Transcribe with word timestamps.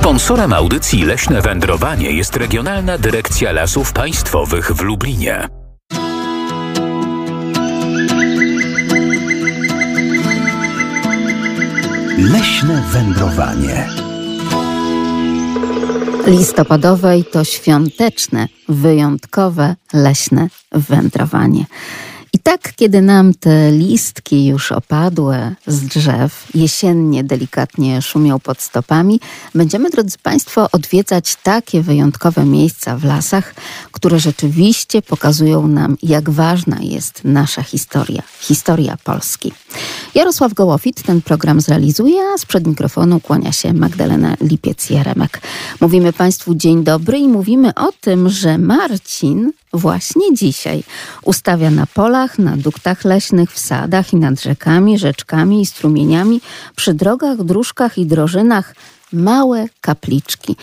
Sponsorem 0.00 0.52
audycji 0.52 1.04
Leśne 1.04 1.42
Wędrowanie 1.42 2.10
jest 2.12 2.36
Regionalna 2.36 2.98
Dyrekcja 2.98 3.52
Lasów 3.52 3.92
Państwowych 3.92 4.72
w 4.72 4.80
Lublinie. 4.80 5.48
Leśne 12.18 12.82
wędrowanie. 12.92 13.88
Listopadowe 16.26 17.18
i 17.18 17.24
to 17.24 17.44
świąteczne, 17.44 18.48
wyjątkowe 18.68 19.76
leśne 19.92 20.48
wędrowanie. 20.72 21.66
I 22.32 22.38
tak, 22.38 22.72
kiedy 22.76 23.02
nam 23.02 23.34
te 23.34 23.72
listki 23.72 24.46
już 24.46 24.72
opadłe 24.72 25.54
z 25.66 25.80
drzew, 25.80 26.46
jesiennie 26.54 27.24
delikatnie 27.24 28.02
szumią 28.02 28.40
pod 28.40 28.60
stopami, 28.60 29.20
będziemy, 29.54 29.90
drodzy 29.90 30.18
Państwo, 30.22 30.68
odwiedzać 30.72 31.36
takie 31.42 31.82
wyjątkowe 31.82 32.44
miejsca 32.44 32.96
w 32.96 33.04
lasach, 33.04 33.54
które 33.92 34.20
rzeczywiście 34.20 35.02
pokazują 35.02 35.68
nam, 35.68 35.96
jak 36.02 36.30
ważna 36.30 36.78
jest 36.80 37.20
nasza 37.24 37.62
historia, 37.62 38.22
historia 38.40 38.96
Polski. 39.04 39.52
Jarosław 40.14 40.54
Gołofit 40.54 41.02
ten 41.02 41.22
program 41.22 41.60
zrealizuje, 41.60 42.22
a 42.34 42.38
sprzed 42.38 42.66
mikrofonu 42.66 43.20
kłania 43.20 43.52
się 43.52 43.72
Magdalena 43.72 44.34
Lipiec-Jaremek. 44.34 45.40
Mówimy 45.80 46.12
Państwu 46.12 46.54
dzień 46.54 46.84
dobry 46.84 47.18
i 47.18 47.28
mówimy 47.28 47.74
o 47.74 47.92
tym, 48.00 48.28
że 48.28 48.58
Marcin 48.58 49.52
właśnie 49.72 50.34
dzisiaj 50.34 50.82
ustawia 51.22 51.70
na 51.70 51.86
polach, 51.86 52.38
na 52.38 52.56
duktach 52.56 53.04
leśnych, 53.04 53.52
w 53.52 53.58
sadach 53.58 54.12
i 54.12 54.16
nad 54.16 54.42
rzekami, 54.42 54.98
rzeczkami 54.98 55.62
i 55.62 55.66
strumieniami, 55.66 56.40
przy 56.76 56.94
drogach, 56.94 57.44
dróżkach 57.44 57.98
i 57.98 58.06
drożynach 58.06 58.74
małe 59.12 59.66
kapliczki. 59.80 60.56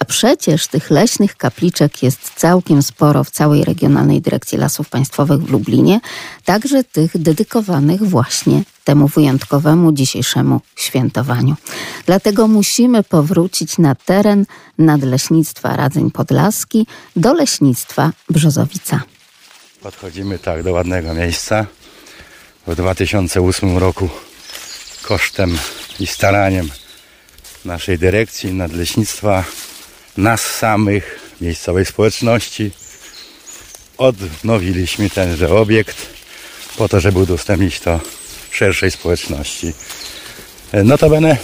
A 0.00 0.04
przecież 0.04 0.66
tych 0.66 0.90
leśnych 0.90 1.36
kapliczek 1.36 2.02
jest 2.02 2.32
całkiem 2.36 2.82
sporo 2.82 3.24
w 3.24 3.30
całej 3.30 3.64
Regionalnej 3.64 4.20
Dyrekcji 4.20 4.58
Lasów 4.58 4.88
Państwowych 4.88 5.42
w 5.42 5.50
Lublinie, 5.50 6.00
także 6.44 6.84
tych 6.84 7.18
dedykowanych 7.18 8.02
właśnie 8.02 8.62
temu 8.84 9.08
wyjątkowemu 9.08 9.92
dzisiejszemu 9.92 10.60
świętowaniu. 10.76 11.54
Dlatego 12.06 12.48
musimy 12.48 13.02
powrócić 13.02 13.78
na 13.78 13.94
teren 13.94 14.46
Nadleśnictwa 14.78 15.76
Radzeń 15.76 16.10
Podlaski 16.10 16.86
do 17.16 17.34
Leśnictwa 17.34 18.12
Brzozowica. 18.30 19.00
Podchodzimy 19.82 20.38
tak 20.38 20.62
do 20.62 20.72
ładnego 20.72 21.14
miejsca. 21.14 21.66
W 22.66 22.76
2008 22.76 23.78
roku 23.78 24.08
kosztem 25.02 25.58
i 26.00 26.06
staraniem 26.06 26.68
naszej 27.64 27.98
dyrekcji 27.98 28.54
nadleśnictwa, 28.54 29.44
nas 30.16 30.40
samych, 30.40 31.20
miejscowej 31.40 31.86
społeczności 31.86 32.70
odnowiliśmy 33.98 35.10
tenże 35.10 35.48
obiekt 35.48 35.96
po 36.76 36.88
to, 36.88 37.00
żeby 37.00 37.18
udostępnić 37.18 37.80
to 37.80 38.00
szerszej 38.52 38.90
społeczności. 38.90 39.72
Notabene, 40.84 41.36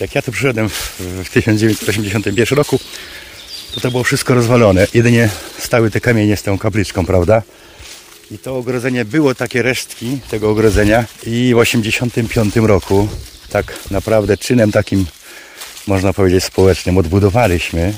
jak 0.00 0.14
ja 0.14 0.22
tu 0.22 0.32
przyszedłem 0.32 0.68
w 0.98 1.30
1981 1.32 2.56
roku, 2.56 2.80
to 3.74 3.80
to 3.80 3.90
było 3.90 4.04
wszystko 4.04 4.34
rozwalone. 4.34 4.86
Jedynie 4.94 5.28
stały 5.58 5.90
te 5.90 6.00
kamienie 6.00 6.36
z 6.36 6.42
tą 6.42 6.58
kapliczką, 6.58 7.06
prawda? 7.06 7.42
I 8.30 8.38
to 8.38 8.56
ogrodzenie 8.56 9.04
było 9.04 9.34
takie 9.34 9.62
resztki 9.62 10.18
tego 10.30 10.50
ogrodzenia 10.50 11.04
i 11.26 11.54
w 11.54 11.58
85 11.58 12.56
roku 12.56 13.08
tak 13.50 13.78
naprawdę 13.90 14.36
czynem 14.36 14.72
takim 14.72 15.06
można 15.86 16.12
powiedzieć 16.12 16.44
społecznym 16.44 16.98
odbudowaliśmy. 16.98 17.94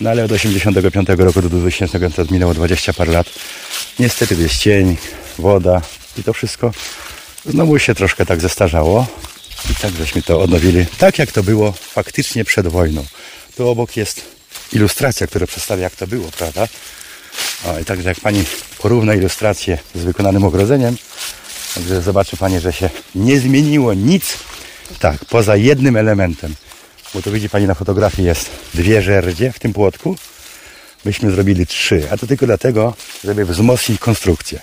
No 0.00 0.10
ale 0.10 0.24
od 0.24 0.32
85 0.32 1.08
roku 1.18 1.42
do 1.42 1.48
2000 1.48 2.10
to 2.10 2.24
minęło 2.30 2.54
20 2.54 2.92
par 2.92 3.08
lat. 3.08 3.26
Niestety 3.98 4.34
jest 4.34 4.56
cień, 4.56 4.96
woda 5.38 5.82
i 6.18 6.22
to 6.22 6.32
wszystko 6.32 6.72
znowu 7.48 7.78
się 7.78 7.94
troszkę 7.94 8.26
tak 8.26 8.40
zestarzało. 8.40 9.06
I 9.70 9.74
tak 9.74 9.94
żeśmy 9.94 10.22
to 10.22 10.40
odnowili, 10.40 10.86
tak 10.98 11.18
jak 11.18 11.32
to 11.32 11.42
było 11.42 11.72
faktycznie 11.72 12.44
przed 12.44 12.66
wojną. 12.66 13.04
Tu 13.56 13.68
obok 13.68 13.96
jest 13.96 14.22
ilustracja, 14.72 15.26
która 15.26 15.46
przedstawia 15.46 15.82
jak 15.82 15.96
to 15.96 16.06
było, 16.06 16.30
prawda? 16.38 16.68
O, 17.64 17.78
I 17.78 17.84
także 17.84 18.08
jak 18.08 18.20
Pani 18.20 18.44
porówna 18.78 19.14
ilustrację 19.14 19.78
z 19.94 20.02
wykonanym 20.02 20.44
ogrodzeniem, 20.44 20.96
także 21.74 22.02
zobaczy 22.02 22.36
Pani, 22.36 22.60
że 22.60 22.72
się 22.72 22.90
nie 23.14 23.40
zmieniło 23.40 23.94
nic, 23.94 24.38
tak, 24.98 25.24
poza 25.24 25.56
jednym 25.56 25.96
elementem. 25.96 26.54
Bo 27.14 27.22
tu 27.22 27.32
widzi 27.32 27.48
Pani 27.48 27.66
na 27.66 27.74
fotografii 27.74 28.28
jest 28.28 28.50
dwie 28.74 29.02
żerdzie 29.02 29.52
w 29.52 29.58
tym 29.58 29.72
płotku. 29.72 30.16
Myśmy 31.04 31.30
zrobili 31.30 31.66
trzy, 31.66 32.08
a 32.10 32.16
to 32.16 32.26
tylko 32.26 32.46
dlatego, 32.46 32.94
żeby 33.24 33.44
wzmocnić 33.44 34.00
konstrukcję. 34.00 34.60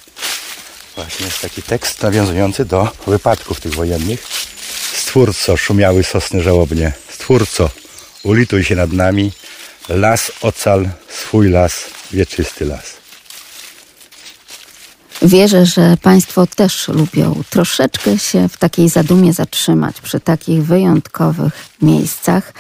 Właśnie 0.96 1.26
jest 1.26 1.42
taki 1.42 1.64
tekst 1.64 2.04
nawiązujący 2.04 2.66
do 2.66 2.92
wypadków 3.08 3.60
tych 3.60 3.76
wojennych. 3.76 4.28
Stwórco, 4.94 5.58
szumiały 5.58 6.04
sosny 6.04 6.44
żałobnie. 6.44 6.94
Stwórco, 7.10 7.70
ulituj 8.24 8.64
się 8.64 8.76
nad 8.76 8.92
nami. 8.92 9.32
Las 9.90 10.32
ocal, 10.42 10.90
swój 11.10 11.50
las, 11.50 11.86
wieczysty 12.12 12.66
las. 12.66 13.04
Wierzę, 15.22 15.66
że 15.66 15.98
Państwo 16.02 16.48
też 16.48 16.88
lubią 16.88 17.44
troszeczkę 17.50 18.20
się 18.20 18.50
w 18.50 18.58
takiej 18.58 18.90
zadumie 18.90 19.34
zatrzymać 19.34 20.02
przy 20.02 20.20
takich 20.20 20.64
wyjątkowych 20.64 21.54
miejscach, 21.82 22.54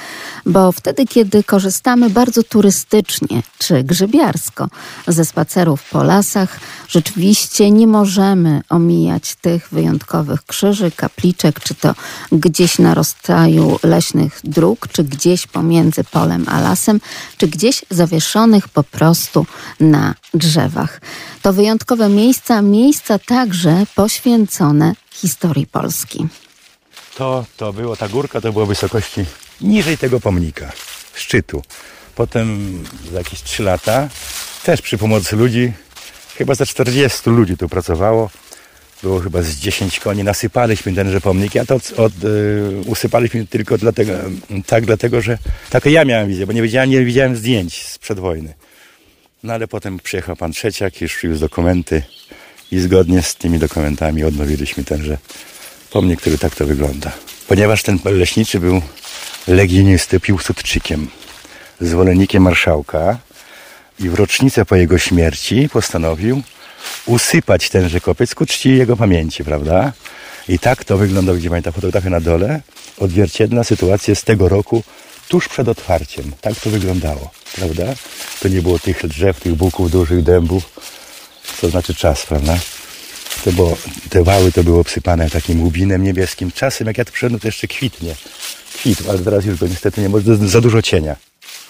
bo 0.45 0.71
wtedy, 0.71 1.05
kiedy 1.05 1.43
korzystamy 1.43 2.09
bardzo 2.09 2.43
turystycznie 2.43 3.43
czy 3.57 3.83
grzybiarsko 3.83 4.67
ze 5.07 5.25
spacerów 5.25 5.89
po 5.89 6.03
lasach, 6.03 6.59
rzeczywiście 6.87 7.71
nie 7.71 7.87
możemy 7.87 8.61
omijać 8.69 9.35
tych 9.35 9.69
wyjątkowych 9.71 10.45
krzyży, 10.45 10.91
kapliczek, 10.91 11.59
czy 11.59 11.75
to 11.75 11.95
gdzieś 12.31 12.79
na 12.79 12.93
rozstaju 12.93 13.79
leśnych 13.83 14.39
dróg, 14.43 14.87
czy 14.87 15.03
gdzieś 15.03 15.47
pomiędzy 15.47 16.03
polem 16.03 16.45
a 16.47 16.61
lasem, 16.61 16.99
czy 17.37 17.47
gdzieś 17.47 17.85
zawieszonych 17.89 18.69
po 18.69 18.83
prostu 18.83 19.45
na 19.79 20.15
drzewach. 20.33 21.01
To 21.41 21.53
wyjątkowe 21.53 22.09
miejsca, 22.09 22.61
miejsca 22.61 23.19
także 23.19 23.83
poświęcone 23.95 24.93
historii 25.11 25.67
Polski. 25.67 26.27
To, 27.15 27.45
to 27.57 27.73
było, 27.73 27.95
ta 27.95 28.09
górka 28.09 28.41
to 28.41 28.53
było 28.53 28.65
wysokości 28.65 29.25
niżej 29.63 29.97
tego 29.97 30.19
pomnika, 30.19 30.71
szczytu. 31.15 31.63
Potem 32.15 32.77
za 33.11 33.17
jakieś 33.17 33.41
3 33.41 33.63
lata, 33.63 34.09
też 34.63 34.81
przy 34.81 34.97
pomocy 34.97 35.35
ludzi, 35.35 35.71
chyba 36.37 36.55
za 36.55 36.65
40 36.65 37.29
ludzi 37.29 37.57
tu 37.57 37.69
pracowało, 37.69 38.29
było 39.03 39.19
chyba 39.19 39.41
z 39.41 39.55
10 39.55 39.99
koni, 39.99 40.23
nasypaliśmy 40.23 40.93
tenże 40.93 41.21
pomnik, 41.21 41.57
a 41.57 41.65
to 41.65 41.75
od, 41.75 41.91
od, 41.91 42.13
y, 42.23 42.81
usypaliśmy 42.85 43.47
tylko 43.47 43.77
dlatego, 43.77 44.13
tak 44.65 44.85
dlatego, 44.85 45.21
że 45.21 45.37
tak 45.69 45.85
ja 45.85 46.05
miałem 46.05 46.27
wizję, 46.27 46.47
bo 46.47 46.53
nie 46.53 46.61
widziałem, 46.61 46.89
nie 46.89 47.05
widziałem 47.05 47.35
zdjęć 47.35 47.87
sprzed 47.87 48.19
wojny. 48.19 48.53
No 49.43 49.53
ale 49.53 49.67
potem 49.67 49.99
przyjechał 49.99 50.35
pan 50.35 50.51
Trzeciak 50.51 51.01
i 51.01 51.07
przywiózł 51.07 51.41
dokumenty 51.41 52.03
i 52.71 52.79
zgodnie 52.79 53.21
z 53.21 53.35
tymi 53.35 53.59
dokumentami 53.59 54.23
odnowiliśmy 54.23 54.83
tenże 54.83 55.17
pomnik, 55.91 56.21
który 56.21 56.37
tak 56.37 56.55
to 56.55 56.65
wygląda. 56.65 57.11
Ponieważ 57.47 57.83
ten 57.83 57.99
leśniczy 58.05 58.59
był 58.59 58.81
legionisty 59.47 60.19
Piłsudczykiem, 60.19 61.07
zwolennikiem 61.81 62.43
marszałka 62.43 63.17
i 63.99 64.09
w 64.09 64.13
rocznicę 64.13 64.65
po 64.65 64.75
jego 64.75 64.97
śmierci 64.97 65.69
postanowił 65.73 66.41
usypać 67.05 67.69
tenże 67.69 68.01
kopiec 68.01 68.35
ku 68.35 68.45
czci 68.45 68.77
jego 68.77 68.97
pamięci, 68.97 69.43
prawda? 69.43 69.93
I 70.47 70.59
tak 70.59 70.83
to 70.83 70.97
wygląda, 70.97 71.33
gdzie 71.33 71.49
pani 71.49 71.63
ta 71.63 71.71
fotografia 71.71 72.09
na 72.09 72.19
dole, 72.19 72.61
odzwierciedla 72.97 73.63
sytuację 73.63 74.15
z 74.15 74.23
tego 74.23 74.49
roku 74.49 74.83
tuż 75.27 75.47
przed 75.47 75.67
otwarciem. 75.67 76.31
Tak 76.41 76.55
to 76.55 76.69
wyglądało, 76.69 77.31
prawda? 77.55 77.83
To 78.39 78.47
nie 78.47 78.61
było 78.61 78.79
tych 78.79 79.07
drzew, 79.07 79.39
tych 79.39 79.55
buków, 79.55 79.91
dużych 79.91 80.23
dębów, 80.23 80.63
to 81.61 81.69
znaczy 81.69 81.95
czas, 81.95 82.25
prawda? 82.25 82.57
To 83.43 83.51
było, 83.51 83.77
te 84.09 84.23
wały 84.23 84.51
to 84.51 84.63
były 84.63 84.79
obsypane 84.79 85.29
takim 85.29 85.63
łubinem 85.63 86.03
niebieskim. 86.03 86.51
Czasem, 86.51 86.87
jak 86.87 86.97
ja 86.97 87.05
tu 87.05 87.11
przyszedłem, 87.11 87.39
to 87.39 87.47
jeszcze 87.47 87.67
kwitnie. 87.67 88.15
Kwitł, 88.73 89.03
ale 89.09 89.19
teraz 89.19 89.45
już 89.45 89.59
go 89.59 89.67
niestety 89.67 90.01
nie 90.01 90.09
może, 90.09 90.35
za 90.35 90.61
dużo 90.61 90.81
cienia. 90.81 91.15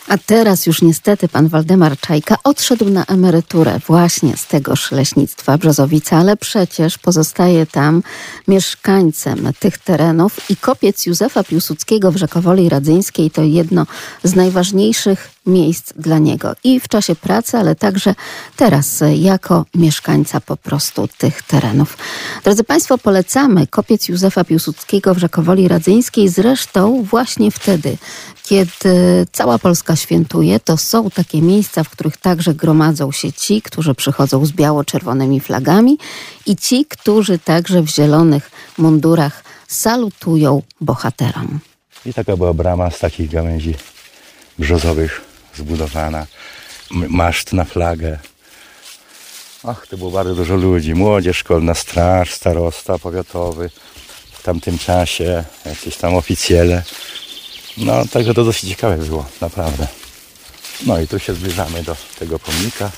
A 0.07 0.17
teraz 0.17 0.65
już 0.65 0.81
niestety 0.81 1.27
pan 1.27 1.47
Waldemar 1.47 1.99
Czajka 1.99 2.37
odszedł 2.43 2.89
na 2.89 3.05
emeryturę 3.05 3.79
właśnie 3.87 4.37
z 4.37 4.47
tegoż 4.47 4.91
leśnictwa 4.91 5.57
Brzozowica, 5.57 6.17
ale 6.17 6.37
przecież 6.37 6.97
pozostaje 6.97 7.65
tam 7.65 8.03
mieszkańcem 8.47 9.53
tych 9.59 9.77
terenów 9.77 10.49
i 10.49 10.57
kopiec 10.57 11.05
Józefa 11.05 11.43
Piłsudskiego 11.43 12.11
w 12.11 12.17
Rzekowoli 12.17 12.69
Radzyńskiej 12.69 13.31
to 13.31 13.43
jedno 13.43 13.85
z 14.23 14.35
najważniejszych 14.35 15.29
miejsc 15.45 15.93
dla 15.93 16.17
niego 16.17 16.55
i 16.63 16.79
w 16.79 16.87
czasie 16.87 17.15
pracy, 17.15 17.57
ale 17.57 17.75
także 17.75 18.15
teraz 18.55 19.03
jako 19.15 19.65
mieszkańca 19.75 20.41
po 20.41 20.57
prostu 20.57 21.07
tych 21.17 21.41
terenów. 21.41 21.97
Drodzy 22.43 22.63
Państwo, 22.63 22.97
polecamy 22.97 23.67
kopiec 23.67 24.07
Józefa 24.07 24.43
Piłsudskiego 24.43 25.13
w 25.13 25.17
Rzekowoli 25.17 25.67
Radzyńskiej. 25.67 26.29
Zresztą 26.29 27.03
właśnie 27.03 27.51
wtedy 27.51 27.97
Kiedy 28.43 29.27
cała 29.31 29.59
Polska 29.59 29.92
świętuje, 29.95 30.59
to 30.59 30.77
są 30.77 31.09
takie 31.09 31.41
miejsca, 31.41 31.83
w 31.83 31.89
których 31.89 32.17
także 32.17 32.53
gromadzą 32.53 33.11
się 33.11 33.33
ci, 33.33 33.61
którzy 33.61 33.95
przychodzą 33.95 34.45
z 34.45 34.51
biało-czerwonymi 34.51 35.39
flagami 35.39 35.97
i 36.45 36.55
ci, 36.55 36.85
którzy 36.85 37.39
także 37.39 37.81
w 37.81 37.87
zielonych 37.89 38.51
mundurach 38.77 39.43
salutują 39.67 40.61
bohaterom. 40.81 41.59
I 42.05 42.13
taka 42.13 42.37
była 42.37 42.53
brama 42.53 42.91
z 42.91 42.99
takich 42.99 43.29
gałęzi 43.31 43.75
brzozowych 44.59 45.21
zbudowana. 45.55 46.27
Maszt 46.91 47.53
na 47.53 47.63
flagę. 47.63 48.19
Ach, 49.63 49.87
to 49.87 49.97
było 49.97 50.11
bardzo 50.11 50.35
dużo 50.35 50.55
ludzi. 50.55 50.95
Młodzież 50.95 51.37
szkolna, 51.37 51.73
straż, 51.73 52.33
starosta 52.33 52.99
powiatowy 52.99 53.69
w 54.31 54.43
tamtym 54.43 54.77
czasie, 54.77 55.43
jakieś 55.65 55.97
tam 55.97 56.15
oficjele. 56.15 56.83
No, 57.77 58.05
także 58.05 58.33
to 58.33 58.43
dosyć 58.43 58.69
ciekawe 58.69 58.97
było, 58.97 59.25
naprawdę. 59.41 59.87
No 60.85 61.01
i 61.01 61.07
tu 61.07 61.19
się 61.19 61.33
zbliżamy 61.33 61.83
do 61.83 61.95
tego 62.19 62.39
pomnika. 62.39 62.91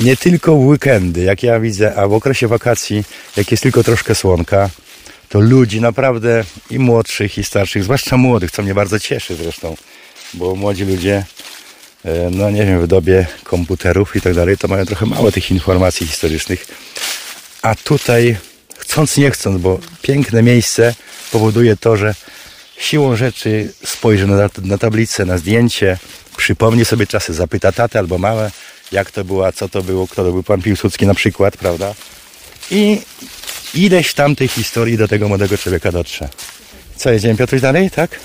Nie 0.00 0.16
tylko 0.16 0.52
weekendy, 0.52 1.22
jak 1.22 1.42
ja 1.42 1.60
widzę, 1.60 1.94
a 1.96 2.08
w 2.08 2.12
okresie 2.12 2.48
wakacji, 2.48 3.04
jak 3.36 3.50
jest 3.50 3.62
tylko 3.62 3.84
troszkę 3.84 4.14
słonka, 4.14 4.70
to 5.28 5.40
ludzi 5.40 5.80
naprawdę 5.80 6.44
i 6.70 6.78
młodszych, 6.78 7.38
i 7.38 7.44
starszych, 7.44 7.84
zwłaszcza 7.84 8.16
młodych, 8.16 8.50
co 8.50 8.62
mnie 8.62 8.74
bardzo 8.74 9.00
cieszy 9.00 9.36
zresztą, 9.36 9.76
bo 10.34 10.54
młodzi 10.54 10.84
ludzie, 10.84 11.24
e, 12.04 12.30
no 12.30 12.50
nie 12.50 12.66
wiem, 12.66 12.82
w 12.82 12.86
dobie 12.86 13.26
komputerów 13.44 14.16
i 14.16 14.20
tak 14.20 14.34
dalej, 14.34 14.58
to 14.58 14.68
mają 14.68 14.86
trochę 14.86 15.06
mało 15.06 15.32
tych 15.32 15.50
informacji 15.50 16.06
historycznych. 16.06 16.66
A 17.62 17.74
tutaj, 17.74 18.36
chcąc 18.78 19.16
nie 19.16 19.30
chcąc, 19.30 19.60
bo 19.60 19.78
piękne 20.02 20.42
miejsce 20.42 20.94
powoduje 21.32 21.76
to, 21.76 21.96
że 21.96 22.14
siłą 22.78 23.16
rzeczy 23.16 23.72
spojrzy 23.84 24.26
na, 24.26 24.50
na 24.62 24.78
tablicę, 24.78 25.24
na 25.24 25.38
zdjęcie, 25.38 25.98
przypomni 26.36 26.84
sobie 26.84 27.06
czasy, 27.06 27.34
zapyta 27.34 27.72
tatę 27.72 27.98
albo 27.98 28.18
małe, 28.18 28.50
jak 28.92 29.10
to 29.10 29.24
było, 29.24 29.52
co 29.52 29.68
to 29.68 29.82
było, 29.82 30.08
kto 30.08 30.24
to 30.24 30.32
był 30.32 30.42
pan 30.42 30.62
Piłsudski 30.62 31.06
na 31.06 31.14
przykład, 31.14 31.56
prawda? 31.56 31.94
I 32.70 33.00
ileś 33.74 34.14
tam 34.14 34.36
tej 34.36 34.48
historii 34.48 34.96
do 34.96 35.08
tego 35.08 35.28
młodego 35.28 35.58
człowieka 35.58 35.92
dotrze. 35.92 36.28
Co, 36.96 37.10
jedziemy 37.10 37.36
Piotruś 37.36 37.60
dalej, 37.60 37.90
tak? 37.90 38.20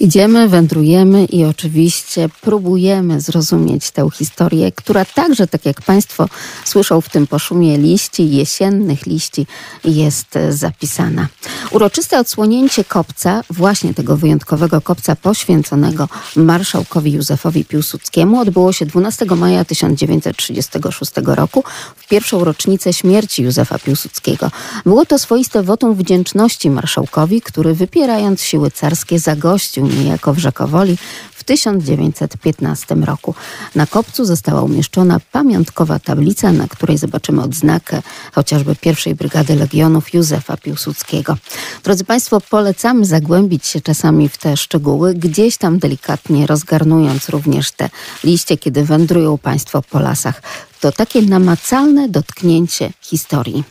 Idziemy, 0.00 0.48
wędrujemy 0.48 1.24
i 1.24 1.44
oczywiście 1.44 2.28
próbujemy 2.40 3.20
zrozumieć 3.20 3.90
tę 3.90 4.08
historię, 4.14 4.72
która 4.72 5.04
także, 5.04 5.46
tak 5.46 5.66
jak 5.66 5.82
Państwo 5.82 6.28
słyszą 6.64 7.00
w 7.00 7.08
tym 7.08 7.26
poszumie 7.26 7.78
liści, 7.78 8.30
jesiennych 8.30 9.06
liści, 9.06 9.46
jest 9.84 10.38
zapisana. 10.50 11.28
Uroczyste 11.70 12.18
odsłonięcie 12.18 12.84
kopca, 12.84 13.42
właśnie 13.50 13.94
tego 13.94 14.16
wyjątkowego 14.16 14.80
kopca 14.80 15.16
poświęconego 15.16 16.08
marszałkowi 16.36 17.12
Józefowi 17.12 17.64
Piłsudskiemu, 17.64 18.40
odbyło 18.40 18.72
się 18.72 18.86
12 18.86 19.24
maja 19.24 19.64
1936 19.64 21.12
roku, 21.24 21.64
w 21.96 22.08
pierwszą 22.08 22.44
rocznicę 22.44 22.92
śmierci 22.92 23.42
Józefa 23.42 23.78
Piłsudskiego. 23.78 24.50
Było 24.84 25.06
to 25.06 25.18
swoiste 25.18 25.62
wotum 25.62 25.94
wdzięczności 25.94 26.70
marszałkowi, 26.70 27.40
który 27.40 27.74
wypierając 27.74 28.42
siły 28.42 28.70
carskie 28.70 29.18
zagościł 29.18 29.85
niejako 29.88 30.34
w 30.34 30.38
Rzekowoli 30.38 30.98
w 31.32 31.44
1915 31.44 32.94
roku. 32.94 33.34
Na 33.74 33.86
kopcu 33.86 34.24
została 34.24 34.62
umieszczona 34.62 35.20
pamiątkowa 35.32 35.98
tablica, 35.98 36.52
na 36.52 36.68
której 36.68 36.98
zobaczymy 36.98 37.42
odznakę 37.42 38.02
chociażby 38.32 38.76
pierwszej 38.76 39.14
Brygady 39.14 39.56
Legionów 39.56 40.14
Józefa 40.14 40.56
Piłsudskiego. 40.56 41.36
Drodzy 41.84 42.04
Państwo, 42.04 42.40
polecamy 42.40 43.04
zagłębić 43.04 43.66
się 43.66 43.80
czasami 43.80 44.28
w 44.28 44.38
te 44.38 44.56
szczegóły, 44.56 45.14
gdzieś 45.14 45.56
tam 45.56 45.78
delikatnie 45.78 46.46
rozgarnując 46.46 47.28
również 47.28 47.72
te 47.72 47.90
liście, 48.24 48.56
kiedy 48.56 48.84
wędrują 48.84 49.38
Państwo 49.38 49.82
po 49.82 50.00
lasach. 50.00 50.42
To 50.80 50.92
takie 50.92 51.22
namacalne 51.22 52.08
dotknięcie 52.08 52.90
historii. 53.00 53.64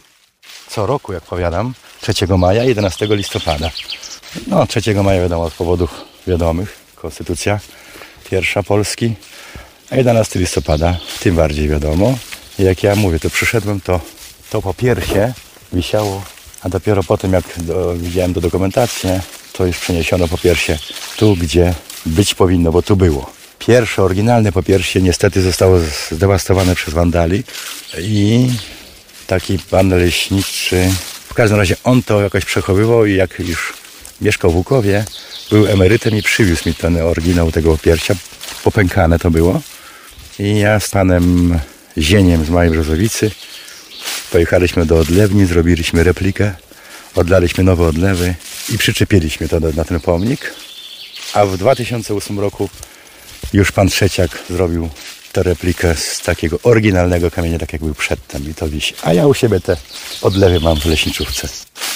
Co 0.70 0.86
roku, 0.86 1.14
jak 1.14 1.24
powiadam, 1.24 1.74
3 2.02 2.28
maja, 2.38 2.64
11 2.64 3.08
listopada. 3.10 3.72
No, 4.48 4.68
3 4.68 4.94
maja 5.04 5.22
wiadomo, 5.22 5.50
z 5.50 5.54
powodów 5.54 6.02
wiadomych, 6.28 6.76
konstytucja 6.96 7.60
pierwsza 8.30 8.64
Polski, 8.64 9.14
a 9.92 9.96
11 9.96 10.40
listopada 10.40 10.98
tym 11.20 11.36
bardziej 11.36 11.70
wiadomo. 11.70 12.18
I 12.60 12.64
jak 12.64 12.84
ja 12.84 12.96
mówię, 12.96 13.20
to 13.20 13.30
przyszedłem, 13.30 13.82
to, 13.82 14.00
to 14.50 14.62
po 14.62 14.76
wisiało, 15.74 16.24
a 16.62 16.70
dopiero 16.70 17.04
potem 17.04 17.34
jak 17.34 17.44
do, 17.58 17.94
widziałem 17.98 18.34
do 18.34 18.42
dokumentację, 18.42 19.22
to 19.54 19.66
już 19.66 19.78
przeniesiono 19.78 20.28
po 20.28 20.38
piersie 20.38 20.78
tu, 21.18 21.36
gdzie 21.36 21.74
być 22.06 22.36
powinno, 22.36 22.72
bo 22.72 22.82
tu 22.82 22.96
było. 22.96 23.32
Pierwsze, 23.60 24.04
oryginalne 24.04 24.52
popiersie 24.52 25.02
niestety 25.02 25.42
zostało 25.42 25.80
zdewastowane 26.12 26.76
przez 26.76 26.94
wandali 26.94 27.44
i 28.00 28.50
taki 29.28 29.60
pan 29.60 29.90
leśniczy, 29.90 30.92
w 31.30 31.34
każdym 31.34 31.60
razie 31.60 31.76
on 31.84 32.04
to 32.04 32.22
jakoś 32.22 32.46
przechowywał 32.46 33.06
i 33.06 33.16
jak 33.16 33.40
już 33.40 33.85
mieszkał 34.25 34.51
w 34.51 34.56
Łukowie, 34.56 35.06
był 35.50 35.68
emerytem 35.68 36.18
i 36.18 36.22
przywiózł 36.22 36.69
mi 36.69 36.75
ten 36.75 36.98
oryginał 36.98 37.51
tego 37.51 37.72
opiercia. 37.74 38.16
Popękane 38.63 39.19
to 39.19 39.31
było. 39.31 39.62
I 40.39 40.60
ja 40.60 40.80
z 40.80 40.89
panem 40.89 41.60
Zieniem 41.98 42.45
z 42.45 42.50
Małej 42.50 42.69
Brzozowicy 42.69 43.31
pojechaliśmy 44.31 44.86
do 44.86 44.98
odlewni, 44.98 45.45
zrobiliśmy 45.45 46.04
replikę, 46.04 46.54
odlaliśmy 47.16 47.63
nowe 47.63 47.88
odlewy 47.88 48.36
i 48.69 48.77
przyczepiliśmy 48.77 49.48
to 49.48 49.60
na 49.60 49.86
ten 49.86 50.00
pomnik. 50.00 50.54
A 51.33 51.45
w 51.45 51.57
2008 51.57 52.39
roku 52.39 52.69
już 53.54 53.72
pan 53.72 53.88
Trzeciak 53.88 54.39
zrobił 54.50 54.89
tę 55.36 55.44
replikę 55.44 55.96
z 55.96 56.22
takiego 56.22 56.60
oryginalnego 56.64 57.32
kamienia, 57.32 57.60
tak 57.60 57.74
jak 57.74 57.84
był 57.84 57.94
przedtem 57.94 58.50
i 58.50 58.54
to 58.54 58.70
wisi. 58.70 58.94
A 59.04 59.14
ja 59.14 59.28
u 59.28 59.34
siebie 59.34 59.60
te 59.60 59.78
odlewy 60.22 60.60
mam 60.60 60.80
w 60.80 60.86
leśniczówce. 60.86 61.48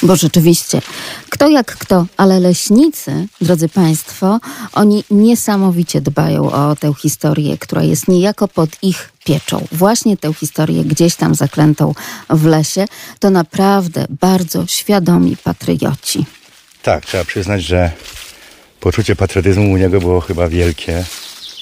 Bo 0.03 0.15
rzeczywiście, 0.15 0.81
kto 1.29 1.49
jak 1.49 1.77
kto, 1.77 2.05
ale 2.17 2.39
leśnicy, 2.39 3.27
drodzy 3.41 3.69
Państwo, 3.69 4.39
oni 4.73 5.03
niesamowicie 5.11 6.01
dbają 6.01 6.51
o 6.51 6.75
tę 6.75 6.93
historię, 7.01 7.57
która 7.57 7.83
jest 7.83 8.07
niejako 8.07 8.47
pod 8.47 8.69
ich 8.81 9.11
pieczą. 9.25 9.67
Właśnie 9.71 10.17
tę 10.17 10.33
historię 10.33 10.83
gdzieś 10.83 11.15
tam 11.15 11.35
zaklętą 11.35 11.93
w 12.29 12.45
lesie, 12.45 12.85
to 13.19 13.29
naprawdę 13.29 14.05
bardzo 14.21 14.67
świadomi 14.67 15.37
patrioci. 15.37 16.25
Tak, 16.83 17.05
trzeba 17.05 17.25
przyznać, 17.25 17.63
że 17.63 17.91
poczucie 18.79 19.15
patriotyzmu 19.15 19.71
u 19.71 19.77
niego 19.77 19.99
było 19.99 20.21
chyba 20.21 20.49
wielkie. 20.49 21.03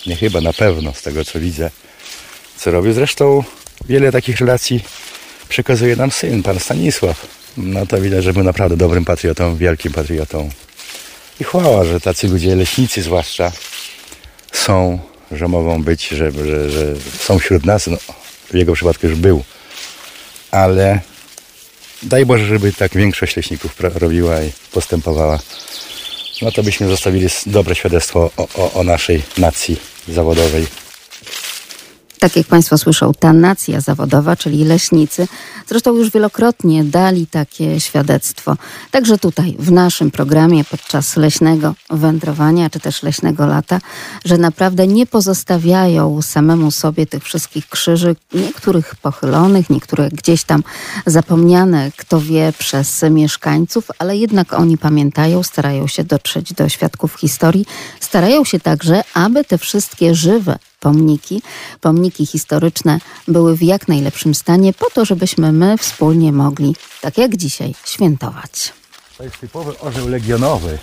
Nie 0.08 0.16
chyba, 0.16 0.42
na 0.42 0.54
pewno, 0.54 0.94
z 0.94 1.02
tego 1.02 1.26
co 1.26 1.40
widzę, 1.40 1.70
co 2.58 2.72
robił. 2.72 2.94
Zresztą 2.94 3.44
wiele 3.86 4.12
takich 4.12 4.40
relacji 4.40 4.84
przekazuje 5.50 5.96
nam 5.96 6.12
syn, 6.12 6.44
pan 6.44 6.60
Stanisław. 6.60 7.28
No 7.58 7.86
to 7.86 8.02
widać, 8.02 8.24
że 8.24 8.34
był 8.34 8.44
naprawdę 8.44 8.78
dobrym 8.78 9.06
patriotą, 9.06 9.56
wielkim 9.56 9.92
patriotą. 9.92 10.50
I 11.40 11.44
chwała, 11.44 11.84
że 11.84 12.00
tacy 12.00 12.28
ludzie, 12.28 12.56
leśnicy 12.56 13.02
zwłaszcza, 13.02 13.52
są, 14.52 15.00
że 15.32 15.48
mogą 15.48 15.84
być, 15.84 16.08
że, 16.08 16.32
że, 16.32 16.70
że 16.70 16.94
są 17.20 17.40
wśród 17.40 17.66
nas. 17.66 17.88
No, 17.88 17.98
w 18.52 18.56
jego 18.56 18.74
przypadku 18.74 19.08
już 19.08 19.16
był. 19.16 19.44
Ale 20.52 21.00
daj 22.04 22.26
Boże, 22.26 22.46
żeby 22.46 22.74
tak 22.74 22.94
większość 22.94 23.36
leśników 23.36 23.76
robiła 23.80 24.42
i 24.42 24.52
postępowała. 24.72 25.40
No 26.42 26.52
to 26.52 26.64
byśmy 26.64 26.88
zostawili 26.88 27.28
dobre 27.46 27.76
świadectwo 27.76 28.32
o, 28.38 28.48
o, 28.56 28.74
o 28.74 28.84
naszej 28.84 29.24
nacji 29.38 29.97
zawodowej. 30.08 30.66
Tak 32.28 32.36
jak 32.36 32.48
Państwo 32.48 32.78
słyszą, 32.78 33.12
ta 33.20 33.34
nacja 33.34 33.82
zawodowa, 33.82 34.36
czyli 34.36 34.64
leśnicy, 34.64 35.28
zresztą 35.68 35.96
już 35.96 36.12
wielokrotnie 36.12 36.84
dali 36.84 37.28
takie 37.28 37.80
świadectwo. 37.80 38.58
Także 38.92 39.18
tutaj, 39.18 39.56
w 39.60 39.72
naszym 39.72 40.12
programie 40.12 40.64
podczas 40.64 41.18
leśnego 41.18 41.76
wędrowania, 41.90 42.70
czy 42.70 42.80
też 42.80 43.04
leśnego 43.04 43.46
lata, 43.46 43.80
że 44.26 44.38
naprawdę 44.38 44.88
nie 44.88 45.06
pozostawiają 45.06 46.22
samemu 46.22 46.72
sobie 46.72 47.06
tych 47.06 47.24
wszystkich 47.24 47.70
krzyży, 47.70 48.16
niektórych 48.34 48.96
pochylonych, 48.96 49.70
niektóre 49.70 50.10
gdzieś 50.10 50.44
tam 50.44 50.64
zapomniane, 51.06 51.92
kto 51.98 52.22
wie, 52.22 52.54
przez 52.58 53.04
mieszkańców, 53.12 53.88
ale 54.00 54.18
jednak 54.18 54.54
oni 54.54 54.78
pamiętają, 54.78 55.44
starają 55.44 55.88
się 55.88 56.04
dotrzeć 56.04 56.54
do 56.54 56.70
świadków 56.70 57.16
historii, 57.16 57.66
starają 58.00 58.44
się 58.44 58.60
także, 58.60 59.04
aby 59.14 59.44
te 59.44 59.58
wszystkie 59.58 60.16
żywe 60.16 60.60
pomniki, 60.80 61.42
pomniki 61.82 62.26
historyczne 62.26 63.00
były 63.28 63.58
w 63.58 63.64
jak 63.64 63.88
najlepszym 63.88 64.36
stanie 64.36 64.74
po 64.74 64.90
to, 64.90 65.06
żebyśmy 65.06 65.52
my 65.52 65.78
wspólnie 65.78 66.32
mogli, 66.32 66.76
tak 67.02 67.18
jak 67.18 67.38
dzisiaj, 67.38 67.76
świętować. 67.86 68.74
To 69.18 69.24
jest 69.24 69.40
typowy 69.40 69.80
orzeł 69.80 70.08
legionowy. 70.08 70.78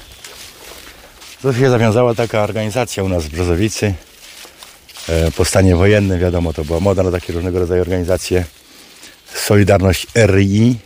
To 1.42 1.52
się 1.52 1.70
zawiązała 1.70 2.14
taka 2.14 2.42
organizacja 2.42 3.02
u 3.02 3.08
nas 3.08 3.24
w 3.24 3.30
Brzozowicy. 3.30 3.94
E, 5.08 5.30
po 5.30 5.44
stanie 5.44 5.76
wojennym, 5.76 6.20
wiadomo, 6.20 6.52
to 6.52 6.64
była 6.64 6.80
moda 6.80 7.02
na 7.02 7.10
takie 7.10 7.32
różnego 7.32 7.58
rodzaju 7.58 7.82
organizacje. 7.82 8.44
Solidarność 9.34 10.06
RI 10.14 10.76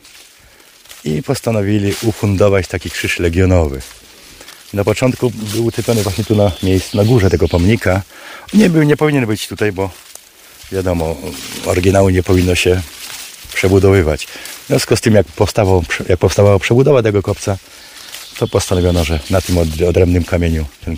i 1.05 1.23
postanowili 1.23 1.95
ufundować 2.03 2.69
taki 2.69 2.91
krzyż 2.91 3.19
legionowy. 3.19 3.81
Na 4.73 4.85
początku 4.85 5.31
był 5.31 5.65
utypiony 5.65 6.03
właśnie 6.03 6.25
tu 6.25 6.37
na 6.37 6.53
miejscu, 6.63 6.97
na 6.97 7.05
górze 7.05 7.31
tego 7.31 7.49
pomnika. 7.49 8.03
Nie, 8.55 8.71
był, 8.71 8.83
nie 8.83 8.97
powinien 8.97 9.27
być 9.27 9.49
tutaj, 9.49 9.73
bo 9.73 9.91
wiadomo, 10.73 11.17
oryginału 11.67 12.11
nie 12.11 12.23
powinno 12.23 12.55
się 12.55 12.83
przebudowywać. 13.55 14.27
W 14.65 14.67
związku 14.67 14.97
z 14.97 15.01
tym, 15.01 15.15
jak, 15.15 15.27
powstawał, 15.27 15.85
jak 16.09 16.19
powstawała 16.19 16.59
przebudowa 16.59 17.03
tego 17.03 17.23
kopca, 17.23 17.57
to 18.39 18.49
postanowiono, 18.49 19.05
że 19.05 19.21
na 19.31 19.41
tym 19.41 19.59
odrębnym 19.89 20.25
kamieniu 20.25 20.65
ten, 20.85 20.97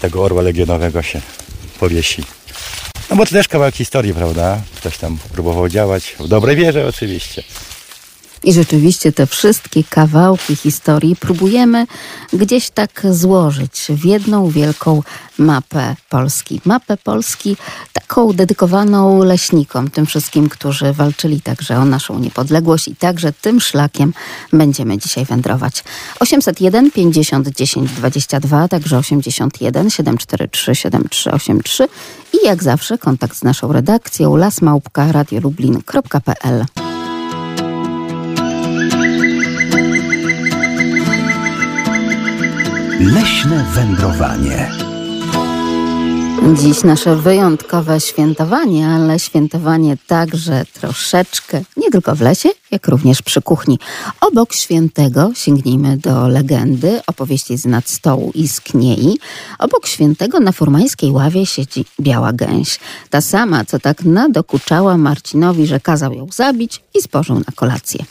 tego 0.00 0.24
orła 0.24 0.42
legionowego 0.42 1.02
się 1.02 1.20
powiesi. 1.80 2.24
No 3.10 3.16
bo 3.16 3.26
to 3.26 3.32
też 3.32 3.48
kawałek 3.48 3.74
historii, 3.74 4.14
prawda? 4.14 4.60
Ktoś 4.76 4.98
tam 4.98 5.18
próbował 5.32 5.68
działać, 5.68 6.16
w 6.20 6.28
dobrej 6.28 6.56
wierze 6.56 6.86
oczywiście. 6.86 7.42
I 8.44 8.52
rzeczywiście 8.52 9.12
te 9.12 9.26
wszystkie 9.26 9.84
kawałki 9.84 10.56
historii 10.56 11.16
próbujemy 11.16 11.86
gdzieś 12.32 12.70
tak 12.70 13.02
złożyć 13.10 13.86
w 13.88 14.04
jedną 14.04 14.50
wielką 14.50 15.02
mapę 15.38 15.96
Polski. 16.08 16.60
Mapę 16.64 16.96
Polski 16.96 17.56
taką 17.92 18.32
dedykowaną 18.32 19.24
leśnikom, 19.24 19.90
tym 19.90 20.06
wszystkim, 20.06 20.48
którzy 20.48 20.92
walczyli 20.92 21.40
także 21.40 21.78
o 21.78 21.84
naszą 21.84 22.18
niepodległość 22.18 22.88
i 22.88 22.96
także 22.96 23.32
tym 23.32 23.60
szlakiem 23.60 24.12
będziemy 24.52 24.98
dzisiaj 24.98 25.24
wędrować. 25.24 25.84
801 26.20 26.90
50 26.90 27.48
10 27.48 27.90
22, 27.90 28.68
także 28.68 28.98
81 28.98 29.90
743 29.90 30.74
7383 30.74 31.88
i 32.32 32.46
jak 32.46 32.62
zawsze 32.62 32.98
kontakt 32.98 33.36
z 33.36 33.42
naszą 33.42 33.72
redakcją 33.72 34.36
lasmałpka 34.36 35.12
Leśne 43.00 43.64
wędrowanie. 43.74 44.70
Dziś 46.54 46.84
nasze 46.84 47.16
wyjątkowe 47.16 48.00
świętowanie, 48.00 48.88
ale 48.88 49.18
świętowanie 49.18 49.96
także 50.06 50.64
troszeczkę, 50.72 51.60
nie 51.76 51.90
tylko 51.90 52.14
w 52.14 52.20
lesie, 52.20 52.48
jak 52.74 52.88
również 52.88 53.22
przy 53.22 53.42
kuchni. 53.42 53.78
Obok 54.20 54.54
świętego 54.54 55.30
sięgnijmy 55.34 55.96
do 55.96 56.28
legendy, 56.28 57.00
opowieści 57.06 57.56
z 57.56 57.64
nad 57.64 57.88
stołu 57.88 58.32
i 58.34 58.48
z 58.48 58.60
kniei. 58.60 59.18
Obok 59.58 59.86
świętego 59.86 60.40
na 60.40 60.52
furmańskiej 60.52 61.10
ławie 61.10 61.46
siedzi 61.46 61.84
biała 62.00 62.32
gęś. 62.32 62.78
Ta 63.10 63.20
sama, 63.20 63.64
co 63.64 63.78
tak 63.78 64.04
nadokuczała 64.04 64.96
Marcinowi, 64.96 65.66
że 65.66 65.80
kazał 65.80 66.12
ją 66.12 66.26
zabić 66.32 66.80
i 66.94 67.02
spożył 67.02 67.36
na 67.36 67.52
kolację. 67.54 68.04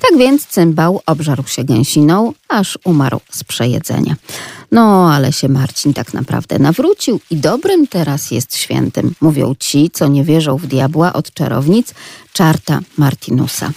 Tak 0.00 0.18
więc 0.18 0.46
cymbał 0.46 1.00
obżarł 1.06 1.44
się 1.46 1.64
gęsiną, 1.64 2.32
aż 2.48 2.78
umarł 2.84 3.20
z 3.30 3.44
przejedzenia. 3.44 4.16
No, 4.72 5.14
ale 5.14 5.32
się 5.32 5.48
Marcin 5.48 5.94
tak 5.94 6.14
naprawdę 6.14 6.58
nawrócił 6.58 7.20
i 7.30 7.36
dobrym 7.36 7.86
teraz 7.86 8.30
jest 8.30 8.56
świętym, 8.56 9.14
mówią 9.20 9.54
ci, 9.58 9.90
co 9.90 10.08
nie 10.08 10.24
wierzą 10.24 10.56
w 10.56 10.66
diabła 10.66 11.12
od 11.12 11.34
czarownic, 11.34 11.94
czarta 12.32 12.80
Martinusa. 12.98 13.72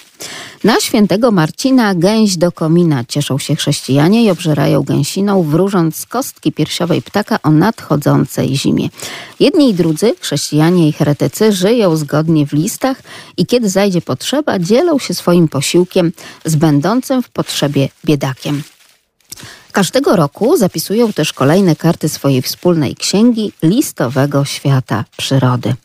Na 0.64 0.80
świętego 0.80 1.32
Marcina 1.32 1.96
gęś 1.96 2.38
do 2.38 2.52
komina 2.52 3.06
cieszą 3.06 3.38
się 3.38 3.56
chrześcijanie 3.56 4.24
i 4.24 4.30
obżerają 4.30 4.84
gęsiną, 4.84 5.44
wróżąc 5.44 5.96
z 5.96 6.06
kostki 6.06 6.52
piersiowej 6.52 7.02
ptaka 7.02 7.40
o 7.44 7.52
nadchodzącej 7.52 8.58
zimie. 8.58 8.90
Jedni 9.40 9.70
i 9.70 9.74
drudzy, 9.74 10.16
chrześcijanie 10.20 10.88
i 10.88 10.94
heretycy, 10.94 11.52
żyją 11.52 11.96
zgodnie 11.96 12.48
w 12.48 12.54
listach 12.54 13.02
i 13.38 13.46
kiedy 13.46 13.70
zajdzie 13.70 14.02
potrzeba, 14.02 14.60
dzielą 14.60 15.00
się 15.00 15.14
swoim 15.14 15.48
posiłkiem 15.48 16.12
z 16.46 16.56
będącym 16.56 17.24
w 17.24 17.30
potrzebie 17.30 17.90
biedakiem. 18.06 18.64
Każdego 19.74 20.16
roku 20.16 20.58
zapisują 20.58 21.14
też 21.14 21.34
kolejne 21.34 21.76
karty 21.76 22.10
swojej 22.10 22.42
wspólnej 22.42 22.96
księgi 22.96 23.52
listowego 23.64 24.46
świata 24.46 25.06
przyrody. 25.18 25.76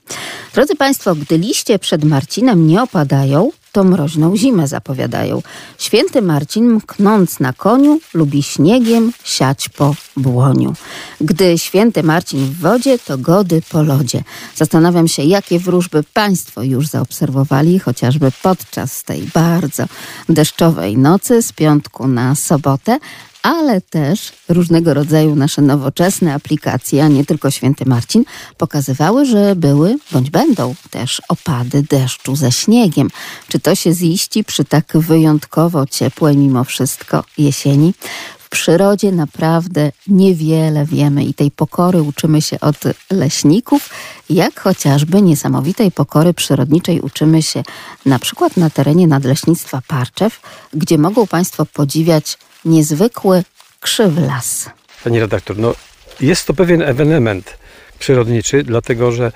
Drodzy 0.54 0.74
Państwo, 0.74 1.14
gdy 1.14 1.38
liście 1.38 1.78
przed 1.78 2.04
Marcinem 2.04 2.66
nie 2.66 2.82
opadają, 2.82 3.50
to 3.72 3.84
mroźną 3.84 4.36
zimę 4.36 4.68
zapowiadają. 4.68 5.42
Święty 5.78 6.22
Marcin, 6.22 6.70
mknąc 6.70 7.40
na 7.40 7.52
koniu, 7.52 8.00
lubi 8.14 8.42
śniegiem 8.42 9.12
siać 9.24 9.68
po 9.68 9.94
błoniu. 10.16 10.74
Gdy 11.20 11.58
święty 11.58 12.02
Marcin 12.02 12.38
w 12.38 12.58
wodzie, 12.58 12.98
to 12.98 13.18
gody 13.18 13.62
po 13.70 13.82
lodzie. 13.82 14.22
Zastanawiam 14.56 15.08
się, 15.08 15.22
jakie 15.22 15.58
wróżby 15.58 16.02
Państwo 16.14 16.62
już 16.62 16.86
zaobserwowali, 16.86 17.78
chociażby 17.78 18.32
podczas 18.42 19.04
tej 19.04 19.22
bardzo 19.34 19.84
deszczowej 20.28 20.96
nocy 20.96 21.42
z 21.42 21.52
piątku 21.52 22.08
na 22.08 22.34
sobotę, 22.34 22.98
ale 23.42 23.80
też 23.80 24.32
różnego 24.48 24.94
rodzaju 24.94 25.34
nasze 25.34 25.62
nowoczesne 25.62 26.34
aplikacje, 26.34 27.04
a 27.04 27.08
nie 27.08 27.24
tylko 27.24 27.50
Święty 27.50 27.84
Marcin, 27.86 28.24
pokazywały, 28.56 29.26
że 29.26 29.56
były 29.56 29.96
bądź 30.12 30.30
będą 30.30 30.74
też 30.90 31.22
opady 31.28 31.82
deszczu 31.82 32.36
ze 32.36 32.52
śniegiem. 32.52 33.08
Czy 33.48 33.60
to 33.60 33.74
się 33.74 33.92
ziści 33.92 34.44
przy 34.44 34.64
tak 34.64 34.92
wyjątkowo 34.94 35.86
ciepłej 35.86 36.36
mimo 36.36 36.64
wszystko 36.64 37.24
jesieni? 37.38 37.94
W 38.38 38.50
przyrodzie 38.50 39.12
naprawdę 39.12 39.92
niewiele 40.06 40.86
wiemy 40.86 41.24
i 41.24 41.34
tej 41.34 41.50
pokory 41.50 42.02
uczymy 42.02 42.42
się 42.42 42.60
od 42.60 42.76
leśników, 43.10 43.90
jak 44.30 44.60
chociażby 44.60 45.22
niesamowitej 45.22 45.92
pokory 45.92 46.34
przyrodniczej 46.34 47.00
uczymy 47.00 47.42
się 47.42 47.62
na 48.06 48.18
przykład 48.18 48.56
na 48.56 48.70
terenie 48.70 49.06
Nadleśnictwa 49.06 49.82
Parczew, 49.88 50.40
gdzie 50.74 50.98
mogą 50.98 51.26
Państwo 51.26 51.66
podziwiać 51.66 52.38
niezwykły 52.64 53.42
krzywy 53.80 54.20
las. 54.20 54.70
Pani 55.04 55.20
redaktor, 55.20 55.58
no 55.58 55.74
jest 56.20 56.46
to 56.46 56.54
pewien 56.54 56.82
ewenement 56.82 57.58
przyrodniczy, 57.98 58.62
dlatego 58.62 59.12
że 59.12 59.32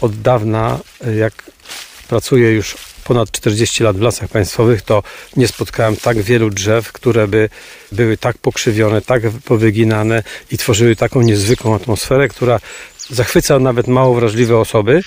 od 0.00 0.20
dawna, 0.20 0.78
jak 1.18 1.50
pracuję 2.08 2.52
już 2.52 2.76
ponad 3.04 3.30
40 3.30 3.82
lat 3.82 3.96
w 3.96 4.00
lasach 4.00 4.28
państwowych, 4.28 4.82
to 4.82 5.02
nie 5.36 5.48
spotkałem 5.48 5.96
tak 5.96 6.22
wielu 6.22 6.50
drzew, 6.50 6.92
które 6.92 7.28
by 7.28 7.48
były 7.92 8.16
tak 8.16 8.38
pokrzywione, 8.38 9.02
tak 9.02 9.22
powyginane 9.44 10.22
i 10.50 10.58
tworzyły 10.58 10.96
taką 10.96 11.22
niezwykłą 11.22 11.74
atmosferę, 11.74 12.28
która 12.28 12.60
zachwyca 13.10 13.58
nawet 13.58 13.88
mało 13.88 14.14
wrażliwe 14.14 14.58
osoby. 14.58 15.02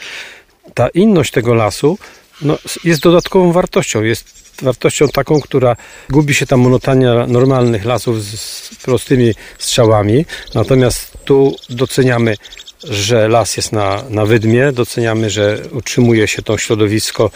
Ta 0.73 0.87
inność 0.87 1.31
tego 1.31 1.53
lasu 1.53 1.97
no, 2.41 2.57
jest 2.83 3.01
dodatkową 3.01 3.51
wartością. 3.51 4.03
Jest 4.03 4.46
wartością 4.61 5.07
taką, 5.07 5.41
która 5.41 5.75
gubi 6.09 6.33
się 6.33 6.45
ta 6.45 6.57
monotonia 6.57 7.27
normalnych 7.27 7.85
lasów 7.85 8.23
z 8.23 8.75
prostymi 8.75 9.33
strzałami. 9.57 10.25
Natomiast 10.55 11.17
tu 11.25 11.55
doceniamy 11.69 12.35
że 12.83 13.27
las 13.27 13.57
jest 13.57 13.71
na, 13.71 14.03
na 14.09 14.25
wydmie, 14.25 14.71
doceniamy, 14.71 15.29
że 15.29 15.59
utrzymuje 15.71 16.27
się 16.27 16.41
to 16.41 16.57
środowisko 16.57 17.31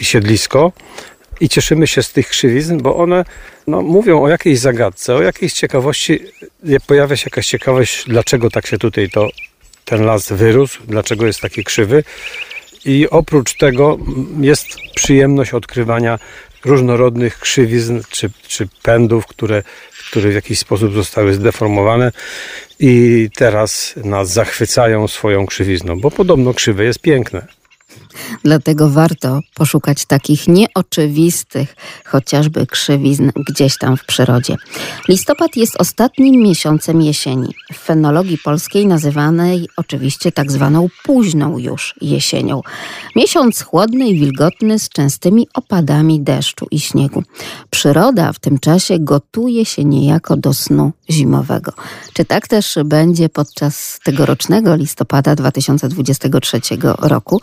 i 0.00 0.04
siedlisko 0.04 0.72
i 1.40 1.48
cieszymy 1.48 1.86
się 1.86 2.02
z 2.02 2.12
tych 2.12 2.28
krzywizn, 2.28 2.78
bo 2.78 2.96
one 2.96 3.24
no, 3.66 3.82
mówią 3.82 4.22
o 4.22 4.28
jakiejś 4.28 4.58
zagadce, 4.58 5.14
o 5.14 5.22
jakiejś 5.22 5.52
ciekawości. 5.52 6.20
Pojawia 6.86 7.16
się 7.16 7.24
jakaś 7.26 7.46
ciekawość, 7.46 8.04
dlaczego 8.06 8.50
tak 8.50 8.66
się 8.66 8.78
tutaj 8.78 9.10
to, 9.10 9.28
ten 9.84 10.04
las 10.04 10.32
wyrósł, 10.32 10.80
dlaczego 10.88 11.26
jest 11.26 11.40
taki 11.40 11.64
krzywy. 11.64 12.04
I 12.84 13.08
oprócz 13.10 13.56
tego 13.56 13.98
jest 14.40 14.66
przyjemność 14.94 15.54
odkrywania 15.54 16.18
różnorodnych 16.64 17.38
krzywizn 17.38 18.00
czy, 18.10 18.30
czy 18.48 18.68
pędów, 18.82 19.26
które, 19.26 19.62
które 20.10 20.30
w 20.30 20.34
jakiś 20.34 20.58
sposób 20.58 20.94
zostały 20.94 21.34
zdeformowane 21.34 22.12
i 22.78 23.28
teraz 23.36 23.94
nas 24.04 24.32
zachwycają 24.32 25.08
swoją 25.08 25.46
krzywizną, 25.46 26.00
bo 26.00 26.10
podobno 26.10 26.54
krzywe 26.54 26.84
jest 26.84 26.98
piękne. 26.98 27.46
Dlatego 28.44 28.90
warto 28.90 29.40
poszukać 29.54 30.06
takich 30.06 30.48
nieoczywistych, 30.48 31.76
chociażby 32.04 32.66
krzywizn 32.66 33.30
gdzieś 33.48 33.78
tam 33.78 33.96
w 33.96 34.04
przyrodzie. 34.04 34.56
Listopad 35.08 35.56
jest 35.56 35.80
ostatnim 35.80 36.42
miesiącem 36.42 37.02
jesieni. 37.02 37.54
W 37.72 37.76
fenologii 37.76 38.38
polskiej 38.38 38.86
nazywanej 38.86 39.68
oczywiście 39.76 40.32
tak 40.32 40.52
zwaną 40.52 40.88
późną 41.04 41.58
już 41.58 41.94
jesienią. 42.00 42.60
Miesiąc 43.16 43.62
chłodny 43.62 44.08
i 44.08 44.18
wilgotny 44.18 44.78
z 44.78 44.88
częstymi 44.88 45.48
opadami 45.54 46.20
deszczu 46.20 46.66
i 46.70 46.80
śniegu. 46.80 47.22
Przyroda 47.70 48.32
w 48.32 48.38
tym 48.38 48.58
czasie 48.58 48.98
gotuje 48.98 49.64
się 49.64 49.84
niejako 49.84 50.36
do 50.36 50.54
snu 50.54 50.92
zimowego. 51.10 51.72
Czy 52.12 52.24
tak 52.24 52.48
też 52.48 52.78
będzie 52.84 53.28
podczas 53.28 54.00
tegorocznego 54.04 54.74
listopada 54.74 55.34
2023 55.34 56.60
roku? 56.98 57.40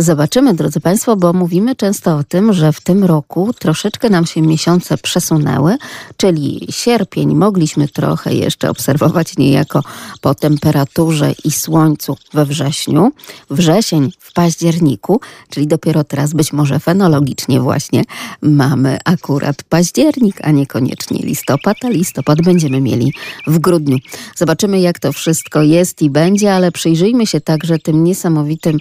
Zobaczymy, 0.00 0.54
drodzy 0.54 0.80
Państwo, 0.80 1.16
bo 1.16 1.32
mówimy 1.32 1.76
często 1.76 2.16
o 2.16 2.24
tym, 2.24 2.52
że 2.52 2.72
w 2.72 2.80
tym 2.80 3.04
roku 3.04 3.52
troszeczkę 3.58 4.10
nam 4.10 4.26
się 4.26 4.42
miesiące 4.42 4.98
przesunęły, 4.98 5.76
czyli 6.16 6.66
sierpień 6.70 7.34
mogliśmy 7.34 7.88
trochę 7.88 8.34
jeszcze 8.34 8.70
obserwować 8.70 9.36
niejako 9.36 9.82
po 10.20 10.34
temperaturze 10.34 11.32
i 11.44 11.50
słońcu 11.50 12.16
we 12.32 12.44
wrześniu, 12.46 13.12
wrzesień 13.50 14.12
w 14.18 14.32
październiku, 14.32 15.20
czyli 15.50 15.66
dopiero 15.66 16.04
teraz 16.04 16.32
być 16.32 16.52
może 16.52 16.80
fenologicznie 16.80 17.60
właśnie 17.60 18.04
mamy 18.42 18.98
akurat 19.04 19.62
październik, 19.62 20.36
a 20.42 20.50
niekoniecznie 20.50 21.18
listopad, 21.18 21.76
a 21.84 21.88
listopad 21.88 22.42
będziemy 22.42 22.80
mieli 22.80 23.12
w 23.46 23.58
grudniu. 23.58 23.96
Zobaczymy, 24.36 24.80
jak 24.80 24.98
to 24.98 25.12
wszystko 25.12 25.62
jest 25.62 26.02
i 26.02 26.10
będzie, 26.10 26.54
ale 26.54 26.72
przyjrzyjmy 26.72 27.26
się 27.26 27.40
także 27.40 27.78
tym 27.78 28.04
niesamowitym 28.04 28.78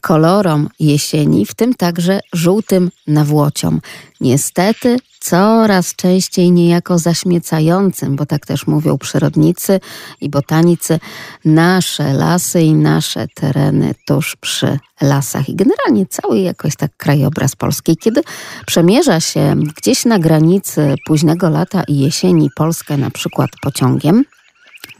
kolorom 0.00 0.49
jesieni, 0.80 1.46
w 1.46 1.54
tym 1.54 1.74
także 1.74 2.20
żółtym 2.32 2.90
nawłociom. 3.06 3.80
Niestety 4.20 4.96
coraz 5.20 5.94
częściej 5.96 6.52
niejako 6.52 6.98
zaśmiecającym, 6.98 8.16
bo 8.16 8.26
tak 8.26 8.46
też 8.46 8.66
mówią 8.66 8.98
przyrodnicy 8.98 9.80
i 10.20 10.28
botanicy, 10.28 11.00
nasze 11.44 12.12
lasy 12.12 12.60
i 12.62 12.74
nasze 12.74 13.28
tereny 13.34 13.94
tuż 14.06 14.36
przy 14.36 14.78
lasach 15.00 15.48
i 15.48 15.56
generalnie 15.56 16.06
cały 16.06 16.40
jakoś 16.40 16.76
tak 16.76 16.96
krajobraz 16.96 17.56
polski. 17.56 17.96
Kiedy 17.96 18.22
przemierza 18.66 19.20
się 19.20 19.56
gdzieś 19.76 20.04
na 20.04 20.18
granicy 20.18 20.94
późnego 21.06 21.50
lata 21.50 21.82
i 21.88 21.98
jesieni 21.98 22.48
Polskę 22.56 22.96
na 22.96 23.10
przykład 23.10 23.50
pociągiem, 23.62 24.24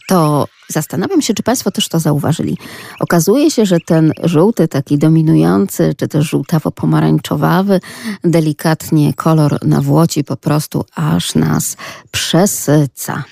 to 0.08 0.46
zastanawiam 0.72 1.22
się, 1.22 1.34
czy 1.34 1.42
Państwo 1.42 1.70
też 1.70 1.88
to 1.88 1.98
zauważyli. 1.98 2.58
Okazuje 3.00 3.50
się, 3.50 3.66
że 3.66 3.80
ten 3.80 4.12
żółty, 4.22 4.68
taki 4.68 4.98
dominujący, 4.98 5.94
czy 5.96 6.08
też 6.08 6.26
żółtawo-pomarańczowawy, 6.26 7.80
delikatnie 8.24 9.14
kolor 9.14 9.66
na 9.66 9.80
włoci 9.80 10.24
po 10.24 10.36
prostu 10.36 10.84
aż 10.94 11.34
nas 11.34 11.76
przesyca. 12.10 13.24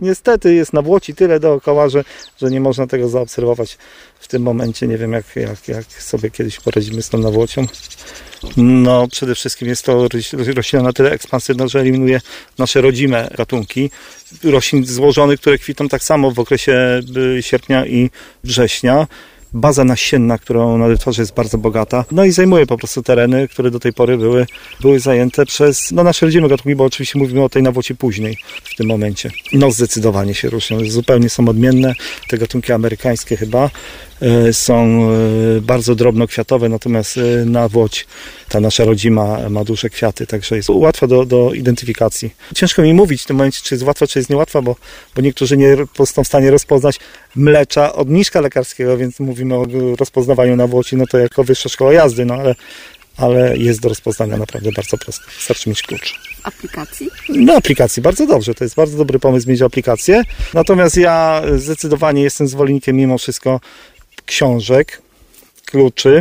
Niestety 0.00 0.54
jest 0.54 0.72
na 0.72 0.82
Włoci 0.82 1.14
tyle 1.14 1.40
dookoła, 1.40 1.88
że, 1.88 2.04
że 2.40 2.50
nie 2.50 2.60
można 2.60 2.86
tego 2.86 3.08
zaobserwować 3.08 3.78
w 4.20 4.28
tym 4.28 4.42
momencie. 4.42 4.86
Nie 4.86 4.98
wiem, 4.98 5.12
jak, 5.12 5.36
jak, 5.36 5.68
jak 5.68 5.84
sobie 6.02 6.30
kiedyś 6.30 6.60
poradzimy 6.60 7.02
z 7.02 7.08
tą 7.08 7.18
nawłocią. 7.18 7.66
No, 8.56 9.08
przede 9.08 9.34
wszystkim 9.34 9.68
jest 9.68 9.84
to 9.84 10.08
roślina 10.54 10.82
na 10.82 10.92
tyle 10.92 11.10
ekspansywna, 11.10 11.68
że 11.68 11.80
eliminuje 11.80 12.20
nasze 12.58 12.80
rodzime 12.80 13.28
gatunki 13.36 13.90
roślin 14.44 14.86
złożonych, 14.86 15.40
które 15.40 15.58
kwitną 15.58 15.88
tak 15.88 16.02
samo 16.02 16.30
w 16.30 16.38
okresie 16.38 17.00
y, 17.38 17.42
sierpnia 17.42 17.86
i 17.86 18.10
września 18.44 19.06
baza 19.54 19.84
nasienna, 19.84 20.38
którą 20.38 20.78
na 20.78 20.86
wytworze 20.86 21.22
jest 21.22 21.34
bardzo 21.34 21.58
bogata. 21.58 22.04
No 22.12 22.24
i 22.24 22.30
zajmuje 22.30 22.66
po 22.66 22.78
prostu 22.78 23.02
tereny, 23.02 23.48
które 23.48 23.70
do 23.70 23.80
tej 23.80 23.92
pory 23.92 24.18
były, 24.18 24.46
były 24.80 25.00
zajęte 25.00 25.46
przez 25.46 25.92
no, 25.92 26.04
nasze 26.04 26.26
rodzime 26.26 26.48
gatunki, 26.48 26.76
bo 26.76 26.84
oczywiście 26.84 27.18
mówimy 27.18 27.42
o 27.42 27.48
tej 27.48 27.62
nawocie 27.62 27.94
później 27.94 28.38
w 28.64 28.76
tym 28.76 28.86
momencie. 28.86 29.30
No 29.52 29.70
zdecydowanie 29.70 30.34
się 30.34 30.50
różnią, 30.50 30.78
zupełnie 30.88 31.28
są 31.28 31.48
odmienne. 31.48 31.94
Te 32.28 32.38
gatunki 32.38 32.72
amerykańskie 32.72 33.36
chyba 33.36 33.70
są 34.52 35.10
e, 35.56 35.60
bardzo 35.60 35.94
drobnokwiatowe, 35.94 36.68
natomiast 36.68 37.16
e, 37.16 37.44
na 37.44 37.68
Włoć 37.68 38.06
ta 38.48 38.60
nasza 38.60 38.84
rodzima 38.84 39.48
ma 39.50 39.64
duże 39.64 39.90
kwiaty, 39.90 40.26
także 40.26 40.56
jest 40.56 40.68
łatwa 40.68 41.06
do, 41.06 41.24
do 41.24 41.52
identyfikacji. 41.52 42.34
Ciężko 42.54 42.82
mi 42.82 42.94
mówić 42.94 43.22
w 43.22 43.26
tym 43.26 43.36
momencie, 43.36 43.60
czy 43.62 43.74
jest 43.74 43.84
łatwa, 43.84 44.06
czy 44.06 44.18
jest 44.18 44.30
niełatwa, 44.30 44.62
bo, 44.62 44.76
bo 45.16 45.22
niektórzy 45.22 45.56
nie 45.56 45.76
są 46.06 46.24
w 46.24 46.26
stanie 46.26 46.50
rozpoznać 46.50 47.00
mlecza 47.36 47.92
od 47.92 48.10
niszka 48.10 48.40
lekarskiego, 48.40 48.96
więc 48.96 49.20
mówimy 49.20 49.54
o 49.54 49.66
rozpoznawaniu 49.98 50.56
na 50.56 50.66
Włoci, 50.66 50.96
no 50.96 51.06
to 51.06 51.18
jako 51.18 51.44
wyższa 51.44 51.68
szkoła 51.68 51.92
jazdy, 51.92 52.24
no 52.24 52.34
ale 52.34 52.54
ale 53.16 53.56
jest 53.56 53.80
do 53.80 53.88
rozpoznania 53.88 54.36
naprawdę 54.36 54.72
bardzo 54.72 54.98
prosto. 54.98 55.24
Wystarczy 55.36 55.68
mieć 55.68 55.82
klucz. 55.82 56.20
Aplikacji? 56.42 57.10
No, 57.28 57.54
aplikacji, 57.54 58.02
bardzo 58.02 58.26
dobrze. 58.26 58.54
To 58.54 58.64
jest 58.64 58.76
bardzo 58.76 58.98
dobry 58.98 59.18
pomysł 59.18 59.50
mieć 59.50 59.62
aplikację. 59.62 60.22
Natomiast 60.54 60.96
ja 60.96 61.42
zdecydowanie 61.56 62.22
jestem 62.22 62.48
zwolennikiem 62.48 62.96
mimo 62.96 63.18
wszystko 63.18 63.60
książek, 64.26 65.02
kluczy 65.66 66.20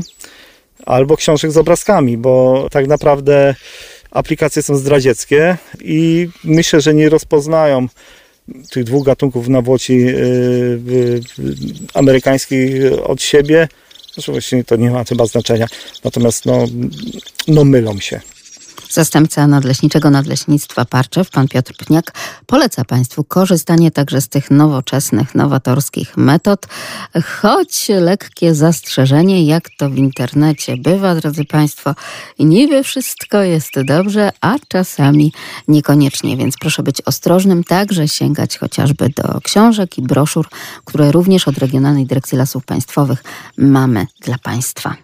albo 0.86 1.18
książek 1.18 1.52
z 1.52 1.58
obrazkami, 1.58 2.18
bo 2.18 2.68
tak 2.72 2.88
naprawdę 2.88 3.56
aplikacje 4.12 4.64
są 4.64 4.76
zdradzieckie 4.76 5.58
i 5.82 6.30
myślę, 6.44 6.82
że 6.82 6.94
nie 6.94 7.10
rozpoznają 7.10 7.88
tych 8.72 8.84
dwóch 8.84 9.06
gatunków 9.06 9.48
nawłoci 9.48 9.98
yy, 9.98 11.22
amerykańskich 11.94 12.74
od 13.04 13.22
siebie. 13.22 13.68
Oczywiście 14.18 14.64
to 14.64 14.76
nie 14.76 14.92
ma 14.92 15.04
chyba 15.04 15.26
znaczenia, 15.26 15.68
natomiast 16.04 16.46
no, 16.46 16.66
no 17.48 17.66
mylą 17.66 18.00
się. 18.00 18.22
Zastępca 18.94 19.48
Nadleśniczego 19.48 20.10
Nadleśnictwa 20.10 20.86
Parczew, 20.86 21.30
pan 21.30 21.48
Piotr 21.48 21.74
Pniak, 21.78 22.12
poleca 22.46 22.86
Państwu 22.86 23.24
korzystanie 23.24 23.92
także 23.92 24.22
z 24.22 24.28
tych 24.28 24.52
nowoczesnych, 24.52 25.36
nowatorskich 25.36 26.18
metod, 26.18 26.68
choć 27.26 27.90
lekkie 27.90 28.56
zastrzeżenie, 28.56 29.46
jak 29.46 29.70
to 29.78 29.90
w 29.90 29.96
internecie 29.96 30.78
bywa, 30.78 31.16
drodzy 31.16 31.46
Państwo, 31.46 31.96
niby 32.40 32.84
wszystko 32.84 33.42
jest 33.42 33.82
dobrze, 33.82 34.32
a 34.42 34.56
czasami 34.68 35.34
niekoniecznie, 35.68 36.38
więc 36.38 36.56
proszę 36.58 36.84
być 36.84 37.02
ostrożnym, 37.02 37.64
także 37.64 38.08
sięgać 38.08 38.58
chociażby 38.58 39.10
do 39.10 39.42
książek 39.42 39.98
i 39.98 40.02
broszur, 40.02 40.48
które 40.86 41.12
również 41.12 41.48
od 41.48 41.58
Regionalnej 41.58 42.06
Dyrekcji 42.06 42.38
Lasów 42.38 42.66
Państwowych 42.66 43.24
mamy 43.58 44.08
dla 44.22 44.38
Państwa. 44.38 44.96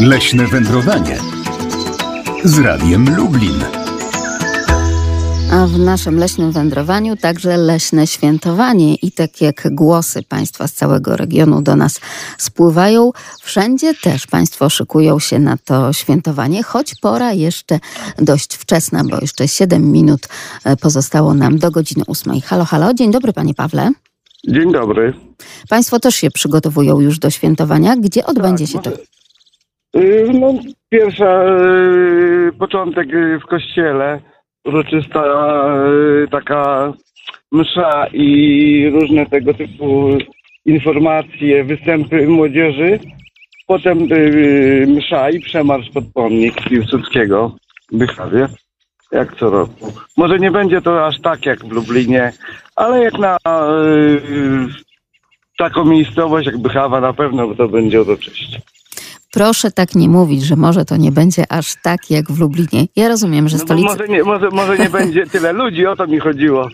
Leśne 0.00 0.46
wędrowanie 0.46 1.18
z 2.44 2.58
Radiem 2.58 3.16
Lublin. 3.16 3.64
A 5.52 5.66
w 5.66 5.78
naszym 5.78 6.18
leśnym 6.18 6.52
wędrowaniu 6.52 7.16
także 7.16 7.56
leśne 7.56 8.06
świętowanie 8.06 8.94
i 8.94 9.12
tak 9.12 9.40
jak 9.40 9.74
głosy 9.74 10.22
Państwa 10.22 10.68
z 10.68 10.72
całego 10.72 11.16
regionu 11.16 11.62
do 11.62 11.76
nas 11.76 12.00
spływają, 12.38 13.10
wszędzie 13.40 13.94
też 13.94 14.26
Państwo 14.26 14.70
szykują 14.70 15.18
się 15.18 15.38
na 15.38 15.56
to 15.64 15.92
świętowanie, 15.92 16.62
choć 16.62 16.94
pora 16.94 17.32
jeszcze 17.32 17.78
dość 18.18 18.54
wczesna, 18.54 19.04
bo 19.04 19.18
jeszcze 19.20 19.48
7 19.48 19.92
minut 19.92 20.28
e, 20.64 20.76
pozostało 20.76 21.34
nam 21.34 21.58
do 21.58 21.70
godziny 21.70 22.02
8. 22.06 22.40
Halo, 22.40 22.64
halo, 22.64 22.94
dzień 22.94 23.10
dobry 23.10 23.32
Panie 23.32 23.54
Pawle. 23.54 23.90
Dzień 24.48 24.72
dobry. 24.72 25.14
Państwo 25.68 26.00
też 26.00 26.14
się 26.14 26.30
przygotowują 26.30 27.00
już 27.00 27.18
do 27.18 27.30
świętowania. 27.30 27.96
Gdzie 27.96 28.26
odbędzie 28.26 28.64
tak, 28.64 28.72
się 28.72 28.82
to? 28.82 29.17
Y, 29.96 30.30
no, 30.34 30.54
pierwsza, 30.88 31.44
y, 31.44 32.52
początek 32.58 33.14
y, 33.14 33.38
w 33.40 33.46
kościele, 33.46 34.20
uroczysta 34.64 35.22
taka 36.30 36.92
msza 37.52 38.06
i 38.12 38.90
różne 38.92 39.26
tego 39.26 39.54
typu 39.54 40.18
informacje, 40.64 41.64
występy 41.64 42.28
młodzieży. 42.28 42.98
Potem 43.66 43.98
msza 44.86 45.30
i 45.30 45.40
przemarsz 45.40 45.90
pod 45.90 46.04
pomnik 46.14 46.68
Piłsudskiego 46.68 47.56
w 47.92 47.96
Bychawie, 47.96 48.48
jak 49.12 49.36
co 49.36 49.50
roku. 49.50 49.92
Może 50.16 50.38
nie 50.38 50.50
będzie 50.50 50.82
to 50.82 51.06
aż 51.06 51.20
tak 51.20 51.46
jak 51.46 51.64
w 51.64 51.72
Lublinie, 51.72 52.32
ale 52.76 53.04
jak 53.04 53.18
na 53.18 53.36
taką 55.58 55.84
miejscowość 55.84 56.46
jak 56.46 56.58
Bychawa 56.58 57.00
na 57.00 57.12
pewno 57.12 57.54
to 57.54 57.68
będzie 57.68 58.02
uroczyście. 58.02 58.60
Proszę 59.32 59.70
tak 59.70 59.94
nie 59.94 60.08
mówić, 60.08 60.42
że 60.42 60.56
może 60.56 60.84
to 60.84 60.96
nie 60.96 61.12
będzie 61.12 61.44
aż 61.48 61.74
tak 61.82 62.10
jak 62.10 62.32
w 62.32 62.40
Lublinie. 62.40 62.86
Ja 62.96 63.08
rozumiem, 63.08 63.48
że 63.48 63.56
no 63.56 63.64
stolica... 63.64 63.88
Może 63.88 64.08
nie, 64.08 64.24
może, 64.24 64.48
może 64.50 64.78
nie 64.78 64.90
będzie 64.90 65.26
tyle 65.32 65.52
ludzi, 65.52 65.86
o 65.86 65.96
to 65.96 66.06
mi 66.06 66.18
chodziło. 66.18 66.68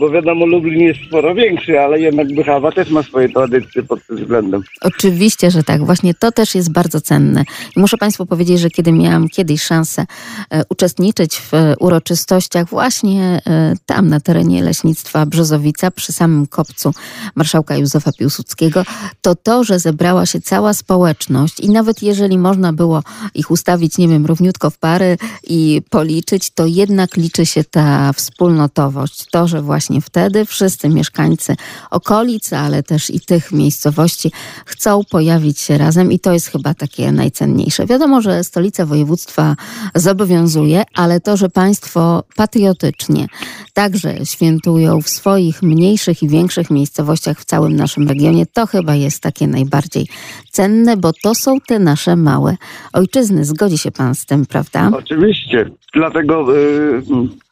Bo 0.00 0.10
wiadomo, 0.10 0.46
Lublin 0.46 0.80
jest 0.80 1.00
sporo 1.08 1.34
większy, 1.34 1.80
ale 1.80 2.00
jednak 2.00 2.34
Bychawa 2.34 2.72
też 2.72 2.90
ma 2.90 3.02
swoje 3.02 3.28
tradycje 3.28 3.82
pod 3.82 4.06
tym 4.06 4.16
względem. 4.16 4.62
Oczywiście, 4.80 5.50
że 5.50 5.62
tak. 5.62 5.84
Właśnie 5.84 6.14
to 6.14 6.32
też 6.32 6.54
jest 6.54 6.72
bardzo 6.72 7.00
cenne. 7.00 7.44
I 7.76 7.80
muszę 7.80 7.96
Państwu 7.96 8.26
powiedzieć, 8.26 8.60
że 8.60 8.70
kiedy 8.70 8.92
miałam 8.92 9.28
kiedyś 9.28 9.62
szansę 9.62 10.06
e, 10.50 10.62
uczestniczyć 10.70 11.40
w 11.40 11.52
uroczystościach 11.80 12.68
właśnie 12.68 13.40
e, 13.46 13.74
tam 13.86 14.08
na 14.08 14.20
terenie 14.20 14.62
Leśnictwa 14.62 15.26
Brzozowica, 15.26 15.90
przy 15.90 16.12
samym 16.12 16.46
kopcu 16.46 16.94
marszałka 17.34 17.76
Józefa 17.76 18.12
Piłsudskiego, 18.12 18.84
to 19.20 19.34
to, 19.34 19.64
że 19.64 19.78
zebrała 19.78 20.26
się 20.26 20.40
cała 20.40 20.74
społeczność 20.74 21.60
i 21.60 21.70
nawet 21.70 22.02
jeżeli 22.08 22.38
można 22.38 22.72
było 22.72 23.02
ich 23.34 23.50
ustawić, 23.50 23.98
nie 23.98 24.08
wiem, 24.08 24.26
równiutko 24.26 24.70
w 24.70 24.78
pary 24.78 25.18
i 25.44 25.82
policzyć, 25.90 26.50
to 26.50 26.66
jednak 26.66 27.16
liczy 27.16 27.46
się 27.46 27.64
ta 27.64 28.12
wspólnotowość. 28.12 29.26
To, 29.30 29.48
że 29.48 29.62
właśnie 29.62 30.00
wtedy 30.00 30.44
wszyscy 30.44 30.88
mieszkańcy 30.88 31.56
okolic, 31.90 32.52
ale 32.52 32.82
też 32.82 33.10
i 33.10 33.20
tych 33.20 33.52
miejscowości 33.52 34.32
chcą 34.66 35.00
pojawić 35.10 35.60
się 35.60 35.78
razem 35.78 36.12
i 36.12 36.18
to 36.18 36.32
jest 36.32 36.46
chyba 36.46 36.74
takie 36.74 37.12
najcenniejsze. 37.12 37.86
Wiadomo, 37.86 38.22
że 38.22 38.44
stolica 38.44 38.86
województwa 38.86 39.56
zobowiązuje, 39.94 40.82
ale 40.94 41.20
to, 41.20 41.36
że 41.36 41.48
państwo 41.48 42.24
patriotycznie 42.36 43.26
także 43.74 44.26
świętują 44.26 45.02
w 45.02 45.08
swoich 45.08 45.62
mniejszych 45.62 46.22
i 46.22 46.28
większych 46.28 46.70
miejscowościach 46.70 47.40
w 47.40 47.44
całym 47.44 47.76
naszym 47.76 48.08
regionie, 48.08 48.46
to 48.46 48.66
chyba 48.66 48.94
jest 48.94 49.20
takie 49.20 49.46
najbardziej 49.46 50.08
cenne, 50.52 50.96
bo 50.96 51.12
to 51.22 51.34
są 51.34 51.60
te 51.60 51.78
nasze 51.90 52.16
małe 52.16 52.56
ojczyzny. 52.92 53.44
Zgodzi 53.44 53.78
się 53.78 53.90
pan 53.90 54.14
z 54.14 54.26
tym, 54.26 54.46
prawda? 54.46 54.90
Oczywiście. 54.94 55.70
Dlatego 55.94 56.56
y, 56.56 57.02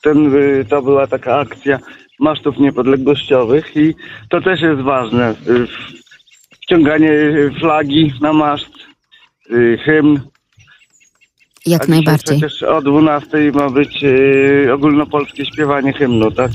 ten, 0.03 0.35
y, 0.35 0.65
to 0.71 0.83
była 0.83 1.07
taka 1.07 1.39
akcja 1.39 1.79
masztów 2.21 2.59
niepodległościowych 2.59 3.77
i 3.77 3.95
to 4.29 4.41
też 4.41 4.61
jest 4.61 4.83
ważne. 4.83 5.31
Y, 5.31 5.67
Wciąganie 6.63 7.11
flagi 7.61 8.13
na 8.21 8.33
maszt, 8.33 8.75
y, 9.51 9.79
hymn. 9.85 10.21
Jak 11.67 11.89
najbardziej. 11.89 12.39
Przecież 12.39 12.63
o 12.63 12.83
12 12.83 13.53
ma 13.55 13.71
być 13.71 14.05
y, 14.05 14.69
ogólnopolskie 14.73 15.47
śpiewanie 15.47 15.93
hymnu, 15.93 16.31
tak? 16.31 16.51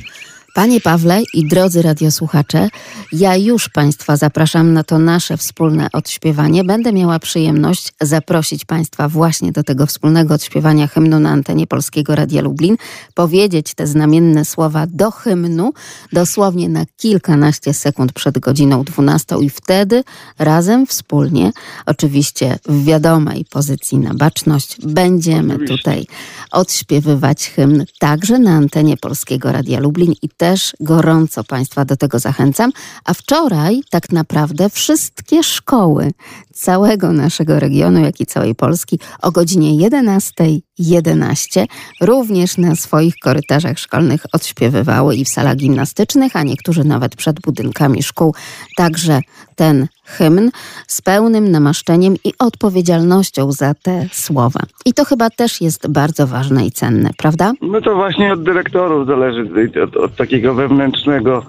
Panie 0.54 0.82
Pawle 0.82 1.22
i 1.34 1.48
drodzy 1.48 1.82
radiosłuchacze, 1.82 2.70
ja 3.12 3.36
już 3.36 3.70
Państwa 3.70 4.18
zapraszam 4.18 4.74
na 4.74 4.84
to 4.84 5.00
nasze 5.00 5.38
wspólne 5.38 5.88
odśpiewanie. 5.94 6.64
Będę 6.64 6.94
miała 6.94 7.20
przyjemność 7.20 7.94
zaprosić 8.02 8.66
Państwa 8.66 9.10
właśnie 9.10 9.52
do 9.52 9.64
tego 9.64 9.86
wspólnego 9.86 10.34
odśpiewania 10.34 10.88
hymnu 10.88 11.20
na 11.20 11.30
antenie 11.30 11.68
Polskiego 11.68 12.16
Radia 12.16 12.42
Lublin, 12.42 12.78
powiedzieć 13.14 13.74
te 13.74 13.88
znamienne 13.88 14.46
słowa 14.46 14.88
do 14.88 15.12
hymnu 15.12 15.74
dosłownie 16.14 16.70
na 16.70 16.86
kilkanaście 16.98 17.74
sekund 17.74 18.14
przed 18.14 18.40
godziną 18.40 18.84
12 18.84 19.36
i 19.42 19.50
wtedy 19.50 20.04
razem, 20.40 20.88
wspólnie, 20.88 21.52
oczywiście 21.86 22.60
w 22.66 22.84
wiadomej 22.84 23.46
pozycji 23.50 23.98
na 23.98 24.14
baczność, 24.14 24.78
będziemy 24.86 25.68
tutaj 25.68 26.06
odśpiewywać 26.52 27.50
hymn 27.50 27.86
także 28.00 28.40
na 28.40 28.52
antenie 28.52 28.98
Polskiego 28.98 29.52
Radia 29.52 29.80
Lublin 29.80 30.14
i 30.22 30.30
też 30.42 30.74
gorąco 30.80 31.44
Państwa 31.44 31.86
do 31.86 31.98
tego 31.98 32.20
zachęcam. 32.20 32.72
A 33.06 33.14
wczoraj 33.14 33.82
tak 33.90 34.12
naprawdę 34.12 34.70
wszystkie 34.70 35.44
szkoły 35.44 36.12
całego 36.54 37.14
naszego 37.14 37.60
regionu, 37.60 38.00
jak 38.00 38.22
i 38.22 38.26
całej 38.26 38.56
Polski 38.56 39.00
o 39.22 39.32
godzinie 39.32 39.90
11.11 39.90 41.66
również 42.02 42.58
na 42.58 42.76
swoich 42.76 43.16
korytarzach 43.24 43.80
szkolnych 43.80 44.22
odśpiewywały 44.34 45.16
i 45.16 45.26
w 45.26 45.30
salach 45.30 45.56
gimnastycznych, 45.56 46.36
a 46.36 46.44
niektórzy 46.44 46.84
nawet 46.84 47.16
przed 47.16 47.40
budynkami 47.40 48.04
szkół. 48.04 48.36
Także 48.78 49.22
ten 49.56 49.88
hymn 50.06 50.52
z 50.88 51.02
pełnym 51.02 51.52
namaszczeniem 51.52 52.16
i 52.24 52.34
odpowiedzialnością 52.40 53.52
za 53.52 53.74
te 53.74 54.06
słowa. 54.12 54.60
I 54.86 54.94
to 54.94 55.06
chyba 55.06 55.30
też 55.30 55.62
jest 55.62 55.88
bardzo 55.88 56.28
ważne 56.28 56.66
i 56.66 56.72
cenne, 56.72 57.10
prawda? 57.18 57.54
No 57.62 57.82
to 57.82 57.96
właśnie 57.96 58.34
od 58.34 58.44
dyrektorów 58.44 59.08
zależy, 59.08 59.50
y, 59.76 59.84
od, 59.84 59.98
od 59.98 60.16
takiego 60.16 60.54
wewnętrznego, 60.54 61.46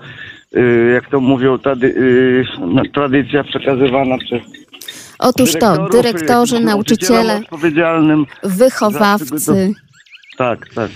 y, 0.57 0.91
jak 0.95 1.09
to 1.11 1.21
mówią, 1.21 1.59
trady, 1.59 1.87
y, 1.87 2.45
no, 2.61 2.83
tradycja 2.95 3.45
przekazywana 3.45 4.19
przez 4.19 4.43
Otóż 5.19 5.53
to, 5.61 5.89
dyrektorzy, 5.89 6.57
y, 6.57 6.61
nauczyciele, 6.61 7.37
odpowiedzialnym. 7.37 8.27
wychowawcy. 8.43 9.73
Tak, 10.39 10.69
tak. 10.75 10.91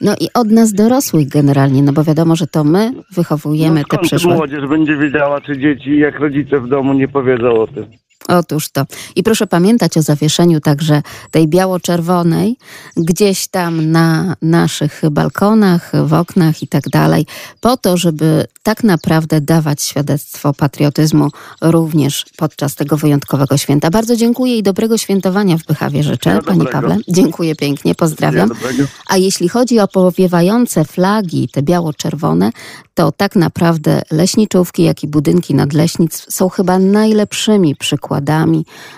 No 0.00 0.14
i 0.20 0.28
od 0.34 0.50
nas 0.50 0.72
dorosłych 0.72 1.28
generalnie, 1.28 1.82
no 1.82 1.92
bo 1.92 2.04
wiadomo, 2.04 2.36
że 2.36 2.46
to 2.46 2.64
my 2.64 2.92
wychowujemy 3.10 3.80
no, 3.80 3.98
te 3.98 3.98
przyszłe. 3.98 4.34
młodzież 4.34 4.66
będzie 4.68 4.96
wiedziała, 4.96 5.40
czy 5.40 5.58
dzieci, 5.58 5.98
jak 5.98 6.20
rodzice 6.20 6.60
w 6.60 6.68
domu 6.68 6.92
nie 6.92 7.08
powiedzą 7.08 7.60
o 7.60 7.66
tym. 7.66 7.86
Otóż 8.28 8.68
to. 8.68 8.84
I 9.16 9.22
proszę 9.22 9.46
pamiętać 9.46 9.96
o 9.96 10.02
zawieszeniu 10.02 10.60
także 10.60 11.02
tej 11.30 11.48
biało-czerwonej 11.48 12.56
gdzieś 12.96 13.48
tam 13.48 13.90
na 13.90 14.36
naszych 14.42 15.02
balkonach, 15.10 15.92
w 16.04 16.12
oknach 16.12 16.62
i 16.62 16.68
tak 16.68 16.88
dalej, 16.88 17.26
po 17.60 17.76
to, 17.76 17.96
żeby 17.96 18.46
tak 18.62 18.84
naprawdę 18.84 19.40
dawać 19.40 19.82
świadectwo 19.82 20.54
patriotyzmu 20.54 21.28
również 21.60 22.26
podczas 22.36 22.74
tego 22.74 22.96
wyjątkowego 22.96 23.56
święta. 23.56 23.90
Bardzo 23.90 24.16
dziękuję 24.16 24.58
i 24.58 24.62
dobrego 24.62 24.98
świętowania 24.98 25.58
w 25.58 25.64
Bychawie 25.64 26.02
życzę, 26.02 26.30
Ja 26.30 26.36
dobrego. 26.36 26.70
Pawle. 26.70 26.96
Dziękuję 27.08 27.56
pięknie, 27.56 27.94
pozdrawiam. 27.94 28.50
Ja. 28.78 28.84
A 29.08 29.16
jeśli 29.16 29.48
chodzi 29.48 29.80
o 29.80 29.88
powiewające 29.88 30.84
flagi, 30.84 31.48
te 31.52 31.62
biało-czerwone, 31.62 32.50
to 32.94 33.12
tak 33.12 33.36
naprawdę 33.36 34.02
leśniczówki, 34.10 34.82
jak 34.82 35.04
i 35.04 35.08
budynki 35.08 35.54
nadleśnictw 35.54 36.34
są 36.34 36.48
chyba 36.48 36.78
najlepszymi 36.78 37.76
przykładami 37.76 38.09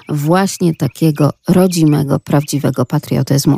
właśnie 0.09 0.75
takiego 0.75 1.31
rodzimego, 1.49 2.19
prawdziwego 2.19 2.87
patriotyzmu. 2.87 3.57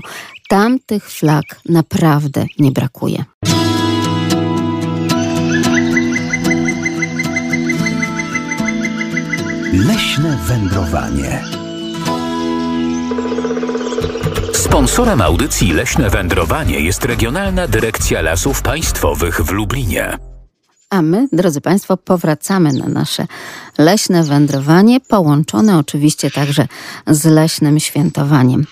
Tam 0.49 0.79
tych 0.87 1.11
flag 1.11 1.45
naprawdę 1.69 2.47
nie 2.59 2.73
brakuje. 2.73 3.25
Leśne 9.73 10.39
wędrowanie. 10.47 11.45
Sponsorem 14.53 15.21
audycji 15.21 15.73
Leśne 15.73 16.11
Wędrowanie 16.11 16.81
jest 16.81 17.05
Regionalna 17.05 17.69
Dyrekcja 17.69 18.23
Lasów 18.23 18.63
Państwowych 18.63 19.41
w 19.41 19.51
Lublinie. 19.51 20.19
A 20.91 21.03
my, 21.03 21.29
drodzy 21.33 21.61
Państwo, 21.61 21.97
powracamy 21.97 22.73
na 22.73 22.89
nasze 22.89 23.27
leśne 23.79 24.25
wędrowanie, 24.25 25.01
połączone 25.01 25.79
oczywiście 25.79 26.31
także 26.31 26.69
z 27.07 27.25
leśnym 27.25 27.81
świętowaniem. 27.81 28.67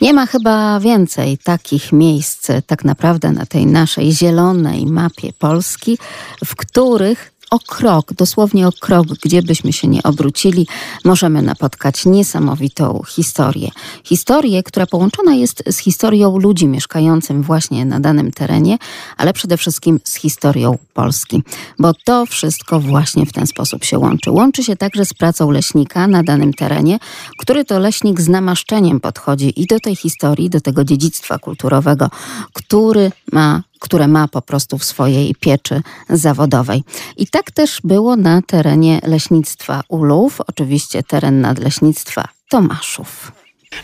Nie 0.00 0.14
ma 0.14 0.26
chyba 0.26 0.80
więcej 0.80 1.38
takich 1.38 1.92
miejsc, 1.92 2.48
tak 2.66 2.84
naprawdę 2.84 3.32
na 3.32 3.46
tej 3.46 3.66
naszej 3.66 4.12
zielonej 4.12 4.86
mapie 4.86 5.32
Polski, 5.38 5.98
w 6.44 6.56
których 6.56 7.37
o 7.50 7.58
krok, 7.58 8.12
dosłownie 8.12 8.68
o 8.68 8.72
krok, 8.72 9.06
gdzie 9.06 9.42
byśmy 9.42 9.72
się 9.72 9.88
nie 9.88 10.02
obrócili, 10.02 10.66
możemy 11.04 11.42
napotkać 11.42 12.06
niesamowitą 12.06 13.02
historię. 13.08 13.70
Historię, 14.04 14.62
która 14.62 14.86
połączona 14.86 15.34
jest 15.34 15.62
z 15.70 15.78
historią 15.78 16.38
ludzi 16.38 16.66
mieszkającym 16.66 17.42
właśnie 17.42 17.84
na 17.84 18.00
danym 18.00 18.32
terenie, 18.32 18.78
ale 19.16 19.32
przede 19.32 19.56
wszystkim 19.56 20.00
z 20.04 20.14
historią 20.14 20.78
Polski, 20.94 21.42
bo 21.78 21.92
to 22.04 22.26
wszystko 22.26 22.80
właśnie 22.80 23.26
w 23.26 23.32
ten 23.32 23.46
sposób 23.46 23.84
się 23.84 23.98
łączy. 23.98 24.30
Łączy 24.30 24.64
się 24.64 24.76
także 24.76 25.04
z 25.04 25.14
pracą 25.14 25.50
leśnika 25.50 26.06
na 26.06 26.22
danym 26.22 26.54
terenie, 26.54 26.98
który 27.38 27.64
to 27.64 27.78
leśnik 27.78 28.20
z 28.20 28.28
namaszczeniem 28.28 29.00
podchodzi 29.00 29.62
i 29.62 29.66
do 29.66 29.80
tej 29.80 29.96
historii, 29.96 30.50
do 30.50 30.60
tego 30.60 30.84
dziedzictwa 30.84 31.38
kulturowego, 31.38 32.10
który 32.52 33.12
ma 33.32 33.62
które 33.80 34.08
ma 34.08 34.28
po 34.28 34.42
prostu 34.42 34.78
w 34.78 34.84
swojej 34.84 35.34
pieczy 35.34 35.82
zawodowej. 36.10 36.82
I 37.16 37.26
tak 37.26 37.50
też 37.50 37.80
było 37.84 38.16
na 38.16 38.42
terenie 38.42 39.00
leśnictwa 39.06 39.82
Ulów, 39.88 40.40
oczywiście 40.46 41.02
teren 41.02 41.40
nadleśnictwa 41.40 42.28
Tomaszów. 42.48 43.32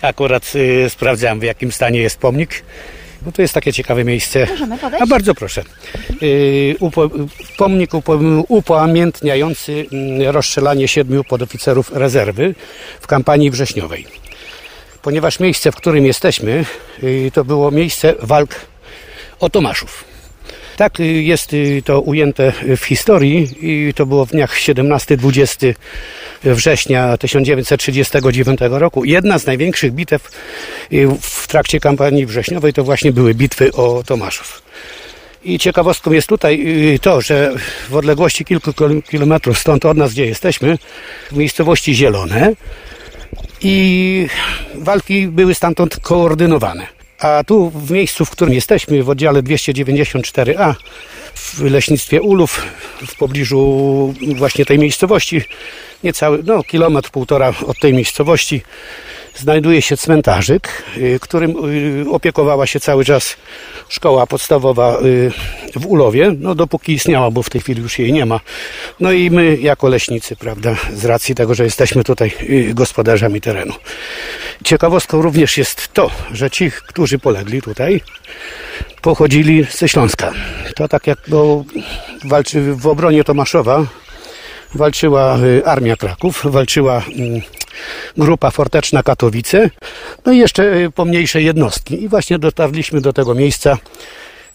Akurat 0.02 0.52
y, 0.54 0.90
sprawdzałem, 0.90 1.40
w 1.40 1.42
jakim 1.42 1.72
stanie 1.72 1.98
jest 2.00 2.18
pomnik, 2.18 2.64
bo 3.22 3.32
to 3.32 3.42
jest 3.42 3.54
takie 3.54 3.72
ciekawe 3.72 4.04
miejsce. 4.04 4.46
Możemy 4.50 4.78
podejść? 4.78 5.02
A 5.02 5.06
bardzo 5.06 5.34
proszę. 5.34 5.64
Y, 6.22 6.76
upo, 6.80 7.10
pomnik 7.58 7.94
upo, 7.94 8.18
upamiętniający 8.48 9.86
mm, 9.92 10.30
rozstrzelanie 10.30 10.88
siedmiu 10.88 11.24
podoficerów 11.24 11.92
rezerwy 11.92 12.54
w 13.00 13.06
kampanii 13.06 13.50
wrześniowej. 13.50 14.06
Ponieważ 15.02 15.40
miejsce, 15.40 15.72
w 15.72 15.76
którym 15.76 16.06
jesteśmy, 16.06 16.64
y, 17.02 17.30
to 17.34 17.44
było 17.44 17.70
miejsce 17.70 18.14
walk 18.22 18.54
o 19.40 19.50
Tomaszów. 19.50 20.04
Tak 20.76 21.00
y, 21.00 21.04
jest 21.04 21.52
y, 21.52 21.82
to 21.84 22.00
ujęte 22.00 22.52
w 22.76 22.84
historii 22.84 23.48
i 23.60 23.94
to 23.94 24.06
było 24.06 24.26
w 24.26 24.30
dniach 24.30 24.58
17-20 24.60 25.74
września 26.44 27.16
1939 27.16 28.60
roku. 28.70 29.04
Jedna 29.04 29.38
z 29.38 29.46
największych 29.46 29.92
bitew 29.92 30.30
y, 30.92 31.08
w 31.20 31.46
trakcie 31.46 31.80
kampanii 31.80 32.26
wrześniowej 32.26 32.72
to 32.72 32.84
właśnie 32.84 33.12
były 33.12 33.34
bitwy 33.34 33.72
o 33.72 34.02
Tomaszów. 34.06 34.62
I 35.44 35.58
ciekawostką 35.58 36.12
jest 36.12 36.28
tutaj 36.28 36.64
to, 37.02 37.20
że 37.20 37.54
w 37.88 37.96
odległości 37.96 38.44
kilku 38.44 38.70
kil- 38.70 39.02
kilometrów 39.02 39.58
stąd 39.58 39.84
od 39.84 39.96
nas, 39.96 40.12
gdzie 40.12 40.26
jesteśmy, 40.26 40.78
w 41.32 41.36
miejscowości 41.36 41.94
Zielone 41.94 42.52
i 43.60 44.26
walki 44.74 45.26
były 45.26 45.54
stamtąd 45.54 46.00
koordynowane. 46.00 46.93
A 47.18 47.44
tu 47.46 47.70
w 47.70 47.90
miejscu, 47.90 48.24
w 48.24 48.30
którym 48.30 48.54
jesteśmy, 48.54 49.02
w 49.02 49.10
oddziale 49.10 49.42
294A, 49.42 50.74
w 51.34 51.60
leśnictwie 51.60 52.22
Ulów, 52.22 52.62
w 53.06 53.16
pobliżu 53.16 54.14
właśnie 54.36 54.64
tej 54.66 54.78
miejscowości, 54.78 55.42
niecały, 56.04 56.42
no 56.44 56.62
kilometr, 56.62 57.10
półtora 57.10 57.54
od 57.66 57.78
tej 57.78 57.94
miejscowości, 57.94 58.62
znajduje 59.36 59.82
się 59.82 59.96
cmentarzyk, 59.96 60.82
y, 60.96 61.18
którym 61.20 61.50
y, 62.06 62.10
opiekowała 62.10 62.66
się 62.66 62.80
cały 62.80 63.04
czas 63.04 63.36
szkoła 63.88 64.26
podstawowa 64.26 64.98
y, 65.00 65.30
w 65.76 65.86
Ulowie, 65.86 66.34
no 66.38 66.54
dopóki 66.54 66.92
istniała, 66.92 67.30
bo 67.30 67.42
w 67.42 67.50
tej 67.50 67.60
chwili 67.60 67.82
już 67.82 67.98
jej 67.98 68.12
nie 68.12 68.26
ma. 68.26 68.40
No 69.00 69.12
i 69.12 69.30
my 69.30 69.56
jako 69.56 69.88
leśnicy, 69.88 70.36
prawda, 70.36 70.76
z 70.94 71.04
racji 71.04 71.34
tego, 71.34 71.54
że 71.54 71.64
jesteśmy 71.64 72.04
tutaj 72.04 72.32
gospodarzami 72.74 73.40
terenu. 73.40 73.72
Ciekawostką 74.64 75.22
również 75.22 75.58
jest 75.58 75.92
to, 75.92 76.10
że 76.32 76.50
ci, 76.50 76.70
którzy 76.70 77.18
polegli 77.18 77.62
tutaj, 77.62 78.00
pochodzili 79.02 79.66
ze 79.70 79.88
Śląska. 79.88 80.32
To 80.76 80.88
tak 80.88 81.06
jak 81.06 81.18
bo 81.28 81.64
walczy 82.24 82.74
w 82.74 82.86
obronie 82.86 83.24
Tomaszowa 83.24 83.86
walczyła 84.74 85.38
Armia 85.64 85.96
Kraków, 85.96 86.40
walczyła 86.44 87.02
mm, 87.18 87.40
grupa 88.16 88.50
forteczna 88.50 89.02
Katowice, 89.02 89.70
no 90.26 90.32
i 90.32 90.38
jeszcze 90.38 90.76
y, 90.76 90.90
pomniejsze 90.90 91.42
jednostki. 91.42 92.02
I 92.02 92.08
właśnie 92.08 92.38
dotarliśmy 92.38 93.00
do 93.00 93.12
tego 93.12 93.34
miejsca, 93.34 93.78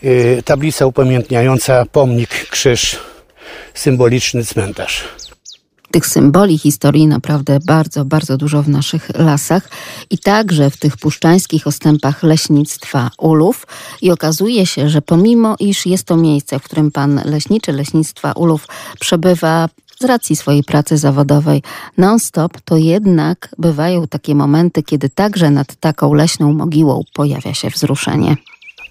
y, 0.04 0.44
tablica 0.46 0.86
upamiętniająca 0.86 1.86
pomnik, 1.92 2.30
krzyż, 2.50 3.00
symboliczny 3.74 4.46
cmentarz. 4.46 5.04
Tych 5.92 6.08
symboli 6.08 6.58
historii 6.58 7.08
naprawdę 7.08 7.60
bardzo, 7.66 8.06
bardzo 8.06 8.38
dużo 8.38 8.64
w 8.64 8.70
naszych 8.70 9.10
lasach 9.18 9.70
i 10.10 10.18
także 10.18 10.70
w 10.70 10.78
tych 10.78 10.98
puszczańskich 10.98 11.68
ostępach 11.68 12.24
leśnictwa 12.24 13.12
Ulów. 13.18 13.68
I 14.02 14.12
okazuje 14.12 14.66
się, 14.66 14.90
że 14.90 15.02
pomimo 15.02 15.56
iż 15.60 15.86
jest 15.86 16.04
to 16.04 16.18
miejsce, 16.18 16.60
w 16.60 16.64
którym 16.64 16.92
pan 16.92 17.22
leśniczy 17.26 17.72
leśnictwa 17.72 18.32
Ulów 18.32 18.68
przebywa 19.00 19.70
z 20.00 20.06
racji 20.06 20.36
swojej 20.36 20.64
pracy 20.64 20.98
zawodowej 20.98 21.62
non-stop, 21.98 22.62
to 22.66 22.78
jednak 22.78 23.50
bywają 23.58 24.08
takie 24.08 24.36
momenty, 24.36 24.84
kiedy 24.84 25.10
także 25.10 25.52
nad 25.52 25.76
taką 25.76 26.14
leśną 26.14 26.54
mogiłą 26.54 27.04
pojawia 27.14 27.54
się 27.54 27.70
wzruszenie. 27.70 28.36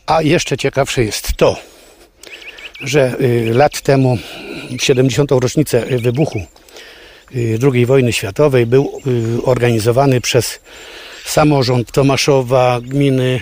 A 0.07 0.23
jeszcze 0.23 0.57
ciekawsze 0.57 1.05
jest 1.05 1.33
to, 1.37 1.57
że 2.81 3.21
y, 3.21 3.55
lat 3.55 3.81
temu, 3.81 4.19
70. 4.81 5.31
rocznicę 5.31 5.87
wybuchu 5.99 6.39
y, 7.35 7.59
II 7.73 7.87
wojny 7.87 8.13
światowej, 8.13 8.67
był 8.67 9.01
y, 9.07 9.43
organizowany 9.45 10.21
przez 10.21 10.61
samorząd 11.29 11.93
Tomaszowa, 11.93 12.81
gminy 12.81 13.41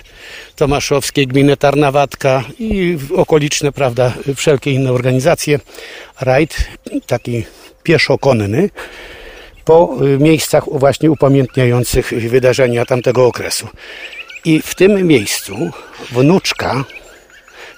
tomaszowskie, 0.57 1.27
gminy 1.27 1.57
Tarnawatka 1.57 2.45
i 2.59 2.99
okoliczne, 3.17 3.73
prawda, 3.73 4.13
wszelkie 4.37 4.73
inne 4.73 4.93
organizacje. 4.93 5.61
Rajd, 6.21 6.57
taki 7.07 7.45
pieszokonny, 7.83 8.71
po 9.65 9.97
miejscach 10.19 10.65
właśnie 10.73 11.11
upamiętniających 11.11 12.13
wydarzenia 12.31 12.85
tamtego 12.85 13.27
okresu. 13.27 13.69
I 14.45 14.63
w 14.63 14.75
tym 14.75 15.07
miejscu 15.07 15.71
wnuczka 16.13 16.85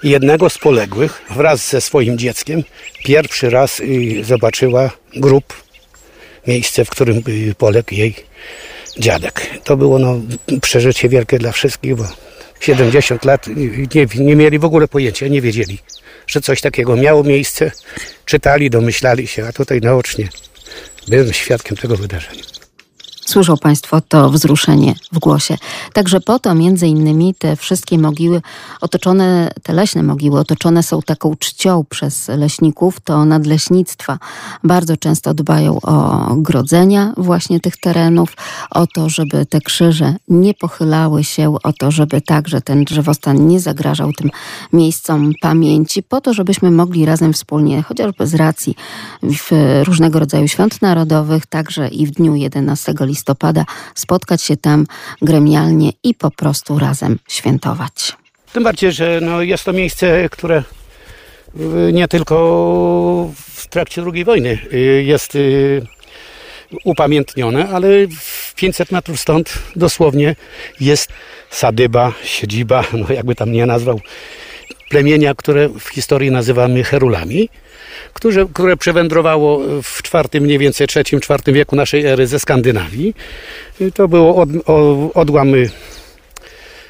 jednego 0.03 0.49
z 0.49 0.57
poległych 0.57 1.21
wraz 1.29 1.69
ze 1.69 1.81
swoim 1.81 2.17
dzieckiem 2.17 2.63
pierwszy 3.05 3.49
raz 3.49 3.81
zobaczyła 4.23 4.91
grób, 5.15 5.63
miejsce, 6.47 6.85
w 6.85 6.89
którym 6.89 7.23
poległ 7.57 7.93
jej 7.95 8.15
dziadek. 8.99 9.49
To 9.63 9.77
było 9.77 9.99
no, 9.99 10.21
przeżycie 10.61 11.09
wielkie 11.09 11.39
dla 11.39 11.51
wszystkich, 11.51 11.95
bo 11.95 12.07
70 12.59 13.25
lat 13.25 13.47
nie, 13.95 14.05
nie 14.15 14.35
mieli 14.35 14.59
w 14.59 14.65
ogóle 14.65 14.87
pojęcia, 14.87 15.27
nie 15.27 15.41
wiedzieli, 15.41 15.79
że 16.27 16.41
coś 16.41 16.61
takiego 16.61 16.95
miało 16.95 17.23
miejsce. 17.23 17.71
Czytali, 18.25 18.69
domyślali 18.69 19.27
się, 19.27 19.45
a 19.47 19.53
tutaj 19.53 19.81
naocznie 19.81 20.29
byłem 21.07 21.33
świadkiem 21.33 21.77
tego 21.77 21.97
wydarzenia. 21.97 22.58
Słyszą 23.29 23.57
Państwo 23.57 24.01
to 24.01 24.29
wzruszenie 24.29 24.95
w 25.11 25.19
głosie. 25.19 25.57
Także 25.93 26.21
po 26.21 26.39
to 26.39 26.55
między 26.55 26.87
innymi 26.87 27.35
te 27.35 27.55
wszystkie 27.55 27.97
mogiły 27.97 28.41
otoczone, 28.81 29.51
te 29.63 29.73
leśne 29.73 30.03
mogiły 30.03 30.39
otoczone 30.39 30.83
są 30.83 31.01
taką 31.01 31.35
czcią 31.35 31.83
przez 31.89 32.27
leśników, 32.27 32.99
to 32.99 33.25
nadleśnictwa 33.25 34.17
bardzo 34.63 34.97
często 34.97 35.33
dbają 35.33 35.81
o 35.81 36.27
grodzenia 36.35 37.13
właśnie 37.17 37.59
tych 37.59 37.77
terenów, 37.77 38.33
o 38.71 38.87
to, 38.87 39.09
żeby 39.09 39.45
te 39.45 39.61
krzyże 39.61 40.15
nie 40.27 40.53
pochylały 40.53 41.23
się, 41.23 41.55
o 41.63 41.73
to, 41.73 41.91
żeby 41.91 42.21
także 42.21 42.61
ten 42.61 42.83
drzewostan 42.83 43.47
nie 43.47 43.59
zagrażał 43.59 44.13
tym 44.13 44.29
miejscom 44.73 45.31
pamięci, 45.41 46.03
po 46.03 46.21
to, 46.21 46.33
żebyśmy 46.33 46.71
mogli 46.71 47.05
razem 47.05 47.33
wspólnie, 47.33 47.83
chociażby 47.83 48.27
z 48.27 48.35
racji 48.35 48.75
różnego 49.83 50.19
rodzaju 50.19 50.47
świąt 50.47 50.81
narodowych, 50.81 51.45
także 51.45 51.87
i 51.87 52.05
w 52.05 52.11
dniu 52.11 52.35
11 52.35 52.93
listopada 52.99 53.18
listopada 53.19 53.65
spotkać 53.95 54.41
się 54.41 54.57
tam 54.57 54.85
gremialnie 55.21 55.91
i 56.03 56.13
po 56.13 56.31
prostu 56.31 56.79
razem 56.79 57.19
świętować. 57.27 58.17
Tym 58.53 58.63
bardziej, 58.63 58.91
że 58.91 59.19
no 59.21 59.41
jest 59.41 59.63
to 59.63 59.73
miejsce, 59.73 60.29
które 60.29 60.63
y, 61.87 61.93
nie 61.93 62.07
tylko 62.07 62.35
w 63.55 63.67
trakcie 63.67 64.03
II 64.13 64.23
wojny 64.23 64.59
y, 64.73 65.03
jest 65.03 65.35
y, 65.35 65.81
upamiętnione, 66.83 67.69
ale 67.69 67.87
500 68.55 68.91
metrów 68.91 69.19
stąd 69.19 69.53
dosłownie 69.75 70.35
jest 70.79 71.09
sadyba, 71.49 72.13
siedziba, 72.23 72.83
no 72.99 73.13
jakby 73.13 73.35
tam 73.35 73.51
nie 73.51 73.65
nazwał, 73.65 74.01
plemienia, 74.89 75.35
które 75.35 75.69
w 75.69 75.87
historii 75.89 76.31
nazywamy 76.31 76.83
Herulami 76.83 77.49
które, 78.13 78.45
które 78.53 78.77
przewędrowało 78.77 79.61
w 79.83 80.03
czwartym, 80.03 80.43
mniej 80.43 80.57
więcej 80.57 80.87
trzecim, 80.87 81.19
czwartym 81.19 81.53
wieku 81.55 81.75
naszej 81.75 82.05
ery 82.05 82.27
ze 82.27 82.39
Skandynawii. 82.39 83.15
To 83.93 84.07
było 84.07 84.35
od, 84.35 84.49
odłamy 85.13 85.69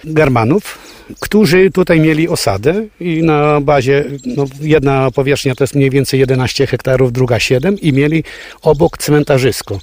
Germanów, 0.03 0.77
którzy 1.19 1.71
tutaj 1.71 1.99
mieli 1.99 2.29
osadę 2.29 2.85
i 2.99 3.23
na 3.23 3.61
bazie, 3.61 4.05
no, 4.25 4.45
jedna 4.61 5.11
powierzchnia 5.11 5.55
to 5.55 5.63
jest 5.63 5.75
mniej 5.75 5.89
więcej 5.89 6.19
11 6.19 6.67
hektarów, 6.67 7.11
druga 7.11 7.39
7 7.39 7.79
i 7.79 7.93
mieli 7.93 8.23
obok 8.61 8.97
cmentarzysko. 8.97 9.79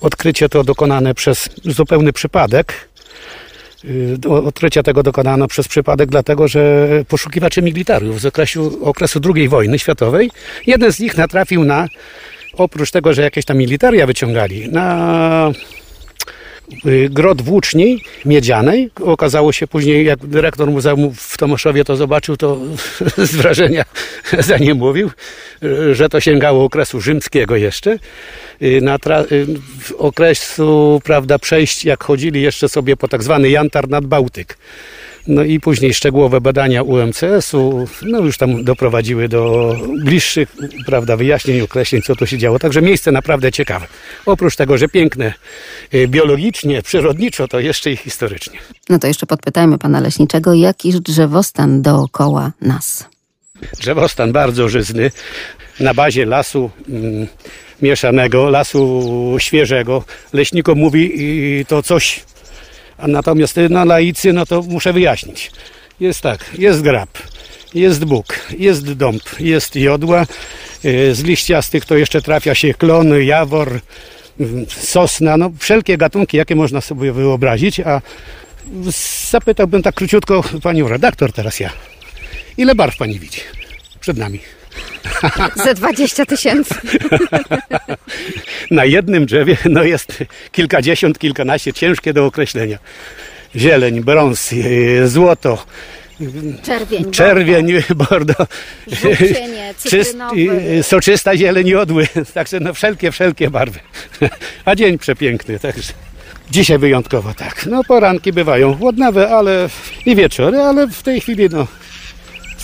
Odkrycie 0.00 0.48
to 0.48 0.64
dokonane 0.64 1.14
przez 1.14 1.48
zupełny 1.64 2.12
przypadek, 2.12 2.88
odkrycia 4.28 4.82
tego 4.82 5.02
dokonano 5.02 5.48
przez 5.48 5.68
przypadek, 5.68 6.10
dlatego 6.10 6.48
że 6.48 6.88
poszukiwacze 7.08 7.62
militariów 7.62 8.20
z 8.20 8.26
okresu, 8.26 8.78
okresu 8.84 9.20
II 9.34 9.48
wojny 9.48 9.78
światowej, 9.78 10.30
jeden 10.66 10.92
z 10.92 11.00
nich 11.00 11.16
natrafił 11.16 11.64
na, 11.64 11.88
oprócz 12.52 12.90
tego, 12.90 13.14
że 13.14 13.22
jakieś 13.22 13.44
tam 13.44 13.56
militaria 13.56 14.06
wyciągali, 14.06 14.68
na 14.68 15.50
y, 15.50 15.81
grot 17.10 17.42
włóczni 17.42 18.02
miedzianej. 18.24 18.90
Okazało 19.00 19.52
się 19.52 19.66
później, 19.66 20.06
jak 20.06 20.26
dyrektor 20.26 20.70
muzeum 20.70 21.14
w 21.16 21.38
Tomaszowie 21.38 21.84
to 21.84 21.96
zobaczył, 21.96 22.36
to 22.36 22.58
z 23.30 23.34
wrażenia 23.34 23.84
za 24.48 24.58
nie 24.58 24.74
mówił, 24.74 25.10
że 25.92 26.08
to 26.08 26.20
sięgało 26.20 26.64
okresu 26.64 27.00
rzymskiego 27.00 27.56
jeszcze. 27.56 27.98
Y, 28.62 28.80
na 28.82 28.96
y, 28.96 29.46
okresu 29.98 31.00
prawda, 31.04 31.38
przejść, 31.38 31.84
jak 31.84 32.04
chodzili 32.04 32.42
jeszcze 32.42 32.68
sobie 32.68 32.96
po 32.96 33.08
tak 33.08 33.22
zwany 33.22 33.50
Jantar 33.50 33.88
nad 33.88 34.06
Bałtyk. 34.06 34.56
No 35.26 35.44
i 35.44 35.60
później 35.60 35.94
szczegółowe 35.94 36.40
badania 36.40 36.82
UMCS-u 36.82 37.86
no 38.02 38.18
już 38.18 38.38
tam 38.38 38.64
doprowadziły 38.64 39.28
do 39.28 39.74
bliższych 40.04 40.56
prawda, 40.86 41.16
wyjaśnień, 41.16 41.60
określeń, 41.60 42.02
co 42.02 42.16
tu 42.16 42.26
się 42.26 42.38
działo. 42.38 42.58
Także 42.58 42.82
miejsce 42.82 43.12
naprawdę 43.12 43.52
ciekawe. 43.52 43.86
Oprócz 44.26 44.56
tego, 44.56 44.78
że 44.78 44.88
piękne 44.88 45.34
y, 45.94 46.08
biologicznie, 46.08 46.82
przyrodniczo, 46.82 47.48
to 47.48 47.60
jeszcze 47.60 47.92
i 47.92 47.96
historycznie. 47.96 48.58
No 48.88 48.98
to 48.98 49.06
jeszcze 49.06 49.26
podpytajmy 49.26 49.78
pana 49.78 50.00
leśniczego, 50.00 50.54
jakiż 50.54 51.00
drzewostan 51.00 51.82
dookoła 51.82 52.52
nas? 52.60 53.04
Drzewostan 53.78 54.32
bardzo 54.32 54.68
żyzny, 54.68 55.10
na 55.80 55.94
bazie 55.94 56.26
lasu 56.26 56.70
mm, 56.88 57.26
mieszanego, 57.82 58.50
lasu 58.50 59.02
świeżego. 59.38 60.04
Leśnikom 60.32 60.78
mówi 60.78 61.12
to 61.68 61.82
coś, 61.82 62.24
a 63.02 63.08
natomiast 63.08 63.56
na 63.70 63.84
laicy, 63.84 64.32
no 64.32 64.46
to 64.46 64.62
muszę 64.62 64.92
wyjaśnić. 64.92 65.50
Jest 66.00 66.20
tak, 66.20 66.50
jest 66.58 66.82
grab, 66.82 67.18
jest 67.74 68.04
bóg, 68.04 68.26
jest 68.58 68.92
dąb, 68.92 69.22
jest 69.40 69.76
jodła. 69.76 70.20
E, 70.84 71.14
z 71.14 71.24
liściastych 71.24 71.84
to 71.84 71.96
jeszcze 71.96 72.22
trafia 72.22 72.54
się 72.54 72.74
klon, 72.74 73.22
jawor, 73.22 73.80
sosna, 74.68 75.36
no 75.36 75.50
wszelkie 75.58 75.98
gatunki, 75.98 76.36
jakie 76.36 76.56
można 76.56 76.80
sobie 76.80 77.12
wyobrazić, 77.12 77.80
a 77.80 78.00
zapytałbym 79.30 79.82
tak 79.82 79.94
króciutko 79.94 80.44
panią 80.62 80.88
redaktor 80.88 81.32
teraz 81.32 81.60
ja. 81.60 81.70
Ile 82.56 82.74
barw 82.74 82.96
pani 82.96 83.18
widzi 83.18 83.40
przed 84.00 84.16
nami? 84.16 84.40
Ze 85.64 85.74
20 85.74 86.26
tysięcy. 86.26 86.74
Na 88.70 88.84
jednym 88.84 89.26
drzewie 89.26 89.56
no 89.64 89.82
jest 89.82 90.24
kilkadziesiąt, 90.52 91.18
kilkanaście, 91.18 91.72
ciężkie 91.72 92.12
do 92.12 92.26
określenia. 92.26 92.78
Zieleń, 93.56 94.00
brąz, 94.00 94.52
e, 94.52 95.08
złoto, 95.08 95.64
Czerwień, 96.62 97.10
czerwień 97.10 97.72
bordo, 97.94 98.34
Czyst, 99.88 100.16
soczysta 100.82 101.36
zieleń 101.36 101.68
jodły, 101.68 102.08
także 102.34 102.60
no 102.60 102.74
wszelkie, 102.74 103.12
wszelkie 103.12 103.50
barwy. 103.50 103.78
A 104.64 104.74
dzień 104.74 104.98
przepiękny, 104.98 105.58
także 105.58 105.92
Dzisiaj 106.50 106.78
wyjątkowo 106.78 107.34
tak. 107.34 107.66
No 107.66 107.84
poranki 107.84 108.32
bywają 108.32 108.76
chłodnawe, 108.76 109.30
ale 109.30 109.68
i 110.06 110.16
wieczory, 110.16 110.58
ale 110.58 110.86
w 110.86 111.02
tej 111.02 111.20
chwili 111.20 111.48
no 111.52 111.66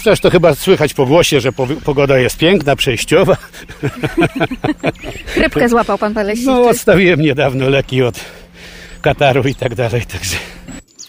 Zresztą 0.02 0.30
chyba 0.30 0.54
słychać 0.54 0.94
po 0.94 1.06
głosie, 1.06 1.40
że 1.40 1.52
pogoda 1.84 2.18
jest 2.18 2.36
piękna, 2.36 2.76
przejściowa. 2.76 3.36
Chrypkę 5.26 5.68
złapał 5.68 5.98
pan 5.98 6.14
leśniczy. 6.14 6.50
No 6.50 6.68
odstawiłem 6.68 7.20
niedawno 7.20 7.68
leki 7.68 8.02
od 8.02 8.20
kataru 9.00 9.48
i 9.48 9.54
tak 9.54 9.74
dalej, 9.74 10.02
także... 10.06 10.36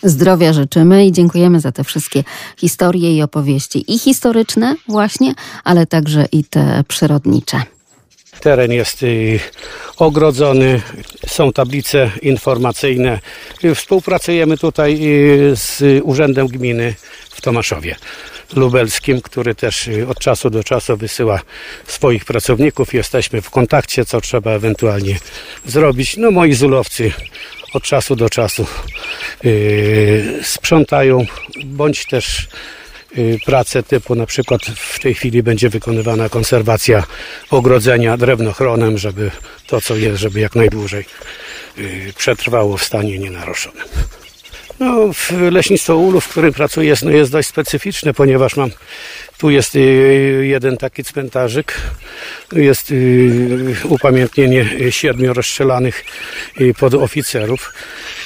Zdrowia 0.03 0.53
życzymy 0.53 1.05
i 1.05 1.11
dziękujemy 1.11 1.59
za 1.59 1.71
te 1.71 1.83
wszystkie 1.83 2.23
historie 2.57 3.17
i 3.17 3.21
opowieści. 3.21 3.93
I 3.93 3.99
historyczne 3.99 4.75
właśnie, 4.87 5.33
ale 5.63 5.85
także 5.85 6.25
i 6.31 6.43
te 6.43 6.83
przyrodnicze. 6.87 7.61
Teren 8.39 8.71
jest 8.71 9.03
y, 9.03 9.39
ogrodzony, 9.97 10.81
są 11.27 11.51
tablice 11.51 12.11
informacyjne. 12.21 13.19
Współpracujemy 13.75 14.57
tutaj 14.57 14.99
y, 15.01 15.55
z 15.55 15.83
Urzędem 16.03 16.47
Gminy 16.47 16.95
w 17.29 17.41
Tomaszowie 17.41 17.95
lubelskim, 18.55 19.21
który 19.21 19.55
też 19.55 19.87
y, 19.87 20.07
od 20.07 20.19
czasu 20.19 20.49
do 20.49 20.63
czasu 20.63 20.97
wysyła 20.97 21.41
swoich 21.87 22.25
pracowników. 22.25 22.93
Jesteśmy 22.93 23.41
w 23.41 23.49
kontakcie, 23.49 24.05
co 24.05 24.21
trzeba 24.21 24.51
ewentualnie 24.51 25.19
zrobić. 25.65 26.17
No 26.17 26.31
moi 26.31 26.53
zulowcy 26.53 27.11
od 27.73 27.83
czasu 27.83 28.15
do 28.15 28.29
czasu 28.29 28.67
yy, 29.43 30.39
sprzątają, 30.43 31.25
bądź 31.65 32.05
też 32.05 32.47
yy, 33.15 33.37
prace 33.45 33.83
typu 33.83 34.15
na 34.15 34.25
przykład 34.25 34.61
w 34.65 34.99
tej 34.99 35.13
chwili 35.13 35.43
będzie 35.43 35.69
wykonywana 35.69 36.29
konserwacja 36.29 37.03
ogrodzenia 37.49 38.17
drewnochronem, 38.17 38.97
żeby 38.97 39.31
to 39.67 39.81
co 39.81 39.95
jest, 39.95 40.19
żeby 40.19 40.39
jak 40.39 40.55
najdłużej 40.55 41.05
yy, 41.77 42.13
przetrwało 42.17 42.77
w 42.77 42.83
stanie 42.83 43.19
nienaruszonym. 43.19 43.87
No, 44.79 45.11
leśnictwo 45.51 45.95
ulu, 45.95 46.21
w 46.21 46.27
którym 46.27 46.53
pracuję, 46.53 46.89
jest, 46.89 47.03
no, 47.03 47.11
jest 47.11 47.31
dość 47.31 47.49
specyficzne, 47.49 48.13
ponieważ 48.13 48.55
mam 48.55 48.69
tu 49.37 49.49
jest 49.49 49.75
y, 49.75 49.79
jeden 50.47 50.77
taki 50.77 51.03
cmentarzyk, 51.03 51.81
jest 52.51 52.91
y, 52.91 53.75
upamiętnienie 53.83 54.91
siedmiu 54.91 55.33
rozstrzelanych 55.33 56.05
y, 56.61 56.73
podoficerów. 56.73 57.73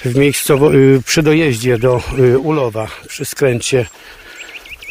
W 0.06 0.16
miejscu, 0.16 0.60
przy 1.06 1.24
dojeździe 1.24 1.78
do 1.78 2.02
Ulowa, 2.44 2.88
przy 3.08 3.26
skręcie 3.26 3.86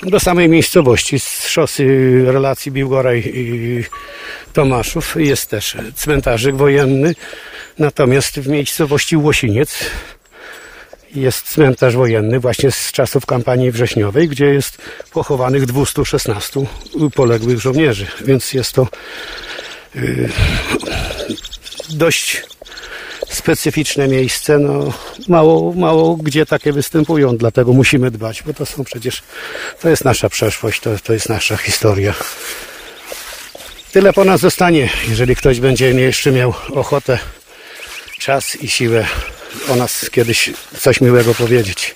do 0.03 0.21
samej 0.21 0.49
miejscowości 0.49 1.21
z 1.21 1.49
szosy 1.49 1.85
relacji 2.27 2.73
Biłgoraj 2.73 3.23
i 3.35 3.85
Tomaszów 4.53 5.17
jest 5.17 5.51
też 5.51 5.77
cmentarzyk 5.95 6.57
wojenny. 6.57 7.15
Natomiast 7.79 8.41
w 8.41 8.49
miejscowości 8.49 9.17
Łosiniec 9.17 9.91
jest 11.15 11.49
cmentarz 11.49 11.97
wojenny 11.97 12.41
właśnie 12.41 12.71
z 12.71 12.93
czasów 12.93 13.27
kampanii 13.27 13.71
wrześniowej, 13.71 14.29
gdzie 14.29 14.47
jest 14.47 14.79
pochowanych 15.13 15.67
216 15.67 16.61
poległych 17.15 17.61
żołnierzy, 17.61 18.07
więc 18.25 18.53
jest 18.53 18.73
to 18.73 18.87
yy, 19.95 20.29
dość 21.91 22.43
specyficzne 23.29 24.09
miejsce. 24.09 24.59
No, 24.59 24.93
mało, 25.29 25.73
mało 25.73 26.17
gdzie 26.17 26.47
takie 26.47 26.73
występują, 26.73 27.37
dlatego 27.37 27.73
musimy 27.73 28.11
dbać, 28.11 28.43
bo 28.43 28.55
to 28.55 28.67
są 28.67 28.85
przecież, 28.85 29.23
to 29.81 29.89
jest 29.89 30.05
nasza 30.05 30.29
przeszłość, 30.29 30.81
to, 30.81 30.91
to 31.05 31.13
jest 31.13 31.29
nasza 31.29 31.57
historia. 31.57 32.15
Tyle 33.93 34.13
po 34.13 34.25
nas 34.25 34.41
zostanie, 34.41 34.89
jeżeli 35.09 35.37
ktoś 35.37 35.61
będzie 35.61 35.91
jeszcze 35.91 36.33
miał 36.33 36.55
ochotę, 36.75 37.19
czas 38.19 38.57
i 38.57 38.69
siłę 38.69 39.07
o 39.69 39.77
nas 39.77 40.11
kiedyś 40.11 40.51
coś 40.81 41.01
miłego 41.01 41.35
powiedzieć. 41.35 41.95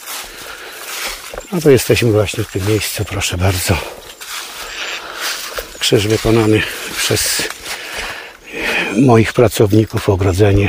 No 1.52 1.60
to 1.60 1.70
jesteśmy 1.70 2.12
właśnie 2.12 2.44
w 2.44 2.52
tym 2.52 2.68
miejscu, 2.68 3.04
proszę 3.04 3.36
bardzo. 3.36 3.76
Krzyż 5.78 6.06
wykonany 6.06 6.62
przez 6.96 7.42
moich 8.96 9.32
pracowników, 9.32 10.08
ogrodzenie. 10.08 10.68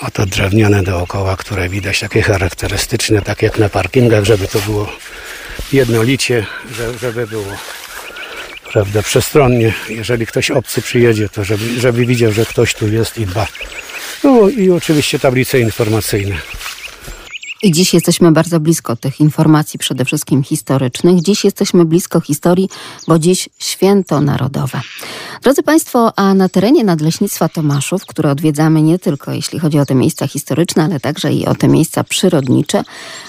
Oto 0.00 0.26
drewniane 0.26 0.82
dookoła, 0.82 1.36
które 1.36 1.68
widać 1.68 2.00
takie 2.00 2.22
charakterystyczne, 2.22 3.22
tak 3.22 3.42
jak 3.42 3.58
na 3.58 3.68
parkingach, 3.68 4.24
żeby 4.24 4.48
to 4.48 4.58
było 4.58 4.92
jednolicie, 5.72 6.46
żeby 7.00 7.26
było 7.26 7.56
prawda, 8.72 9.02
przestronnie. 9.02 9.72
Jeżeli 9.88 10.26
ktoś 10.26 10.50
obcy 10.50 10.82
przyjedzie, 10.82 11.28
to 11.28 11.44
żeby, 11.44 11.80
żeby 11.80 12.06
widział, 12.06 12.32
że 12.32 12.46
ktoś 12.46 12.74
tu 12.74 12.88
jest 12.88 13.18
i 13.18 13.26
dba 13.26 13.46
no 14.24 14.48
i 14.48 14.70
oczywiście 14.70 15.18
tablice 15.18 15.60
informacyjne. 15.60 16.36
I 17.62 17.72
dziś 17.72 17.94
jesteśmy 17.94 18.32
bardzo 18.32 18.60
blisko 18.60 18.96
tych 18.96 19.20
informacji, 19.20 19.78
przede 19.78 20.04
wszystkim 20.04 20.42
historycznych. 20.42 21.22
Dziś 21.22 21.44
jesteśmy 21.44 21.84
blisko 21.84 22.20
historii, 22.20 22.68
bo 23.08 23.18
dziś 23.18 23.48
święto 23.58 24.20
narodowe. 24.20 24.80
Drodzy 25.42 25.62
Państwo, 25.62 26.12
a 26.18 26.34
na 26.34 26.48
terenie 26.48 26.84
Nadleśnictwa 26.84 27.48
Tomaszów, 27.48 28.06
które 28.06 28.30
odwiedzamy 28.30 28.82
nie 28.82 28.98
tylko 28.98 29.32
jeśli 29.32 29.58
chodzi 29.58 29.78
o 29.78 29.86
te 29.86 29.94
miejsca 29.94 30.26
historyczne, 30.28 30.84
ale 30.84 31.00
także 31.00 31.32
i 31.32 31.46
o 31.46 31.54
te 31.54 31.68
miejsca 31.68 32.04
przyrodnicze, 32.04 32.82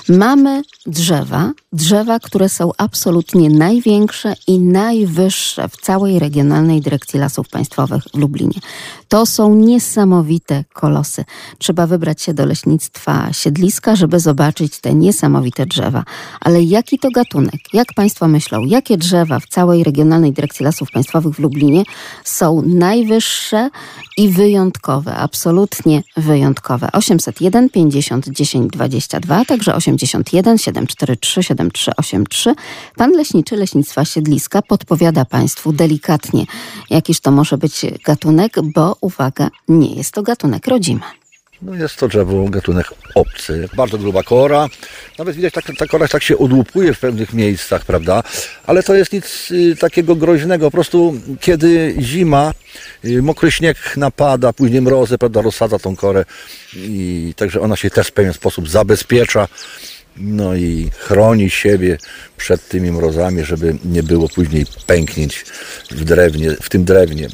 mamy 0.09 0.61
drzewa, 0.85 1.51
drzewa, 1.73 2.19
które 2.19 2.49
są 2.49 2.71
absolutnie 2.77 3.49
największe 3.49 4.33
i 4.47 4.59
najwyższe 4.59 5.69
w 5.69 5.77
całej 5.77 6.19
Regionalnej 6.19 6.81
Dyrekcji 6.81 7.19
Lasów 7.19 7.49
Państwowych 7.49 8.03
w 8.13 8.17
Lublinie. 8.17 8.59
To 9.07 9.25
są 9.25 9.55
niesamowite 9.55 10.63
kolosy. 10.73 11.25
Trzeba 11.57 11.87
wybrać 11.87 12.21
się 12.21 12.33
do 12.33 12.45
leśnictwa 12.45 13.33
siedliska, 13.33 13.95
żeby 13.95 14.19
zobaczyć 14.19 14.79
te 14.79 14.93
niesamowite 14.93 15.65
drzewa. 15.65 16.03
Ale 16.41 16.63
jaki 16.63 16.99
to 16.99 17.09
gatunek? 17.11 17.73
Jak 17.73 17.87
Państwo 17.95 18.27
myślą, 18.27 18.65
jakie 18.65 18.97
drzewa 18.97 19.39
w 19.39 19.47
całej 19.47 19.83
Regionalnej 19.83 20.33
Dyrekcji 20.33 20.65
Lasów 20.65 20.91
Państwowych 20.91 21.35
w 21.35 21.39
Lublinie 21.39 21.83
są 22.23 22.61
najwyższe 22.65 23.69
i 24.17 24.29
wyjątkowe, 24.29 25.15
absolutnie 25.15 26.03
wyjątkowe? 26.17 26.91
801 26.91 27.69
50 27.69 28.29
10 28.29 28.71
22, 28.71 29.45
także 29.45 29.75
81 29.75 30.57
743 30.57 31.43
7383. 31.43 32.55
Pan 32.95 33.11
leśniczy 33.11 33.55
Leśnictwa 33.55 34.05
Siedliska 34.05 34.61
podpowiada 34.61 35.25
Państwu 35.25 35.73
delikatnie, 35.73 36.45
jakiż 36.89 37.19
to 37.19 37.31
może 37.31 37.57
być 37.57 37.85
gatunek, 38.05 38.55
bo 38.73 38.96
uwaga, 39.01 39.49
nie 39.67 39.95
jest 39.95 40.11
to 40.11 40.23
gatunek 40.23 40.67
rodzimy. 40.67 41.01
No 41.61 41.75
jest 41.75 41.95
to 41.95 42.07
drzewo 42.07 42.49
gatunek 42.49 42.93
obcy. 43.15 43.69
Bardzo 43.77 43.97
gruba 43.97 44.23
kora. 44.23 44.69
Nawet 45.17 45.35
widać, 45.35 45.53
tak, 45.53 45.65
ta 45.77 45.87
kora 45.87 46.07
tak 46.07 46.23
się 46.23 46.37
odłupuje 46.37 46.93
w 46.93 46.99
pewnych 46.99 47.33
miejscach, 47.33 47.85
prawda? 47.85 48.23
Ale 48.65 48.83
to 48.83 48.93
jest 48.95 49.13
nic 49.13 49.51
y, 49.51 49.75
takiego 49.75 50.15
groźnego. 50.15 50.65
Po 50.65 50.71
prostu 50.71 51.15
kiedy 51.39 51.95
zima, 51.99 52.53
y, 53.05 53.21
mokry 53.21 53.51
śnieg 53.51 53.77
napada, 53.97 54.53
później 54.53 54.81
mrozy, 54.81 55.17
prawda, 55.17 55.41
rozsadza 55.41 55.79
tą 55.79 55.95
korę 55.95 56.25
i 56.73 57.33
także 57.37 57.61
ona 57.61 57.75
się 57.75 57.89
też 57.89 58.07
w 58.07 58.11
pewien 58.11 58.33
sposób 58.33 58.69
zabezpiecza. 58.69 59.47
No 60.17 60.55
i 60.55 60.91
chroni 60.97 61.49
siebie 61.49 61.97
przed 62.37 62.67
tymi 62.67 62.91
mrozami, 62.91 63.45
żeby 63.45 63.77
nie 63.85 64.03
było 64.03 64.29
później 64.29 64.65
pęknięć 64.87 65.45
w 65.91 66.03
drewnie, 66.03 66.51
w 66.61 66.69
tym 66.69 66.83
drewnie. 66.83 67.29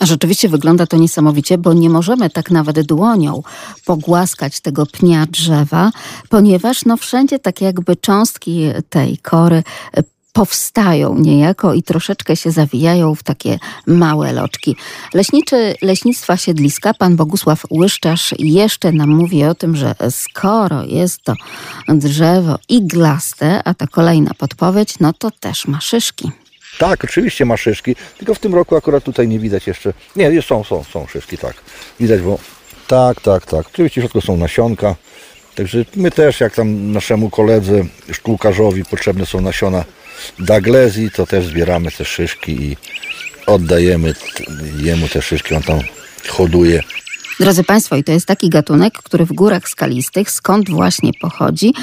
Rzeczywiście 0.00 0.48
wygląda 0.48 0.86
to 0.86 0.96
niesamowicie, 0.96 1.58
bo 1.58 1.72
nie 1.72 1.90
możemy 1.90 2.30
tak 2.30 2.50
nawet 2.50 2.80
dłonią 2.80 3.42
pogłaskać 3.84 4.60
tego 4.60 4.86
pnia 4.86 5.26
drzewa, 5.26 5.90
ponieważ 6.28 6.84
no 6.84 6.96
wszędzie 6.96 7.38
tak 7.38 7.60
jakby 7.60 7.96
cząstki 7.96 8.70
tej 8.90 9.18
kory 9.18 9.62
e, 9.96 10.02
powstają 10.36 11.18
niejako 11.18 11.74
i 11.74 11.82
troszeczkę 11.82 12.36
się 12.36 12.50
zawijają 12.50 13.14
w 13.14 13.22
takie 13.22 13.58
małe 13.86 14.32
loczki. 14.32 14.76
Leśniczy 15.14 15.74
Leśnictwa 15.82 16.36
Siedliska, 16.36 16.94
pan 16.94 17.16
Bogusław 17.16 17.62
Łyszczarz 17.70 18.34
jeszcze 18.38 18.92
nam 18.92 19.10
mówi 19.10 19.44
o 19.44 19.54
tym, 19.54 19.76
że 19.76 19.94
skoro 20.10 20.84
jest 20.84 21.22
to 21.22 21.34
drzewo 21.88 22.58
iglaste, 22.68 23.62
a 23.64 23.74
ta 23.74 23.86
kolejna 23.86 24.34
podpowiedź, 24.34 24.98
no 25.00 25.12
to 25.12 25.30
też 25.30 25.66
ma 25.66 25.80
szyszki. 25.80 26.30
Tak, 26.78 27.04
oczywiście 27.04 27.44
ma 27.44 27.56
szyszki, 27.56 27.96
tylko 28.18 28.34
w 28.34 28.38
tym 28.38 28.54
roku 28.54 28.76
akurat 28.76 29.04
tutaj 29.04 29.28
nie 29.28 29.38
widać 29.38 29.66
jeszcze. 29.66 29.92
Nie, 30.16 30.42
są, 30.42 30.64
są, 30.64 30.84
są 30.84 31.06
szyszki, 31.06 31.38
tak. 31.38 31.54
Widać, 32.00 32.20
bo 32.20 32.38
tak, 32.86 33.20
tak, 33.20 33.46
tak. 33.46 33.66
Oczywiście 33.66 34.00
w 34.00 34.04
środku 34.04 34.20
są 34.20 34.36
nasionka. 34.36 34.94
Także 35.54 35.84
my 35.96 36.10
też, 36.10 36.40
jak 36.40 36.54
tam 36.54 36.92
naszemu 36.92 37.30
koledze 37.30 37.84
szkółkarzowi 38.12 38.84
potrzebne 38.84 39.26
są 39.26 39.40
nasiona 39.40 39.84
Daglezji, 40.38 41.10
to 41.10 41.26
też 41.26 41.46
zbieramy 41.46 41.90
te 41.90 42.04
szyszki 42.04 42.52
i 42.52 42.76
oddajemy 43.46 44.14
jemu 44.78 45.08
te 45.08 45.22
szyszki, 45.22 45.54
on 45.54 45.62
tam 45.62 45.80
hoduje 46.28 46.82
Drodzy 47.40 47.64
Państwo, 47.64 47.96
i 47.96 48.04
to 48.04 48.12
jest 48.12 48.26
taki 48.26 48.48
gatunek, 48.48 48.98
który 48.98 49.26
w 49.26 49.32
górach 49.32 49.68
skalistych, 49.68 50.30
skąd 50.30 50.70
właśnie 50.70 51.10
pochodzi, 51.20 51.74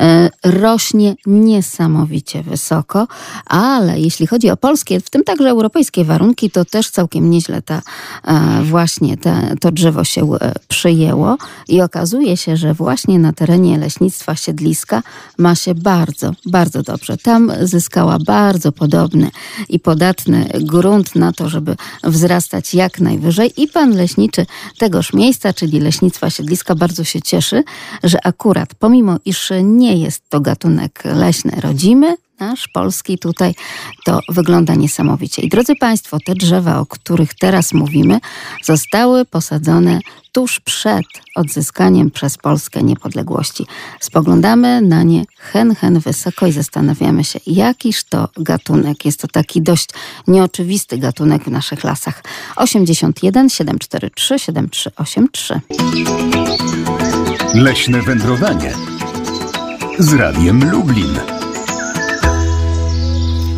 e, 0.00 0.30
rośnie 0.44 1.14
niesamowicie 1.26 2.42
wysoko, 2.42 3.06
ale 3.46 4.00
jeśli 4.00 4.26
chodzi 4.26 4.50
o 4.50 4.56
polskie, 4.56 5.00
w 5.00 5.10
tym 5.10 5.24
także 5.24 5.48
europejskie 5.48 6.04
warunki, 6.04 6.50
to 6.50 6.64
też 6.64 6.90
całkiem 6.90 7.30
nieźle 7.30 7.62
ta, 7.62 7.82
e, 8.24 8.62
właśnie 8.62 9.16
to 9.60 9.72
drzewo 9.72 10.04
się 10.04 10.34
e, 10.34 10.52
przyjęło 10.68 11.36
i 11.68 11.80
okazuje 11.80 12.36
się, 12.36 12.56
że 12.56 12.74
właśnie 12.74 13.18
na 13.18 13.32
terenie 13.32 13.78
leśnictwa 13.78 14.36
Siedliska 14.36 15.02
ma 15.38 15.54
się 15.54 15.74
bardzo, 15.74 16.32
bardzo 16.46 16.82
dobrze. 16.82 17.16
Tam 17.16 17.52
zyskała 17.62 18.18
bardzo 18.18 18.72
podobny 18.72 19.30
i 19.68 19.80
podatny 19.80 20.48
grunt 20.60 21.14
na 21.14 21.32
to, 21.32 21.48
żeby 21.48 21.76
wzrastać 22.04 22.74
jak 22.74 23.00
najwyżej 23.00 23.62
i 23.62 23.68
pan 23.68 23.90
leśniczy 23.90 24.46
tegoż 24.94 25.12
miejsca, 25.12 25.52
czyli 25.52 25.80
leśnictwa 25.80 26.30
Siedliska 26.30 26.74
bardzo 26.74 27.04
się 27.04 27.22
cieszy, 27.22 27.64
że 28.02 28.26
akurat 28.26 28.74
pomimo 28.74 29.16
iż 29.24 29.52
nie 29.62 29.96
jest 29.96 30.28
to 30.28 30.40
gatunek 30.40 31.02
leśny 31.04 31.52
rodzimy, 31.60 32.16
nasz 32.40 32.68
polski 32.68 33.18
tutaj, 33.18 33.54
to 34.04 34.20
wygląda 34.28 34.74
niesamowicie. 34.74 35.42
I 35.42 35.48
drodzy 35.48 35.76
Państwo, 35.76 36.18
te 36.26 36.34
drzewa, 36.34 36.78
o 36.78 36.86
których 36.86 37.34
teraz 37.34 37.72
mówimy, 37.72 38.20
zostały 38.62 39.24
posadzone 39.24 40.00
tuż 40.32 40.60
przed 40.60 41.04
odzyskaniem 41.34 42.10
przez 42.10 42.38
Polskę 42.38 42.82
niepodległości. 42.82 43.66
Spoglądamy 44.00 44.80
na 44.80 45.02
nie 45.02 45.24
hen, 45.38 45.74
hen 45.74 46.00
wysoko 46.00 46.46
i 46.46 46.52
zastanawiamy 46.52 47.24
się, 47.24 47.40
jakiż 47.46 48.04
to 48.04 48.28
gatunek. 48.36 49.04
Jest 49.04 49.20
to 49.20 49.28
taki 49.28 49.62
dość 49.62 49.88
nieoczywisty 50.26 50.98
gatunek 50.98 51.44
w 51.44 51.50
naszych 51.50 51.84
lasach. 51.84 52.22
81 52.56 53.48
743 53.48 54.38
7383. 54.38 55.60
Leśne 57.54 58.02
wędrowanie 58.02 58.74
z 59.98 60.12
Radiem 60.12 60.70
Lublin. 60.70 61.33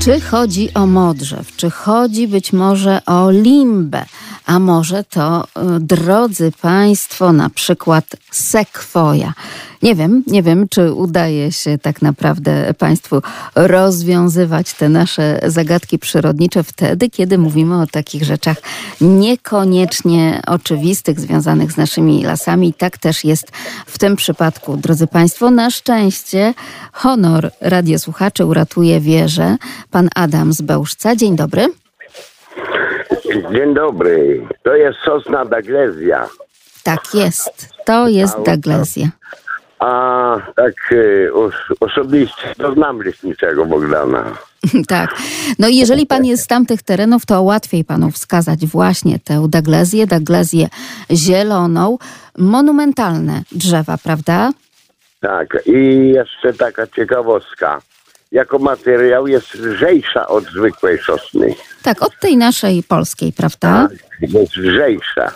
Czy 0.06 0.20
chodzi 0.20 0.74
o 0.74 0.86
modrzew, 0.86 1.56
czy 1.56 1.70
chodzi 1.70 2.28
być 2.28 2.52
może 2.52 3.04
o 3.06 3.30
limbę, 3.30 4.04
a 4.46 4.58
może 4.58 5.04
to, 5.04 5.44
y, 5.44 5.80
drodzy 5.80 6.52
Państwo, 6.60 7.32
na 7.32 7.50
przykład 7.50 8.04
sekwoja. 8.30 9.32
Nie 9.82 9.94
wiem, 9.94 10.22
nie 10.26 10.42
wiem, 10.42 10.68
czy 10.68 10.92
udaje 10.92 11.52
się 11.52 11.78
tak 11.78 12.02
naprawdę 12.02 12.74
Państwu 12.78 13.22
rozwiązywać 13.54 14.74
te 14.74 14.88
nasze 14.88 15.40
zagadki 15.46 15.98
przyrodnicze 15.98 16.62
wtedy, 16.62 17.10
kiedy 17.10 17.38
mówimy 17.38 17.80
o 17.82 17.86
takich 17.86 18.24
rzeczach 18.24 18.56
niekoniecznie 19.00 20.42
oczywistych, 20.46 21.20
związanych 21.20 21.72
z 21.72 21.76
naszymi 21.76 22.24
lasami. 22.24 22.74
Tak 22.74 22.98
też 22.98 23.24
jest 23.24 23.50
w 23.86 23.98
tym 23.98 24.16
przypadku, 24.16 24.76
drodzy 24.76 25.06
Państwo. 25.06 25.50
Na 25.50 25.70
szczęście 25.70 26.54
honor 26.92 27.50
radiosłuchaczy 27.60 28.44
uratuje 28.44 29.00
wieżę. 29.00 29.56
Pan 29.90 30.08
Adam 30.14 30.52
z 30.52 30.62
Bełżca. 30.62 31.16
Dzień 31.16 31.36
dobry. 31.36 31.66
Dzień 33.52 33.74
dobry. 33.74 34.46
To 34.62 34.74
jest 34.74 34.98
sosna 35.04 35.44
Daglezja. 35.44 36.28
Tak 36.82 37.14
jest. 37.14 37.68
To 37.84 38.08
jest 38.08 38.36
Daglezja. 38.46 39.08
A 39.78 40.36
tak 40.56 40.74
e, 40.92 41.32
os 41.32 41.54
osobiście 41.80 42.54
to 42.58 42.74
znam 42.74 43.00
leśniczego 43.00 43.66
Bogdana. 43.66 44.24
tak. 44.88 45.14
No 45.58 45.68
i 45.68 45.76
jeżeli 45.76 46.06
pan 46.06 46.24
jest 46.24 46.42
z 46.42 46.46
tamtych 46.46 46.82
terenów, 46.82 47.26
to 47.26 47.42
łatwiej 47.42 47.84
panu 47.84 48.10
wskazać 48.10 48.66
właśnie 48.66 49.18
tę 49.18 49.46
daglezję, 49.48 50.06
daglezję 50.06 50.68
zieloną. 51.10 51.98
Monumentalne 52.38 53.42
drzewa, 53.52 53.98
prawda? 53.98 54.50
Tak. 55.20 55.58
I 55.66 56.08
jeszcze 56.08 56.52
taka 56.52 56.86
ciekawostka. 56.86 57.80
Jako 58.32 58.58
materiał 58.58 59.26
jest 59.26 59.54
lżejsza 59.54 60.28
od 60.28 60.44
zwykłej 60.44 60.98
sosny. 60.98 61.54
Tak, 61.82 62.02
od 62.02 62.20
tej 62.20 62.36
naszej 62.36 62.82
polskiej, 62.82 63.32
prawda? 63.32 63.88
Tak, 63.88 64.30
jest 64.30 64.56
lżejsza. 64.56 65.32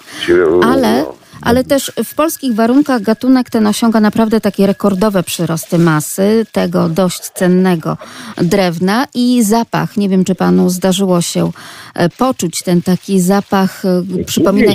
Ale 0.62 1.04
ale 1.42 1.64
też 1.64 1.92
w 2.04 2.14
polskich 2.14 2.54
warunkach 2.54 3.02
gatunek 3.02 3.50
ten 3.50 3.66
osiąga 3.66 4.00
naprawdę 4.00 4.40
takie 4.40 4.66
rekordowe 4.66 5.22
przyrosty 5.22 5.78
masy 5.78 6.46
tego 6.52 6.88
dość 6.88 7.20
cennego 7.20 7.96
drewna 8.36 9.06
i 9.14 9.42
zapach. 9.42 9.96
Nie 9.96 10.08
wiem, 10.08 10.24
czy 10.24 10.34
panu 10.34 10.70
zdarzyło 10.70 11.20
się 11.20 11.50
e, 11.94 12.08
poczuć 12.08 12.62
ten 12.62 12.82
taki 12.82 13.20
zapach, 13.20 13.84
e, 13.84 14.24
przypomina 14.24 14.72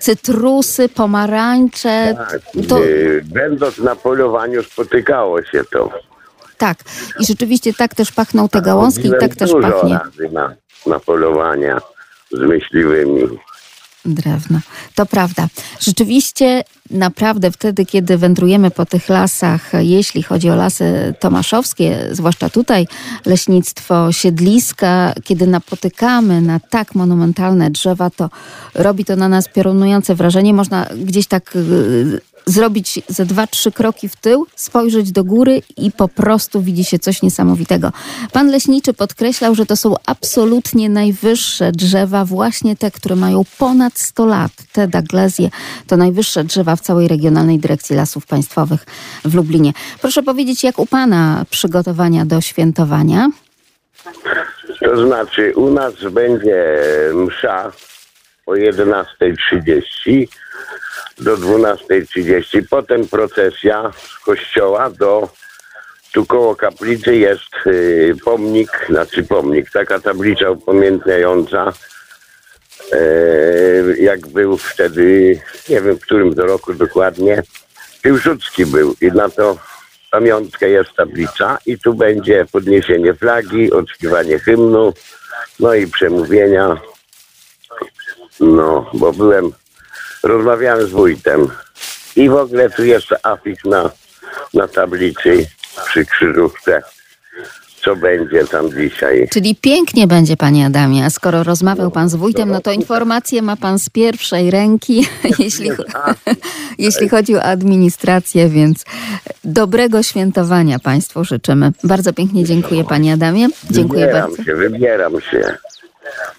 cytrusy, 0.00 0.88
pomarańcze. 0.88 2.14
Tak, 2.16 2.40
to... 2.68 2.80
Będąc 3.24 3.78
na 3.78 3.96
polowaniu 3.96 4.62
spotykało 4.62 5.42
się 5.42 5.62
to. 5.72 5.90
Tak, 6.58 6.78
i 7.20 7.26
rzeczywiście 7.26 7.72
tak 7.74 7.94
też 7.94 8.12
pachną 8.12 8.48
te 8.48 8.62
gałązki 8.62 9.08
i 9.08 9.12
tak 9.20 9.36
też 9.36 9.50
pachnie. 9.62 9.98
Razy 10.04 10.28
na, 10.32 10.54
na 10.86 11.00
polowania 11.00 11.80
z 12.30 12.40
myśliwymi 12.40 13.38
drewno. 14.04 14.60
To 14.94 15.06
prawda. 15.06 15.48
Rzeczywiście, 15.80 16.64
naprawdę 16.90 17.50
wtedy, 17.50 17.86
kiedy 17.86 18.18
wędrujemy 18.18 18.70
po 18.70 18.86
tych 18.86 19.08
lasach, 19.08 19.70
jeśli 19.78 20.22
chodzi 20.22 20.50
o 20.50 20.56
lasy 20.56 21.14
tomaszowskie, 21.20 22.08
zwłaszcza 22.12 22.50
tutaj 22.50 22.86
leśnictwo 23.26 24.12
siedliska, 24.12 25.12
kiedy 25.24 25.46
napotykamy 25.46 26.40
na 26.40 26.60
tak 26.60 26.94
monumentalne 26.94 27.70
drzewa, 27.70 28.10
to 28.10 28.30
robi 28.74 29.04
to 29.04 29.16
na 29.16 29.28
nas 29.28 29.48
piorunujące 29.48 30.14
wrażenie. 30.14 30.54
Można 30.54 30.86
gdzieś 31.04 31.26
tak 31.26 31.56
y, 31.56 32.20
zrobić 32.46 33.00
ze 33.08 33.26
dwa, 33.26 33.46
trzy 33.46 33.72
kroki 33.72 34.08
w 34.08 34.16
tył, 34.16 34.46
spojrzeć 34.56 35.12
do 35.12 35.24
góry 35.24 35.62
i 35.76 35.92
po 35.92 36.08
prostu 36.08 36.62
widzi 36.62 36.84
się 36.84 36.98
coś 36.98 37.22
niesamowitego. 37.22 37.92
Pan 38.32 38.50
leśniczy 38.50 38.94
podkreślał, 38.94 39.54
że 39.54 39.66
to 39.66 39.76
są 39.76 39.94
absolutnie 40.06 40.88
najwyższe 40.88 41.72
drzewa, 41.72 42.24
właśnie 42.24 42.76
te, 42.76 42.90
które 42.90 43.16
mają 43.16 43.42
ponad 43.58 43.98
100 43.98 44.26
lat. 44.26 44.52
Te 44.72 44.88
daglezje 44.88 45.50
to 45.86 45.96
najwyższe 45.96 46.44
drzewa 46.44 46.76
w 46.76 46.80
całej 46.80 47.08
Regionalnej 47.08 47.58
Dyrekcji 47.58 47.96
Lasów 47.96 48.26
Państwowych 48.26 48.86
w 49.24 49.34
Lublinie. 49.34 49.72
Proszę 50.00 50.22
powiedzieć, 50.22 50.64
jak 50.64 50.78
u 50.78 50.86
Pana 50.86 51.44
przygotowania 51.50 52.24
do 52.24 52.40
świętowania? 52.40 53.28
To 54.84 55.06
znaczy, 55.06 55.52
u 55.56 55.70
nas 55.70 55.94
będzie 56.10 56.78
msza 57.14 57.72
o 58.46 58.52
11.30 58.52 60.26
do 61.18 61.36
12.30. 61.36 62.62
Potem 62.70 63.08
procesja 63.08 63.92
z 63.96 64.24
kościoła 64.24 64.90
do 64.90 65.28
tu 66.12 66.26
koło 66.26 66.56
kaplicy 66.56 67.16
jest 67.16 67.66
y, 67.66 68.14
pomnik, 68.24 68.70
znaczy 68.88 69.22
pomnik, 69.22 69.70
taka 69.70 70.00
tablica 70.00 70.50
upamiętniająca 70.50 71.72
y, 72.92 73.96
jak 74.00 74.26
był 74.26 74.58
wtedy, 74.58 75.40
nie 75.68 75.80
wiem 75.80 75.96
w 75.96 76.00
którym 76.00 76.34
to 76.34 76.46
roku 76.46 76.74
dokładnie, 76.74 77.42
Piłsudski 78.02 78.66
był 78.66 78.94
i 79.00 79.06
na 79.06 79.28
to 79.28 79.58
pamiątkę 80.10 80.68
jest 80.68 80.92
tablica 80.96 81.58
i 81.66 81.78
tu 81.78 81.94
będzie 81.94 82.46
podniesienie 82.52 83.14
flagi, 83.14 83.72
odśpiewanie 83.72 84.38
hymnu, 84.38 84.92
no 85.60 85.74
i 85.74 85.86
przemówienia. 85.86 86.80
No, 88.40 88.90
bo 88.94 89.12
byłem 89.12 89.52
rozmawiałem 90.22 90.86
z 90.86 90.90
wójtem 90.90 91.48
i 92.16 92.28
w 92.28 92.34
ogóle 92.34 92.70
tu 92.70 92.84
jest 92.84 93.06
afik 93.22 93.64
na, 93.64 93.90
na 94.54 94.68
tablicy 94.68 95.46
przy 95.86 96.04
krzyżówce 96.04 96.82
co 97.84 97.96
będzie 97.96 98.44
tam 98.44 98.70
dzisiaj. 98.72 99.28
Czyli 99.32 99.56
pięknie 99.56 100.06
będzie, 100.06 100.36
panie 100.36 100.66
Adamie. 100.66 101.04
A 101.04 101.10
skoro 101.10 101.42
rozmawiał 101.42 101.90
pan 101.90 102.08
z 102.08 102.14
wójtem, 102.14 102.50
no 102.50 102.60
to 102.60 102.72
informacje 102.72 103.42
ma 103.42 103.56
pan 103.56 103.78
z 103.78 103.90
pierwszej 103.90 104.50
ręki, 104.50 105.06
jeśli, 105.38 105.70
jeśli 106.78 107.08
chodzi 107.08 107.36
o 107.36 107.42
administrację, 107.42 108.48
więc 108.48 108.84
dobrego 109.44 110.02
świętowania 110.02 110.78
państwu 110.78 111.24
życzymy. 111.24 111.72
Bardzo 111.84 112.12
pięknie 112.12 112.44
dziękuję, 112.44 112.84
panie 112.84 113.12
Adamie. 113.12 113.48
Dziękuję 113.70 114.06
wybieram 114.06 114.30
bardzo. 114.30 114.44
Się, 114.44 114.54
wybieram 114.54 115.20
się. 115.20 115.56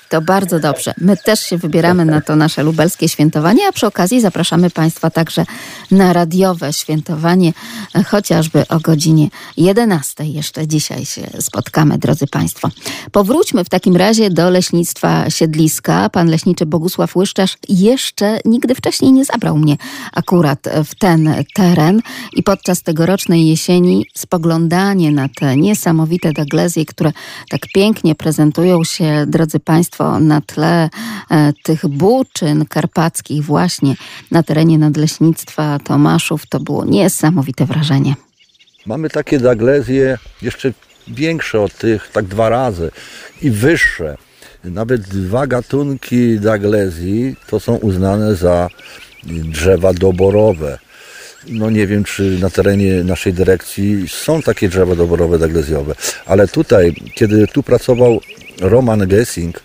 To 0.09 0.21
bardzo 0.21 0.59
dobrze. 0.59 0.93
My 0.97 1.17
też 1.17 1.39
się 1.39 1.57
wybieramy 1.57 2.05
na 2.05 2.21
to 2.21 2.35
nasze 2.35 2.63
lubelskie 2.63 3.09
świętowanie, 3.09 3.67
a 3.69 3.71
przy 3.71 3.87
okazji 3.87 4.21
zapraszamy 4.21 4.69
Państwa 4.69 5.09
także 5.09 5.45
na 5.91 6.13
radiowe 6.13 6.73
świętowanie, 6.73 7.53
chociażby 8.07 8.67
o 8.67 8.79
godzinie 8.79 9.29
11. 9.57 10.25
Jeszcze 10.25 10.67
dzisiaj 10.67 11.05
się 11.05 11.21
spotkamy, 11.39 11.97
drodzy 11.97 12.27
Państwo. 12.27 12.69
Powróćmy 13.11 13.63
w 13.63 13.69
takim 13.69 13.95
razie 13.95 14.29
do 14.29 14.49
leśnictwa 14.49 15.29
Siedliska. 15.29 16.09
Pan 16.09 16.29
leśniczy 16.29 16.65
Bogusław 16.65 17.15
Łyszczarz 17.15 17.57
jeszcze 17.69 18.39
nigdy 18.45 18.75
wcześniej 18.75 19.11
nie 19.11 19.25
zabrał 19.25 19.57
mnie 19.57 19.77
akurat 20.13 20.59
w 20.85 20.95
ten 20.95 21.35
teren 21.55 22.01
i 22.33 22.43
podczas 22.43 22.83
tegorocznej 22.83 23.47
jesieni 23.47 24.05
spoglądanie 24.15 25.11
na 25.11 25.29
te 25.39 25.57
niesamowite 25.57 26.33
daglezje, 26.33 26.85
które 26.85 27.11
tak 27.49 27.61
pięknie 27.73 28.15
prezentują 28.15 28.83
się, 28.83 29.25
drodzy 29.27 29.59
Państwo, 29.59 29.98
Państwo, 29.99 30.19
na 30.19 30.41
tle 30.41 30.89
e, 31.31 31.53
tych 31.63 31.87
buczyn 31.87 32.65
karpackich 32.65 33.43
właśnie 33.43 33.95
na 34.31 34.43
terenie 34.43 34.77
Nadleśnictwa 34.77 35.79
Tomaszów, 35.79 36.47
to 36.49 36.59
było 36.59 36.85
niesamowite 36.85 37.65
wrażenie. 37.65 38.15
Mamy 38.85 39.09
takie 39.09 39.39
daglezje 39.39 40.17
jeszcze 40.41 40.73
większe 41.07 41.61
od 41.61 41.77
tych, 41.77 42.07
tak 42.13 42.25
dwa 42.25 42.49
razy 42.49 42.91
i 43.41 43.51
wyższe. 43.51 44.17
Nawet 44.63 45.01
dwa 45.01 45.47
gatunki 45.47 46.39
daglezji 46.39 47.35
to 47.49 47.59
są 47.59 47.75
uznane 47.75 48.35
za 48.35 48.69
drzewa 49.23 49.93
doborowe. 49.93 50.79
No 51.47 51.69
nie 51.69 51.87
wiem, 51.87 52.03
czy 52.03 52.37
na 52.41 52.49
terenie 52.49 53.03
naszej 53.03 53.33
dyrekcji 53.33 54.07
są 54.07 54.41
takie 54.41 54.69
drzewa 54.69 54.95
doborowe 54.95 55.39
daglezjowe, 55.39 55.95
ale 56.25 56.47
tutaj, 56.47 56.93
kiedy 57.15 57.47
tu 57.47 57.63
pracował 57.63 58.19
Roman 58.61 59.07
Gessing, 59.07 59.61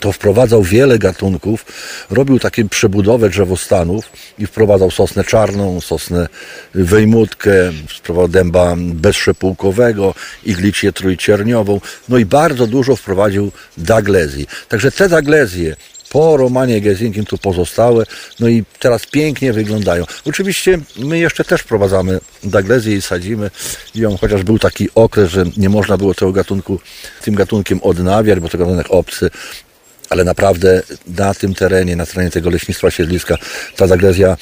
to 0.00 0.12
wprowadzał 0.12 0.62
wiele 0.62 0.98
gatunków, 0.98 1.64
robił 2.10 2.38
takie 2.38 2.64
przebudowę 2.64 3.28
drzewostanów 3.28 4.04
i 4.38 4.46
wprowadzał 4.46 4.90
sosnę 4.90 5.24
czarną, 5.24 5.80
sosnę 5.80 6.28
wejmutkę, 6.74 7.52
wprowadzał 7.88 8.28
dęba 8.28 8.74
bezszepułkowego, 8.78 10.14
iglicję 10.44 10.92
trójcierniową, 10.92 11.80
no 12.08 12.18
i 12.18 12.24
bardzo 12.24 12.66
dużo 12.66 12.96
wprowadził 12.96 13.52
daglezji. 13.78 14.46
Także 14.68 14.92
te 14.92 15.08
daglezje 15.08 15.76
po 16.10 16.36
Romanie 16.36 16.80
Gesingiem 16.80 17.24
tu 17.24 17.38
pozostałe, 17.38 18.04
no 18.40 18.48
i 18.48 18.64
teraz 18.78 19.06
pięknie 19.06 19.52
wyglądają. 19.52 20.04
Oczywiście 20.24 20.78
my 20.98 21.18
jeszcze 21.18 21.44
też 21.44 21.60
wprowadzamy 21.60 22.20
daglezję 22.44 22.96
i 22.96 23.02
sadzimy 23.02 23.50
ją, 23.94 24.16
chociaż 24.16 24.42
był 24.42 24.58
taki 24.58 24.88
okres, 24.94 25.30
że 25.30 25.44
nie 25.56 25.68
można 25.68 25.96
było 25.96 26.14
tego 26.14 26.32
gatunku, 26.32 26.80
tym 27.22 27.34
gatunkiem 27.34 27.80
odnawiać, 27.82 28.40
bo 28.40 28.48
to 28.48 28.58
gatunek 28.58 28.86
obcy, 28.90 29.30
ale 30.10 30.24
naprawdę 30.24 30.82
na 31.06 31.34
tym 31.34 31.54
terenie, 31.54 31.96
na 31.96 32.06
terenie 32.06 32.30
tego 32.30 32.50
leśnictwa 32.50 32.90
siedliska, 32.90 33.36
ta 33.76 33.86
zaglezja 33.86 34.36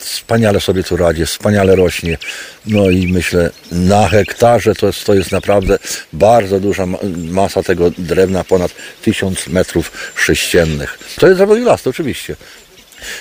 wspaniale 0.00 0.60
sobie 0.60 0.84
tu 0.84 0.96
radzi, 0.96 1.26
wspaniale 1.26 1.76
rośnie. 1.76 2.18
No 2.66 2.90
i 2.90 3.12
myślę, 3.12 3.50
na 3.72 4.08
hektarze 4.08 4.74
to 4.74 4.86
jest, 4.86 5.04
to 5.04 5.14
jest 5.14 5.32
naprawdę 5.32 5.78
bardzo 6.12 6.60
duża 6.60 6.86
masa 7.16 7.62
tego 7.62 7.90
drewna, 7.98 8.44
ponad 8.44 8.72
1000 9.02 9.46
metrów 9.46 9.92
sześciennych. 10.14 10.98
To 11.20 11.26
jest 11.26 11.38
drewno 11.38 11.54
las, 11.54 11.86
oczywiście. 11.86 12.36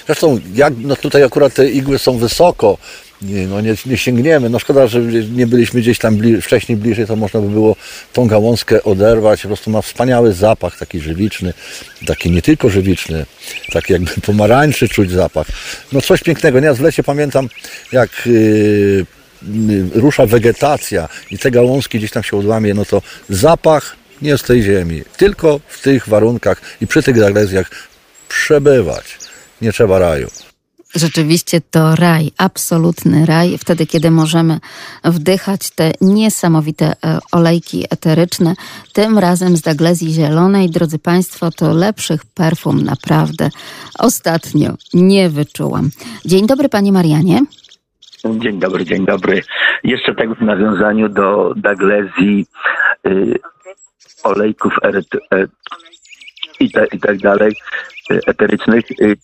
Zresztą, 0.05 0.39
jak 0.53 0.73
no 0.77 0.95
tutaj 0.95 1.23
akurat 1.23 1.53
te 1.53 1.69
igły 1.69 1.99
są 1.99 2.17
wysoko, 2.17 2.77
nie, 3.21 3.47
no 3.47 3.61
nie, 3.61 3.75
nie 3.85 3.97
sięgniemy. 3.97 4.49
No 4.49 4.59
szkoda, 4.59 4.87
że 4.87 5.01
nie 5.35 5.47
byliśmy 5.47 5.81
gdzieś 5.81 5.99
tam 5.99 6.15
bli 6.15 6.41
wcześniej 6.41 6.77
bliżej, 6.77 7.07
to 7.07 7.15
można 7.15 7.41
by 7.41 7.49
było 7.49 7.75
tą 8.13 8.27
gałązkę 8.27 8.83
oderwać. 8.83 9.41
Po 9.41 9.47
prostu 9.47 9.71
ma 9.71 9.81
wspaniały 9.81 10.33
zapach, 10.33 10.77
taki 10.77 10.99
żywiczny, 10.99 11.53
taki 12.05 12.31
nie 12.31 12.41
tylko 12.41 12.69
żywiczny, 12.69 13.25
taki 13.71 13.93
jakby 13.93 14.11
pomarańczy 14.21 14.89
czuć 14.89 15.11
zapach. 15.11 15.47
No 15.91 16.01
coś 16.01 16.23
pięknego. 16.23 16.59
Ja 16.59 16.73
w 16.73 16.81
lecie 16.81 17.03
pamiętam, 17.03 17.49
jak 17.91 18.09
yy, 18.25 19.05
rusza 19.93 20.25
wegetacja 20.25 21.09
i 21.31 21.37
te 21.37 21.51
gałązki 21.51 21.97
gdzieś 21.97 22.11
tam 22.11 22.23
się 22.23 22.37
odłamie, 22.37 22.73
no 22.73 22.85
to 22.85 23.01
zapach 23.29 23.95
nie 24.21 24.37
z 24.37 24.43
tej 24.43 24.63
ziemi. 24.63 25.03
Tylko 25.17 25.59
w 25.67 25.81
tych 25.81 26.07
warunkach 26.07 26.61
i 26.81 26.87
przy 26.87 27.03
tych 27.03 27.19
daglezjach 27.19 27.69
przebywać. 28.29 29.17
Nie 29.61 29.73
trzeba 29.73 29.99
raju. 29.99 30.46
Rzeczywiście 30.97 31.61
to 31.61 31.95
raj, 31.95 32.31
absolutny 32.37 33.25
raj, 33.25 33.57
wtedy 33.57 33.85
kiedy 33.85 34.11
możemy 34.11 34.59
wdychać 35.03 35.71
te 35.71 35.91
niesamowite 36.01 36.85
e, 36.85 37.19
olejki 37.31 37.85
eteryczne, 37.89 38.53
tym 38.93 39.17
razem 39.17 39.57
z 39.57 39.61
daglezji 39.61 40.13
zielonej. 40.13 40.69
Drodzy 40.69 40.99
Państwo, 40.99 41.51
to 41.51 41.73
lepszych 41.73 42.25
perfum 42.25 42.83
naprawdę 42.83 43.49
ostatnio 43.99 44.73
nie 44.93 45.29
wyczułam. 45.29 45.89
Dzień 46.25 46.47
dobry 46.47 46.69
Panie 46.69 46.91
Marianie. 46.91 47.41
Dzień 48.25 48.59
dobry, 48.59 48.85
dzień 48.85 49.05
dobry. 49.05 49.41
Jeszcze 49.83 50.15
tak 50.15 50.39
w 50.39 50.41
nawiązaniu 50.41 51.09
do 51.09 51.53
daglezji, 51.55 52.45
y, 53.07 53.39
olejków 54.23 54.73
e, 54.83 55.47
i, 56.59 56.71
te, 56.71 56.85
i 56.85 56.99
tak 56.99 57.17
dalej, 57.17 57.51
y, 58.11 58.19
eterycznych. 58.27 58.91
Y, 59.01 59.17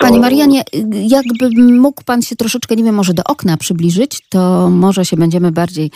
Panie 0.00 0.20
Marianie, 0.20 0.62
jakby 0.92 1.62
mógł 1.72 2.04
Pan 2.04 2.22
się 2.22 2.36
troszeczkę, 2.36 2.76
nie 2.76 2.84
wiem, 2.84 2.94
może 2.94 3.14
do 3.14 3.22
okna 3.24 3.56
przybliżyć, 3.56 4.20
to 4.28 4.70
może 4.70 5.04
się 5.04 5.16
będziemy 5.16 5.52
bardziej 5.52 5.90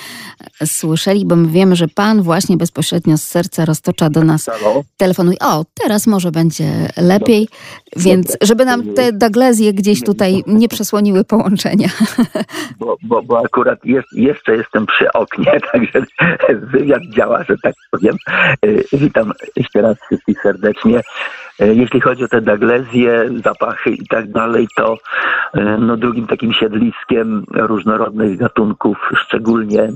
e, 0.60 0.66
słyszeli, 0.66 1.26
bo 1.26 1.36
my 1.36 1.48
wiemy, 1.48 1.76
że 1.76 1.88
Pan 1.88 2.22
właśnie 2.22 2.56
bezpośrednio 2.56 3.18
z 3.18 3.22
serca 3.22 3.64
roztocza 3.64 4.10
do 4.10 4.24
nas 4.24 4.50
telefonuje. 4.96 5.38
O, 5.40 5.64
teraz 5.74 6.06
może 6.06 6.30
będzie 6.30 6.88
lepiej, 6.96 7.48
więc 7.96 8.36
żeby 8.42 8.64
nam 8.64 8.94
te 8.94 9.12
daglezje 9.12 9.72
gdzieś 9.72 10.02
tutaj 10.02 10.44
nie 10.46 10.68
przesłoniły 10.68 11.24
połączenia. 11.24 11.88
Bo, 12.78 12.96
bo, 13.02 13.22
bo 13.22 13.38
akurat 13.44 13.84
jest, 13.84 14.08
jeszcze 14.12 14.56
jestem 14.56 14.86
przy 14.86 15.12
oknie, 15.12 15.60
także 15.72 16.02
wywiad 16.52 17.02
działa, 17.16 17.44
że 17.44 17.54
tak 17.62 17.74
powiem. 17.90 18.16
E, 18.62 18.96
witam 18.96 19.32
jeszcze 19.56 19.82
raz 19.82 19.96
wszystkich 20.06 20.42
serdecznie. 20.42 21.00
E, 21.60 21.74
jeśli 21.74 22.00
chodzi 22.00 22.24
o 22.24 22.28
te 22.28 22.40
daglezje, 22.40 23.30
zapachy 23.44 23.90
i 23.90 24.06
tak 24.06 24.30
dalej, 24.30 24.68
to 24.76 24.96
e, 25.54 25.78
no, 25.78 25.96
drugim 25.96 26.26
takim 26.26 26.52
siedliskiem 26.52 27.44
różnorodnych 27.54 28.38
gatunków, 28.38 29.10
szczególnie 29.16 29.88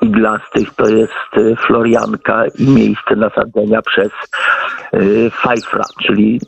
iglastych, 0.00 0.74
to 0.74 0.88
jest 0.88 1.12
e, 1.32 1.56
Florianka 1.56 2.44
i 2.58 2.68
miejsce 2.68 3.16
nasadzenia 3.16 3.82
przez 3.82 4.12
Fajfra, 5.30 5.84
czyli 6.02 6.40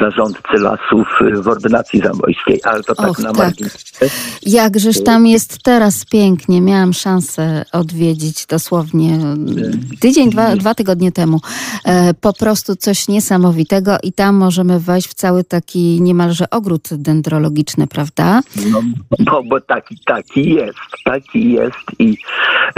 zarządcy 0.00 0.58
lasów 0.58 1.08
w 1.42 1.48
ordynacji 1.48 2.00
zamojskiej, 2.00 2.60
ale 2.64 2.82
to 2.82 2.94
tak 2.94 3.10
Och, 3.10 3.18
na 3.18 3.32
tak. 3.32 3.54
Jakżeż 4.42 5.04
tam 5.04 5.26
jest 5.26 5.62
teraz 5.62 6.04
pięknie. 6.04 6.60
Miałam 6.60 6.92
szansę 6.92 7.64
odwiedzić 7.72 8.46
dosłownie 8.46 9.18
tydzień, 10.00 10.30
dwa, 10.30 10.56
dwa 10.56 10.74
tygodnie 10.74 11.12
temu. 11.12 11.40
E, 11.84 12.14
po 12.14 12.32
prostu 12.32 12.76
coś 12.76 13.08
niesamowitego 13.08 13.96
i 14.02 14.12
tam 14.12 14.34
możemy 14.34 14.80
wejść 14.80 15.08
w 15.08 15.14
cały 15.14 15.44
taki 15.44 16.02
niemalże 16.02 16.50
ogród 16.50 16.88
dendrologiczny, 16.92 17.86
prawda? 17.86 18.40
No, 18.70 18.80
bo, 19.18 19.42
bo 19.42 19.60
taki, 19.60 19.98
taki 20.06 20.50
jest, 20.54 20.78
taki 21.04 21.52
jest 21.52 21.76
i 21.98 22.18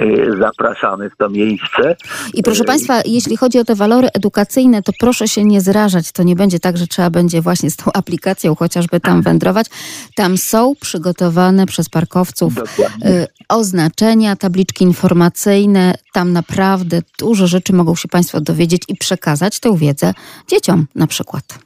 y, 0.03 0.37
zapraszamy 0.41 1.11
w 1.11 1.17
to 1.17 1.29
miejsce. 1.29 1.97
I 2.35 2.43
proszę 2.43 2.65
Państwa, 2.65 3.01
jeśli 3.07 3.37
chodzi 3.37 3.59
o 3.59 3.65
te 3.65 3.75
walory 3.75 4.09
edukacyjne, 4.15 4.83
to 4.83 4.93
proszę 5.01 5.29
się 5.29 5.45
nie 5.45 5.61
zrażać, 5.61 6.13
to 6.13 6.23
nie 6.23 6.37
będzie 6.37 6.48
będzie 6.49 6.61
tak, 6.61 6.77
że 6.79 6.87
trzeba 6.87 7.11
będzie 7.11 7.43
właśnie 7.43 7.71
z 7.71 7.77
tą 7.77 7.93
aplikacją 7.93 8.55
chociażby 8.55 9.01
tam 9.01 9.23
wędrować. 9.23 9.67
Tam 10.15 10.37
są 10.39 10.75
przygotowane 10.81 11.67
przez 11.67 11.89
parkowców 11.89 12.53
y, 12.59 13.27
oznaczenia, 13.49 14.37
tabliczki 14.37 14.85
informacyjne. 14.85 15.95
Tam 16.13 16.33
naprawdę 16.33 17.03
dużo 17.19 17.47
rzeczy 17.47 17.73
mogą 17.73 17.95
się 17.95 18.09
Państwo 18.09 18.41
dowiedzieć 18.41 18.83
i 18.89 18.97
przekazać 18.97 19.61
tę 19.61 19.77
wiedzę 19.77 20.15
dzieciom 20.49 20.87
na 20.95 21.07
przykład 21.07 21.59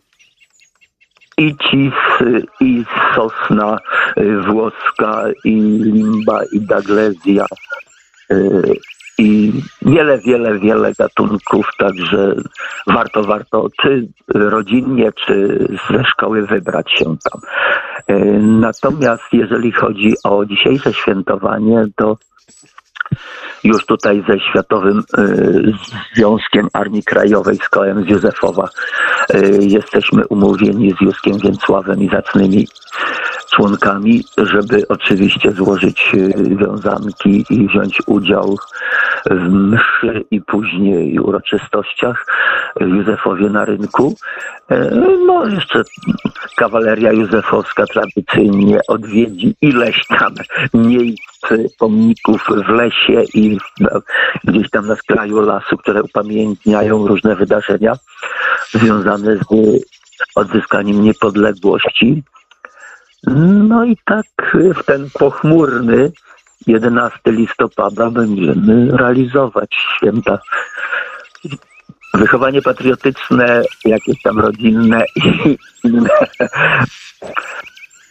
i 1.39 1.57
cis, 1.71 1.95
i 2.61 2.85
sosna 3.15 3.79
y, 4.19 4.43
włoska, 4.43 5.25
i 5.45 5.55
limba, 5.95 6.41
i 6.53 6.61
daglezja, 6.61 7.47
i 9.23 9.53
wiele, 9.83 10.19
wiele, 10.19 10.59
wiele 10.59 10.93
gatunków, 10.99 11.67
także 11.79 12.35
warto, 12.87 13.23
warto 13.23 13.69
czy 13.81 14.09
rodzinnie, 14.29 15.13
czy 15.13 15.67
ze 15.91 16.05
szkoły 16.05 16.47
wybrać 16.47 16.93
się 16.93 17.05
tam. 17.05 17.41
E, 18.07 18.25
natomiast 18.41 19.23
jeżeli 19.33 19.73
chodzi 19.73 20.15
o 20.25 20.45
dzisiejsze 20.45 20.93
świętowanie, 20.93 21.85
to 21.97 22.17
już 23.65 23.87
tutaj 23.87 24.25
ze 24.29 24.41
Światowym 24.41 25.03
e, 25.19 25.25
Związkiem 26.15 26.69
Armii 26.73 27.03
Krajowej 27.03 27.57
z 27.57 27.69
kołem 27.69 28.05
z 28.05 28.09
Józefowa 28.09 28.69
e, 29.31 29.41
jesteśmy 29.61 30.27
umówieni 30.27 30.91
z 30.91 31.01
Józkiem 31.01 31.39
Więcławem 31.39 32.03
i 32.03 32.09
zacnymi 32.09 32.67
członkami, 33.53 34.25
żeby 34.39 34.89
oczywiście 34.89 35.53
złożyć 35.53 36.13
wiązanki 36.61 37.45
i 37.51 37.69
wziąć 37.69 37.99
udział 38.07 38.57
w 39.31 39.53
mszy 39.53 40.25
i 40.31 40.41
później 40.41 41.19
uroczystościach 41.19 42.27
Józefowie 42.81 43.51
na 43.51 43.65
rynku. 43.65 44.15
E, 44.69 44.91
no 45.27 45.47
jeszcze 45.47 45.83
kawaleria 46.57 47.13
józefowska 47.13 47.85
tradycyjnie 47.87 48.79
odwiedzi 48.89 49.57
ileś 49.61 50.07
tam 50.07 50.35
miejsc, 50.75 51.49
pomników 51.79 52.47
w 52.67 52.69
lesie 52.69 53.23
i 53.35 53.59
gdzieś 54.45 54.71
tam 54.71 54.87
na 54.87 54.97
skraju 54.97 55.41
lasu, 55.41 55.77
które 55.77 56.03
upamiętniają 56.03 57.07
różne 57.07 57.37
wydarzenia 57.37 57.93
związane 58.71 59.37
z 59.37 59.45
odzyskaniem 60.35 61.03
niepodległości. 61.03 62.23
No 63.69 63.85
i 63.85 63.97
tak 64.05 64.27
w 64.75 64.85
ten 64.85 65.09
pochmurny 65.19 66.13
11 66.67 67.19
listopada 67.27 68.11
będziemy 68.11 68.97
realizować 68.97 69.71
święta. 69.97 70.39
Wychowanie 72.15 72.63
patriotyczne, 72.63 73.63
jakieś 73.85 74.23
tam 74.23 74.39
rodzinne 74.39 75.05
i 75.17 75.59
inne. 75.85 76.09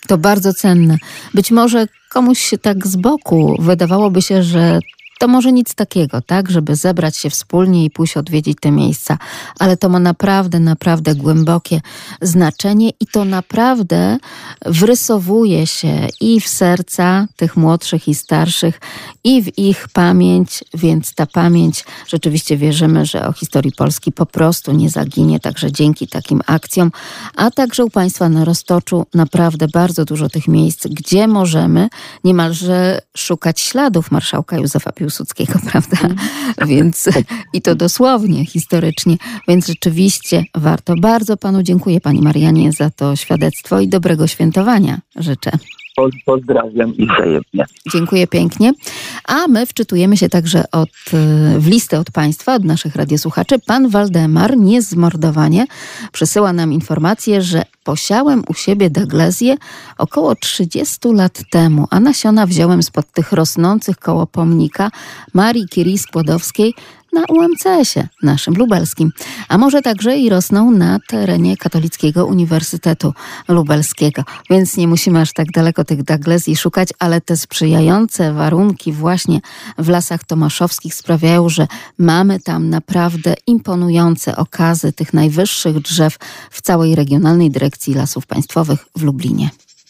To 0.08 0.18
bardzo 0.18 0.54
cenne. 0.54 0.98
Być 1.34 1.52
może 1.52 1.86
komuś 2.10 2.54
tak 2.62 2.88
z 2.88 2.96
boku 2.96 3.56
wydawałoby 3.60 4.22
się, 4.22 4.44
że 4.44 4.80
to 5.22 5.28
może 5.28 5.52
nic 5.52 5.76
takiego, 5.76 6.22
tak, 6.22 6.52
żeby 6.52 6.76
zebrać 6.76 7.18
się 7.18 7.30
wspólnie 7.30 7.86
i 7.86 7.90
pójść 7.90 8.18
odwiedzić 8.18 8.58
te 8.62 8.72
miejsca, 8.72 9.18
ale 9.60 9.78
to 9.78 9.90
ma 9.90 10.00
naprawdę, 10.00 10.60
naprawdę 10.60 11.16
głębokie 11.16 11.82
znaczenie 12.22 12.90
i 13.00 13.08
to 13.08 13.26
naprawdę 13.26 14.18
wrysowuje 14.66 15.68
się 15.68 16.08
i 16.22 16.42
w 16.42 16.48
serca 16.48 17.28
tych 17.36 17.58
młodszych 17.58 18.08
i 18.08 18.16
starszych, 18.16 18.80
i 19.24 19.44
w 19.44 19.58
ich 19.58 19.88
pamięć, 19.94 20.64
więc 20.74 21.14
ta 21.14 21.26
pamięć 21.26 21.86
rzeczywiście 22.08 22.58
wierzymy, 22.58 23.06
że 23.06 23.28
o 23.28 23.34
historii 23.34 23.72
Polski 23.72 24.12
po 24.12 24.26
prostu 24.26 24.72
nie 24.72 24.90
zaginie, 24.90 25.40
także 25.40 25.72
dzięki 25.72 26.08
takim 26.08 26.42
akcjom, 26.48 26.92
a 27.36 27.52
także 27.52 27.86
u 27.86 27.90
Państwa 27.90 28.30
na 28.30 28.46
Roztoczu 28.46 29.06
naprawdę 29.14 29.68
bardzo 29.68 30.06
dużo 30.06 30.30
tych 30.30 30.48
miejsc, 30.48 30.88
gdzie 30.88 31.28
możemy 31.28 31.90
niemalże 32.24 33.02
szukać 33.18 33.60
śladów 33.60 34.12
marszałka 34.12 34.58
Józefa 34.58 34.92
Piłsudskiego 34.92 35.11
Piłsudskiego, 35.12 35.60
prawda? 35.72 35.98
Więc 36.68 37.10
i 37.54 37.62
to 37.62 37.76
dosłownie, 37.76 38.46
historycznie. 38.46 39.18
Więc 39.48 39.68
rzeczywiście 39.68 40.44
warto. 40.56 40.96
Bardzo 40.96 41.38
panu 41.38 41.64
dziękuję, 41.64 42.02
pani 42.02 42.22
Marianie, 42.22 42.72
za 42.72 42.90
to 42.90 43.16
świadectwo 43.16 43.80
i 43.80 43.88
dobrego 43.88 44.28
świętowania 44.28 45.00
życzę. 45.16 45.52
Pozdrawiam 46.26 46.96
i 46.96 47.08
wzajemnie. 47.08 47.66
Dziękuję 47.92 48.28
pięknie. 48.28 48.72
A 49.28 49.48
my 49.48 49.66
wczytujemy 49.66 50.18
się 50.18 50.30
także 50.30 50.64
od, 50.72 50.90
w 51.58 51.68
listę 51.68 52.00
od 52.00 52.12
Państwa, 52.12 52.56
od 52.56 52.64
naszych 52.64 52.96
radiosłuchaczy. 52.96 53.60
Pan 53.60 53.90
Waldemar, 53.90 54.58
niezmordowanie, 54.58 55.66
przesyła 56.12 56.54
nam 56.54 56.74
informację, 56.74 57.42
że 57.42 57.64
posiałem 57.84 58.44
u 58.48 58.54
siebie 58.54 58.90
daglezję 58.90 59.56
około 59.98 60.36
30 60.36 60.98
lat 61.14 61.42
temu, 61.50 61.88
a 61.90 62.00
nasiona 62.00 62.46
wziąłem 62.46 62.84
spod 62.84 63.12
tych 63.12 63.32
rosnących 63.32 63.98
koło 63.98 64.28
pomnika 64.28 64.92
Marii 65.34 65.68
Curie 65.68 65.98
Skłodowskiej 65.98 66.74
na 67.14 67.26
UMCS-ie, 67.30 68.08
naszym 68.24 68.54
lubelskim, 68.54 69.12
a 69.48 69.58
może 69.58 69.82
także 69.82 70.18
i 70.18 70.30
rosną 70.30 70.72
na 70.72 71.00
terenie 71.08 71.58
Katolickiego 71.58 72.26
Uniwersytetu 72.26 73.14
Lubelskiego. 73.48 74.24
Więc 74.50 74.78
nie 74.78 74.88
musimy 74.88 75.22
aż 75.22 75.34
tak 75.34 75.52
daleko 75.52 75.84
tych 75.84 76.04
daglezji 76.04 76.56
szukać, 76.56 76.90
ale 77.00 77.22
te 77.22 77.38
sprzyjające 77.38 78.34
warunki 78.34 78.94
właśnie 78.94 79.40
w 79.78 79.90
lasach 79.90 80.24
tomaszowskich 80.24 80.96
sprawiają, 80.96 81.50
że 81.50 81.68
mamy 81.98 82.40
tam 82.40 82.70
naprawdę 82.70 83.36
imponujące 83.48 84.36
okazy 84.36 84.94
tych 84.94 85.14
najwyższych 85.14 85.80
drzew 85.80 86.18
w 86.52 86.62
całej 86.62 86.96
Regionalnej 86.96 87.52
Dyrekcji 87.52 87.94
Lasów 87.94 88.26
Państwowych 88.26 88.86
w 88.98 89.04
Lublinie. 89.04 89.50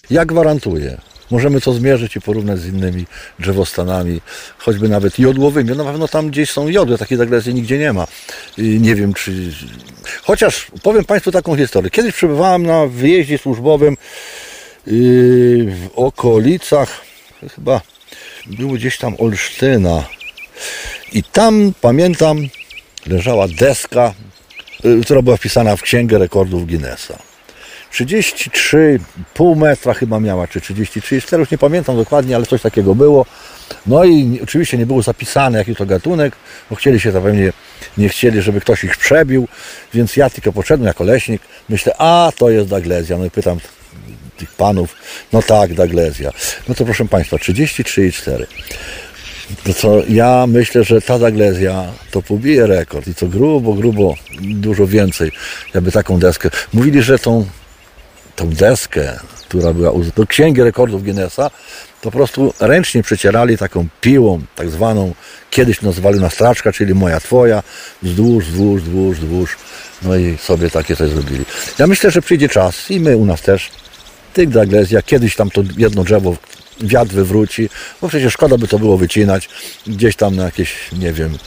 Ja 0.10 0.26
gwarantuję, 0.26 1.02
Możemy 1.32 1.62
to 1.62 1.74
zmierzyć 1.74 2.16
i 2.16 2.22
porównać 2.22 2.60
z 2.60 2.66
innymi 2.66 3.06
drzewostanami, 3.40 4.22
choćby 4.58 4.90
nawet 4.90 5.20
jodłowymi. 5.20 5.70
No 5.70 5.76
na 5.76 5.84
pewno 5.84 6.08
tam 6.08 6.30
gdzieś 6.30 6.52
są 6.52 6.68
jodły, 6.68 6.98
takiej 6.98 7.18
zaglezy 7.18 7.54
nigdzie 7.54 7.78
nie 7.78 7.94
ma. 7.94 8.08
Nie 8.58 8.96
wiem, 8.96 9.14
czy... 9.14 9.32
Chociaż 10.24 10.68
powiem 10.84 11.06
Państwu 11.06 11.32
taką 11.32 11.58
historię. 11.58 11.90
Kiedyś 11.90 12.16
przebywałem 12.16 12.66
na 12.66 12.88
wyjeździe 12.88 13.38
służbowym 13.38 13.98
yy, 14.88 14.94
w 15.66 15.90
okolicach, 15.96 17.02
chyba 17.56 17.82
było 18.46 18.74
gdzieś 18.74 18.98
tam 18.98 19.16
Olsztyna. 19.20 20.04
I 21.14 21.24
tam, 21.24 21.74
pamiętam, 21.82 22.48
leżała 23.08 23.48
deska, 23.48 24.14
yy, 24.84 25.02
która 25.04 25.22
była 25.22 25.38
wpisana 25.38 25.76
w 25.76 25.82
Księgę 25.82 26.18
Rekordów 26.18 26.68
Guinnessa 26.68 27.31
33,5 27.94 29.58
metra 29.58 29.94
chyba 29.94 30.20
miała, 30.20 30.48
czy 30.48 30.60
33,4, 30.60 31.40
już 31.40 31.52
nie 31.52 31.58
pamiętam 31.58 31.96
dokładnie, 31.96 32.36
ale 32.36 32.46
coś 32.46 32.62
takiego 32.62 32.96
było. 32.96 33.26
No 33.88 34.04
i 34.04 34.40
oczywiście 34.44 34.78
nie 34.78 34.86
było 34.86 35.02
zapisane 35.02 35.58
jaki 35.58 35.76
to 35.76 35.86
gatunek, 35.86 36.36
bo 36.70 36.76
chcieli 36.76 37.00
się 37.00 37.12
zapewne, 37.12 37.54
nie 37.98 38.10
chcieli, 38.10 38.42
żeby 38.42 38.62
ktoś 38.62 38.84
ich 38.84 38.98
przebił, 38.98 39.48
więc 39.94 40.18
ja 40.18 40.30
tylko 40.30 40.54
poszedłem 40.54 40.88
jako 40.88 41.04
leśnik, 41.04 41.42
myślę, 41.70 41.96
a 41.98 42.32
to 42.38 42.50
jest 42.50 42.70
Daglezja. 42.70 43.18
No 43.18 43.26
i 43.26 43.32
pytam 43.32 43.60
tych 44.38 44.52
panów, 44.52 44.96
no 45.34 45.42
tak, 45.42 45.74
Daglezja. 45.74 46.32
No 46.68 46.76
to 46.76 46.86
proszę 46.86 47.06
Państwa, 47.06 47.38
33,4. 47.38 48.46
To 49.64 49.74
co 49.74 50.02
ja 50.10 50.48
myślę, 50.48 50.84
że 50.84 51.02
ta 51.02 51.20
Daglezja 51.20 51.86
to 52.12 52.22
pobije 52.22 52.68
rekord 52.68 53.08
i 53.08 53.16
co 53.16 53.28
grubo, 53.28 53.74
grubo, 53.74 54.16
dużo 54.42 54.88
więcej, 54.88 55.32
jakby 55.74 55.92
taką 55.92 56.20
deskę. 56.20 56.50
Mówili, 56.74 57.02
że 57.02 57.20
tą 57.20 57.46
tą 58.36 58.50
deskę, 58.50 59.20
która 59.50 59.74
była 59.74 59.92
do 60.16 60.28
księgi 60.28 60.64
rekordów 60.64 61.04
Guinnessa, 61.04 61.50
to 62.02 62.12
po 62.12 62.12
prostu 62.12 62.54
ręcznie 62.60 63.04
przecierali 63.04 63.58
taką 63.58 63.88
piłą, 64.02 64.42
tak 64.56 64.70
zwaną, 64.70 65.14
kiedyś 65.50 65.82
nazwali 65.82 66.20
na 66.20 66.30
straczka, 66.30 66.74
czyli 66.74 66.94
moja 66.94 67.20
twoja, 67.20 67.64
wzdłuż, 68.04 68.46
wzdłuż, 68.46 68.82
wzdłuż, 68.82 69.18
wzdłuż, 69.18 69.58
no 70.02 70.16
i 70.16 70.38
sobie 70.38 70.70
takie 70.70 70.96
coś 70.96 71.10
zrobili. 71.10 71.46
Ja 71.80 71.88
myślę, 71.88 72.12
że 72.12 72.22
przyjdzie 72.22 72.50
czas 72.50 72.92
i 72.92 73.00
my 73.00 73.18
u 73.18 73.26
nas 73.26 73.42
też, 73.42 73.70
tych 74.34 74.50
Daglezja, 74.50 75.02
kiedyś 75.02 75.36
tam 75.36 75.50
to 75.50 75.64
jedno 75.78 76.04
drzewo 76.04 76.36
wiatr 76.82 77.14
wywróci, 77.14 77.70
bo 78.02 78.08
przecież 78.08 78.34
szkoda 78.34 78.58
by 78.58 78.68
to 78.68 78.80
było 78.80 78.98
wycinać, 78.98 79.50
gdzieś 79.88 80.16
tam 80.16 80.36
na 80.36 80.44
jakieś, 80.44 80.74
nie 81.00 81.14
wiem, 81.14 81.38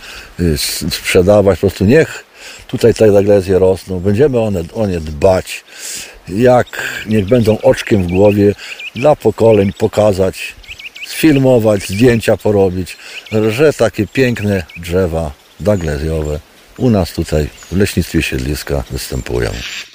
y, 0.40 0.58
sprzedawać, 0.90 1.58
po 1.58 1.66
prostu 1.66 1.84
niech 1.84 2.24
tutaj 2.66 2.94
te 2.94 3.12
Daglezje 3.12 3.58
rosną, 3.58 4.00
będziemy 4.00 4.40
one, 4.40 4.62
o 4.74 4.86
nie 4.86 5.00
dbać, 5.00 5.64
jak 6.28 6.66
niech 7.06 7.26
będą 7.26 7.58
oczkiem 7.58 8.02
w 8.02 8.06
głowie 8.06 8.54
dla 8.94 9.16
pokoleń 9.16 9.72
pokazać, 9.72 10.54
sfilmować, 11.06 11.88
zdjęcia 11.88 12.36
porobić, 12.36 12.96
że 13.48 13.72
takie 13.72 14.06
piękne 14.06 14.62
drzewa 14.76 15.30
daglezjowe 15.60 16.40
u 16.78 16.90
nas 16.90 17.12
tutaj 17.12 17.48
w 17.72 17.76
leśnictwie 17.76 18.22
siedliska 18.22 18.84
występują. 18.90 19.50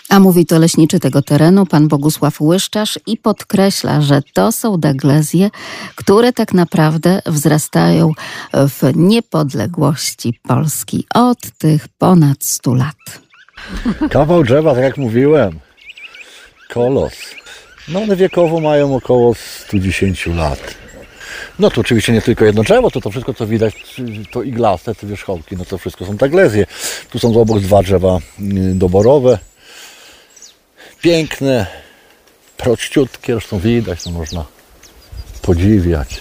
A 0.09 0.19
mówi 0.19 0.45
to 0.45 0.59
leśniczy 0.59 0.99
tego 0.99 1.21
terenu, 1.21 1.65
pan 1.65 1.88
Bogusław 1.88 2.41
Łyszczarz 2.41 2.99
i 3.07 3.17
podkreśla, 3.17 4.01
że 4.01 4.21
to 4.34 4.51
są 4.51 4.77
daglezje, 4.77 5.49
które 5.95 6.34
tak 6.34 6.53
naprawdę 6.53 7.21
wzrastają 7.25 8.11
w 8.53 8.91
niepodległości 8.95 10.39
Polski 10.47 11.05
od 11.15 11.39
tych 11.57 11.88
ponad 11.88 12.43
100 12.43 12.73
lat. 12.73 12.95
Kawał 14.09 14.43
drzewa, 14.43 14.73
tak 14.73 14.84
jak 14.84 14.97
mówiłem, 14.97 15.59
Kolos. 16.70 17.13
No 17.88 18.01
one 18.01 18.15
wiekowo 18.15 18.59
mają 18.59 18.95
około 18.95 19.34
110 19.36 20.28
lat. 20.28 20.59
No 21.59 21.70
to 21.72 21.82
oczywiście 21.82 22.13
nie 22.13 22.22
tylko 22.22 22.45
jedno 22.45 22.63
drzewo, 22.63 22.91
to 22.91 23.01
to 23.01 23.11
wszystko 23.11 23.34
co 23.34 23.47
widać, 23.47 23.74
to 24.32 24.43
iglaste, 24.43 24.95
te 24.95 25.07
wierzchołki, 25.07 25.57
no 25.57 25.65
to 25.65 25.78
wszystko 25.78 26.05
są 26.05 26.17
taglezje. 26.17 26.65
Tu 27.11 27.20
są 27.20 27.41
obok 27.41 27.59
dwa 27.59 27.84
drzewa 27.84 28.20
mm, 28.39 28.80
doborowe. 28.80 29.39
Piękne, 31.01 31.65
prościutkie, 32.57 33.34
zresztą 33.34 33.59
widać, 33.59 34.03
to 34.03 34.11
można 34.11 34.45
podziwiać 35.41 36.20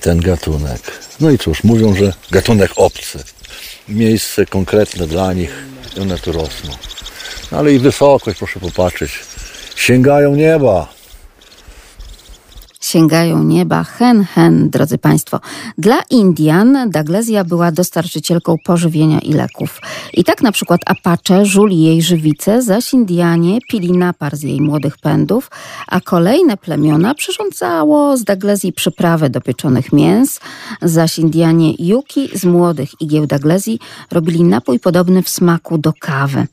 ten 0.00 0.20
gatunek. 0.20 0.80
No 1.20 1.30
i 1.30 1.38
cóż, 1.38 1.64
mówią, 1.64 1.94
że 1.94 2.12
gatunek 2.30 2.70
obcy. 2.76 3.18
Miejsce 3.88 4.46
konkretne 4.46 5.06
dla 5.06 5.32
nich, 5.32 5.64
one 6.02 6.18
tu 6.18 6.32
rosną. 6.32 6.70
No 7.52 7.58
ale 7.58 7.72
i 7.72 7.78
wysokość, 7.78 8.38
proszę 8.38 8.60
popatrzeć 8.60 9.10
sięgają 9.80 10.34
nieba 10.34 10.86
sięgają 12.90 13.44
nieba. 13.44 13.84
Hen, 13.84 14.24
hen, 14.24 14.70
drodzy 14.70 14.98
Państwo. 14.98 15.40
Dla 15.78 15.98
Indian 16.10 16.90
Daglezja 16.90 17.44
była 17.44 17.72
dostarczycielką 17.72 18.56
pożywienia 18.64 19.18
i 19.18 19.32
leków. 19.32 19.80
I 20.14 20.24
tak 20.24 20.42
na 20.42 20.52
przykład 20.52 20.80
Apache 20.86 21.46
żuli 21.46 21.82
jej 21.82 22.02
żywice, 22.02 22.62
zaś 22.62 22.92
Indianie 22.92 23.58
pili 23.70 23.92
napar 23.92 24.36
z 24.36 24.42
jej 24.42 24.60
młodych 24.60 24.98
pędów, 24.98 25.50
a 25.86 26.00
kolejne 26.00 26.56
plemiona 26.56 27.14
przyrządzało 27.14 28.16
z 28.16 28.24
Daglezji 28.24 28.72
przyprawy 28.72 29.30
do 29.30 29.40
pieczonych 29.40 29.92
mięs, 29.92 30.40
zaś 30.82 31.18
Indianie 31.18 31.74
Yuki 31.78 32.28
z 32.34 32.44
młodych 32.44 32.90
igieł 33.00 33.26
Daglezji 33.26 33.78
robili 34.10 34.44
napój 34.44 34.80
podobny 34.80 35.22
w 35.22 35.28
smaku 35.28 35.78
do 35.78 35.92
kawy. 36.00 36.46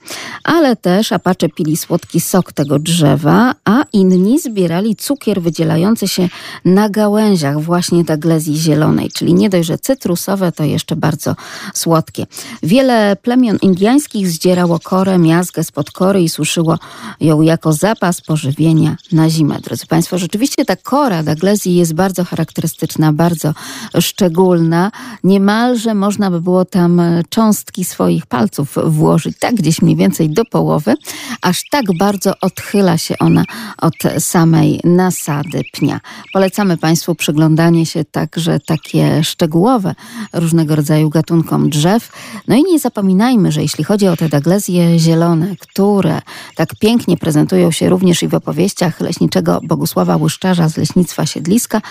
Ale 0.43 0.75
też 0.75 1.11
Apache 1.11 1.49
pili 1.49 1.77
słodki 1.77 2.21
sok 2.21 2.53
tego 2.53 2.79
drzewa, 2.79 3.53
a 3.65 3.83
inni 3.93 4.39
zbierali 4.39 4.95
cukier 4.95 5.41
wydzielający 5.41 6.07
się 6.07 6.26
na 6.65 6.89
gałęziach 6.89 7.61
właśnie 7.61 8.05
taglezji 8.05 8.57
zielonej, 8.57 9.09
czyli 9.13 9.33
nie 9.33 9.49
dość, 9.49 9.67
że 9.67 9.77
cytrusowe, 9.77 10.51
to 10.51 10.63
jeszcze 10.63 10.95
bardzo 10.95 11.35
słodkie. 11.73 12.27
Wiele 12.63 13.15
plemion 13.15 13.57
indyjskich 13.61 14.29
zdzierało 14.29 14.79
korę, 14.79 15.17
miazgę 15.17 15.63
spod 15.63 15.91
kory 15.91 16.21
i 16.21 16.29
suszyło 16.29 16.79
ją 17.19 17.41
jako 17.41 17.73
zapas 17.73 18.21
pożywienia 18.21 18.95
na 19.11 19.29
zimę. 19.29 19.59
Drodzy 19.59 19.87
Państwo, 19.87 20.17
rzeczywiście 20.17 20.65
ta 20.65 20.75
kora 20.75 21.23
taglezji 21.23 21.75
jest 21.75 21.93
bardzo 21.93 22.25
charakterystyczna, 22.25 23.13
bardzo 23.13 23.53
szczególna. 23.99 24.91
Niemalże 25.23 25.93
można 25.93 26.31
by 26.31 26.41
było 26.41 26.65
tam 26.65 27.01
cząstki 27.29 27.85
swoich 27.85 28.25
palców 28.25 28.75
włożyć, 28.85 29.37
tak 29.39 29.55
gdzieś 29.55 29.81
mniej 29.81 29.95
więcej 29.95 30.29
do 30.29 30.45
połowy, 30.45 30.95
aż 31.41 31.61
tak 31.71 31.85
bardzo 31.97 32.33
odchyla 32.41 32.97
się 32.97 33.15
ona 33.19 33.43
od 33.77 33.93
samej 34.19 34.79
nasady 34.83 35.61
pnia. 35.73 35.99
Polecamy 36.33 36.77
Państwu 36.77 37.15
przyglądanie 37.15 37.85
się 37.85 38.05
także 38.05 38.59
takie 38.59 39.23
szczegółowe 39.23 39.95
różnego 40.33 40.75
rodzaju 40.75 41.09
gatunkom 41.09 41.69
drzew. 41.69 42.11
No 42.47 42.55
i 42.55 42.63
nie 42.63 42.79
zapominajmy, 42.79 43.51
że 43.51 43.61
jeśli 43.61 43.83
chodzi 43.83 44.07
o 44.07 44.17
te 44.17 44.29
daglezje 44.29 44.99
zielone, 44.99 45.55
które 45.59 46.21
tak 46.55 46.69
pięknie 46.79 47.17
prezentują 47.17 47.71
się 47.71 47.89
również 47.89 48.23
i 48.23 48.27
w 48.27 48.33
opowieściach 48.33 48.99
leśniczego 48.99 49.59
Bogusława 49.63 50.17
Łyszczarza 50.17 50.69
z 50.69 50.77
Leśnictwa 50.77 51.25
Siedliska, 51.25 51.81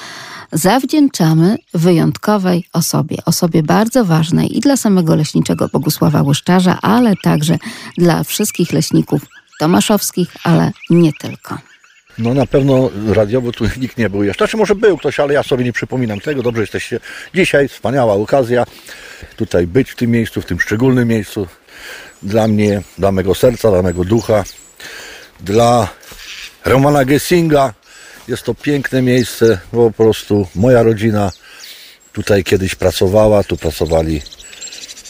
zawdzięczamy 0.52 1.56
wyjątkowej 1.74 2.64
osobie. 2.72 3.16
Osobie 3.24 3.62
bardzo 3.62 4.04
ważnej 4.04 4.56
i 4.56 4.60
dla 4.60 4.76
samego 4.76 5.16
leśniczego 5.16 5.68
Bogusława 5.72 6.22
Łyszczarza, 6.22 6.78
ale 6.82 7.14
także 7.22 7.58
dla 7.98 8.24
wszystkich 8.24 8.72
leśników 8.72 9.22
tomaszowskich, 9.58 10.36
ale 10.44 10.72
nie 10.90 11.12
tylko. 11.12 11.58
No 12.18 12.34
na 12.34 12.46
pewno 12.46 12.90
radiowo 13.12 13.52
tu 13.52 13.64
nikt 13.80 13.98
nie 13.98 14.10
był 14.10 14.22
jeszcze. 14.22 14.44
Znaczy 14.44 14.56
może 14.56 14.74
był 14.74 14.98
ktoś, 14.98 15.20
ale 15.20 15.34
ja 15.34 15.42
sobie 15.42 15.64
nie 15.64 15.72
przypominam 15.72 16.20
tego. 16.20 16.42
Dobrze 16.42 16.60
jesteście. 16.60 17.00
Dzisiaj 17.34 17.68
wspaniała 17.68 18.14
okazja 18.14 18.64
tutaj 19.36 19.66
być 19.66 19.90
w 19.90 19.96
tym 19.96 20.10
miejscu, 20.10 20.42
w 20.42 20.46
tym 20.46 20.60
szczególnym 20.60 21.08
miejscu. 21.08 21.46
Dla 22.22 22.48
mnie, 22.48 22.82
dla 22.98 23.12
mego 23.12 23.34
serca, 23.34 23.70
dla 23.70 23.82
mego 23.82 24.04
ducha, 24.04 24.44
dla 25.40 25.88
Romana 26.64 27.04
Gessinga. 27.04 27.74
Jest 28.28 28.42
to 28.42 28.54
piękne 28.54 29.02
miejsce, 29.02 29.58
bo 29.72 29.90
po 29.90 30.04
prostu 30.04 30.48
moja 30.54 30.82
rodzina 30.82 31.32
tutaj 32.12 32.44
kiedyś 32.44 32.74
pracowała, 32.74 33.44
tu 33.44 33.56
pracowali 33.56 34.22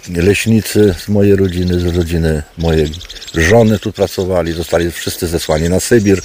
leśnicy 0.08 0.94
z 0.98 1.08
mojej 1.08 1.36
rodziny, 1.36 1.80
z 1.80 1.96
rodziny 1.96 2.42
mojej 2.58 2.90
żony 3.34 3.78
tu 3.78 3.92
pracowali, 3.92 4.52
zostali 4.52 4.90
wszyscy 4.90 5.26
zesłani 5.26 5.68
na 5.68 5.80
Sybir. 5.80 6.20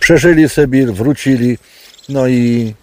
Przeżyli 0.00 0.48
Sybir, 0.48 0.92
wrócili, 0.92 1.58
no 2.08 2.28
i 2.28 2.74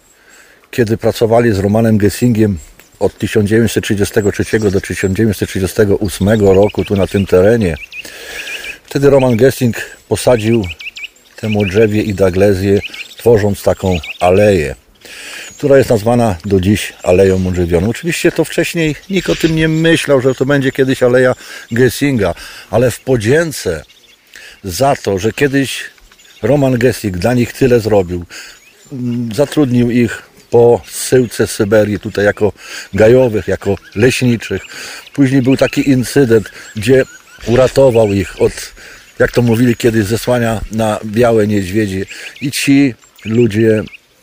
kiedy 0.70 0.96
pracowali 0.96 1.52
z 1.52 1.58
Romanem 1.58 1.98
Gessingiem 1.98 2.58
od 3.00 3.18
1933 3.18 4.58
do 4.58 4.80
1938 4.80 6.28
roku 6.40 6.84
tu 6.84 6.96
na 6.96 7.06
tym 7.06 7.26
terenie, 7.26 7.76
wtedy 8.84 9.10
Roman 9.10 9.36
Gessing 9.36 9.76
posadził 10.08 10.64
temu 11.40 11.64
drzewie 11.64 12.02
i 12.02 12.14
daglezję, 12.14 12.80
tworząc 13.16 13.62
taką 13.62 13.98
aleję 14.20 14.74
która 15.58 15.78
jest 15.78 15.90
nazwana 15.90 16.36
do 16.44 16.60
dziś 16.60 16.92
Aleją 17.02 17.38
Mądrzewioną. 17.38 17.88
Oczywiście 17.88 18.32
to 18.32 18.44
wcześniej 18.44 18.96
nikt 19.10 19.30
o 19.30 19.36
tym 19.36 19.56
nie 19.56 19.68
myślał, 19.68 20.20
że 20.20 20.34
to 20.34 20.46
będzie 20.46 20.72
kiedyś 20.72 21.02
Aleja 21.02 21.34
Gessinga, 21.70 22.34
ale 22.70 22.90
w 22.90 23.00
podzięce 23.00 23.84
za 24.64 24.96
to, 24.96 25.18
że 25.18 25.32
kiedyś 25.32 25.84
Roman 26.42 26.78
Gessing 26.78 27.18
dla 27.18 27.34
nich 27.34 27.52
tyle 27.52 27.80
zrobił, 27.80 28.24
mm, 28.92 29.34
zatrudnił 29.34 29.90
ich 29.90 30.22
po 30.50 30.80
syłce 30.90 31.46
Syberii 31.46 32.00
tutaj 32.00 32.24
jako 32.24 32.52
gajowych, 32.94 33.48
jako 33.48 33.76
leśniczych. 33.94 34.62
Później 35.12 35.42
był 35.42 35.56
taki 35.56 35.90
incydent, 35.90 36.50
gdzie 36.76 37.04
uratował 37.46 38.12
ich 38.12 38.42
od, 38.42 38.52
jak 39.18 39.32
to 39.32 39.42
mówili 39.42 39.76
kiedyś, 39.76 40.04
zesłania 40.04 40.60
na 40.72 41.00
białe 41.04 41.46
niedźwiedzie 41.46 42.06
i 42.40 42.50
ci 42.50 42.94
ludzie 43.24 43.82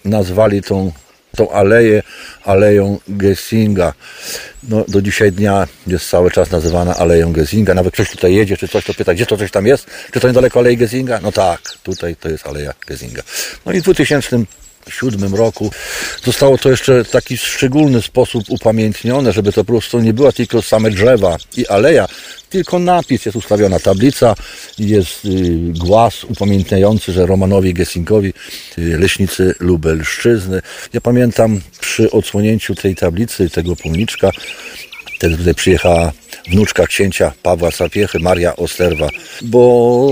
nazwali 0.10 0.62
tą 0.62 0.92
tą 1.36 1.52
aleję, 1.52 2.04
aleją 2.44 3.00
Gessinga. 3.08 3.94
No, 4.70 4.86
do 4.88 5.02
dzisiaj 5.02 5.32
dnia 5.32 5.68
jest 5.88 6.10
cały 6.10 6.32
czas 6.32 6.52
nazywana 6.52 6.96
aleją 6.96 7.34
Gessinga. 7.34 7.74
Nawet 7.74 7.94
ktoś 7.94 8.10
tutaj 8.10 8.36
jedzie, 8.36 8.58
czy 8.58 8.68
coś, 8.68 8.86
to 8.86 8.94
pyta, 8.94 9.14
gdzie 9.14 9.26
to 9.26 9.38
coś 9.38 9.52
tam 9.52 9.66
jest? 9.66 9.88
Czy 10.14 10.20
to 10.20 10.28
niedaleko 10.28 10.60
alei 10.60 10.78
Gessinga? 10.78 11.20
No 11.24 11.32
tak, 11.32 11.62
tutaj 11.84 12.16
to 12.16 12.30
jest 12.30 12.48
aleja 12.48 12.74
Gessinga. 12.88 13.22
No 13.66 13.72
i 13.72 13.80
w 13.80 13.84
2000 13.84 14.46
2007 14.90 15.36
roku. 15.36 15.72
Zostało 16.24 16.58
to 16.58 16.70
jeszcze 16.70 17.04
w 17.04 17.10
taki 17.10 17.38
szczególny 17.38 18.02
sposób 18.02 18.44
upamiętnione, 18.50 19.32
żeby 19.34 19.54
to 19.54 19.66
po 19.66 19.74
prostu 19.74 20.00
nie 20.00 20.14
była 20.14 20.32
tylko 20.32 20.62
same 20.62 20.90
drzewa 20.90 21.38
i 21.58 21.68
aleja, 21.68 22.08
tylko 22.50 22.80
napis, 22.80 23.26
jest 23.26 23.38
ustawiona 23.38 23.80
tablica, 23.80 24.36
jest 24.80 25.26
y, 25.26 25.30
głaz 25.80 26.24
upamiętniający, 26.24 27.12
że 27.12 27.26
Romanowi 27.26 27.74
Gessingowi, 27.74 28.34
y, 28.78 28.98
leśnicy 28.98 29.56
Lubelszczyzny. 29.60 30.62
Ja 30.94 31.02
pamiętam 31.02 31.62
przy 31.80 32.12
odsłonięciu 32.12 32.76
tej 32.76 32.96
tablicy, 32.96 33.50
tego 33.50 33.76
pomniczka, 33.76 34.32
wtedy 35.16 35.38
tutaj 35.38 35.56
przyjechała 35.56 36.12
wnuczka 36.52 36.88
księcia 36.88 37.34
Pawła 37.44 37.72
Sapiechy, 37.72 38.20
Maria 38.20 38.56
Osterwa, 38.56 39.10
bo 39.42 40.08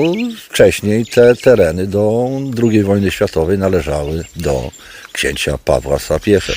wcześniej 0.49 1.05
te 1.05 1.35
tereny 1.35 1.87
do 1.87 2.29
II 2.63 2.83
wojny 2.83 3.11
światowej 3.11 3.57
należały 3.57 4.23
do 4.35 4.71
księcia 5.13 5.57
Pawła 5.57 5.99
Sapiechy. 5.99 6.53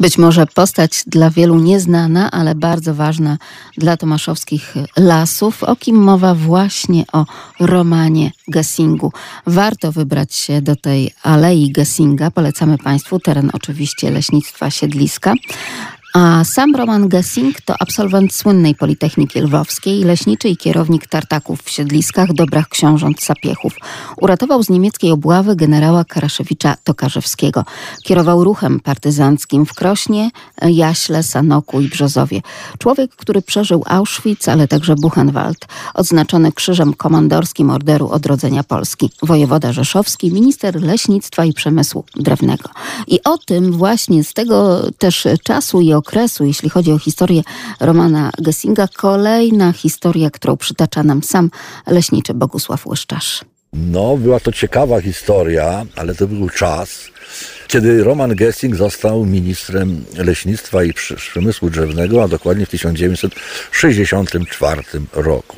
Być 0.00 0.18
może 0.18 0.46
postać 0.46 1.02
dla 1.06 1.30
wielu 1.30 1.58
nieznana, 1.58 2.30
ale 2.30 2.54
bardzo 2.54 2.94
ważna 2.94 3.38
dla 3.78 3.96
tomaszowskich 3.96 4.74
lasów, 4.96 5.62
o 5.62 5.76
kim 5.76 5.96
mowa 5.96 6.34
właśnie 6.34 7.04
o 7.12 7.26
Romanie 7.60 8.30
Gessingu. 8.48 9.12
Warto 9.46 9.92
wybrać 9.92 10.34
się 10.34 10.62
do 10.62 10.76
tej 10.76 11.10
Alei 11.22 11.72
Gessinga. 11.72 12.30
Polecamy 12.30 12.78
Państwu 12.78 13.20
teren 13.20 13.50
oczywiście 13.52 14.10
leśnictwa 14.10 14.70
Siedliska. 14.70 15.34
A 16.12 16.44
sam 16.44 16.76
Roman 16.76 17.08
Gessing 17.08 17.60
to 17.60 17.74
absolwent 17.80 18.34
słynnej 18.34 18.74
Politechniki 18.74 19.40
Lwowskiej, 19.40 20.04
leśniczy 20.04 20.48
i 20.48 20.56
kierownik 20.56 21.06
tartaków 21.06 21.62
w 21.62 21.70
siedliskach 21.70 22.32
Dobrach 22.32 22.68
Książąt 22.68 23.22
Sapiechów. 23.22 23.72
Uratował 24.20 24.62
z 24.62 24.70
niemieckiej 24.70 25.10
obławy 25.10 25.56
generała 25.56 26.04
Karaszewicza 26.04 26.76
Tokarzewskiego. 26.84 27.64
Kierował 28.04 28.44
ruchem 28.44 28.80
partyzanckim 28.80 29.66
w 29.66 29.74
Krośnie, 29.74 30.30
Jaśle, 30.62 31.22
Sanoku 31.22 31.80
i 31.80 31.88
Brzozowie. 31.88 32.40
Człowiek, 32.78 33.16
który 33.16 33.42
przeżył 33.42 33.84
Auschwitz, 33.86 34.48
ale 34.48 34.68
także 34.68 34.94
Buchenwald. 34.94 35.66
Odznaczony 35.94 36.52
krzyżem 36.52 36.94
komandorskim 36.94 37.70
Orderu 37.70 38.08
Odrodzenia 38.08 38.64
Polski. 38.64 39.10
Wojewoda 39.22 39.72
Rzeszowski, 39.72 40.32
minister 40.32 40.82
leśnictwa 40.82 41.44
i 41.44 41.52
przemysłu 41.52 42.04
drewnego. 42.16 42.68
I 43.06 43.22
o 43.24 43.38
tym 43.38 43.72
właśnie 43.72 44.24
z 44.24 44.32
tego 44.32 44.82
też 44.98 45.28
czasu 45.44 45.80
i 45.80 45.92
okresu, 46.02 46.44
jeśli 46.44 46.70
chodzi 46.70 46.92
o 46.92 46.98
historię 46.98 47.42
Romana 47.80 48.30
Gessinga, 48.38 48.88
kolejna 48.88 49.72
historia, 49.72 50.30
którą 50.30 50.56
przytacza 50.56 51.02
nam 51.02 51.22
sam 51.22 51.50
leśniczy 51.86 52.34
Bogusław 52.34 52.86
Łyszczarz. 52.86 53.44
No, 53.72 54.16
była 54.16 54.40
to 54.40 54.52
ciekawa 54.52 55.00
historia, 55.00 55.86
ale 55.96 56.14
to 56.14 56.26
był 56.26 56.48
czas, 56.48 57.04
kiedy 57.68 58.04
Roman 58.04 58.36
Gessing 58.36 58.76
został 58.76 59.24
ministrem 59.24 60.04
leśnictwa 60.16 60.84
i 60.84 60.92
przemysłu 61.16 61.70
drzewnego, 61.70 62.22
a 62.22 62.28
dokładnie 62.28 62.66
w 62.66 62.70
1964 62.70 64.82
roku. 65.12 65.56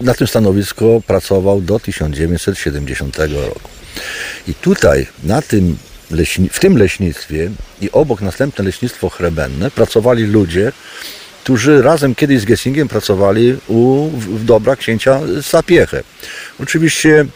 Na 0.00 0.14
tym 0.14 0.26
stanowisku 0.26 1.02
pracował 1.06 1.60
do 1.60 1.80
1970 1.80 3.18
roku. 3.18 3.68
I 4.48 4.54
tutaj, 4.54 5.06
na 5.24 5.42
tym 5.42 5.76
leśni- 6.12 6.48
w 6.52 6.60
tym 6.60 6.78
leśnictwie 6.78 7.50
i 7.80 7.90
obok 7.90 8.20
następne 8.20 8.64
leśnictwo 8.64 9.08
chrebenne 9.08 9.70
pracowali 9.70 10.24
ludzie, 10.24 10.72
którzy 11.44 11.82
razem 11.82 12.14
kiedyś 12.14 12.40
z 12.40 12.44
Gessingiem 12.44 12.88
pracowali 12.88 13.56
u, 13.68 14.08
w 14.10 14.44
dobra 14.44 14.76
księcia 14.76 15.20
Sapiechę. 15.42 16.02
Oczywiście 16.60 17.26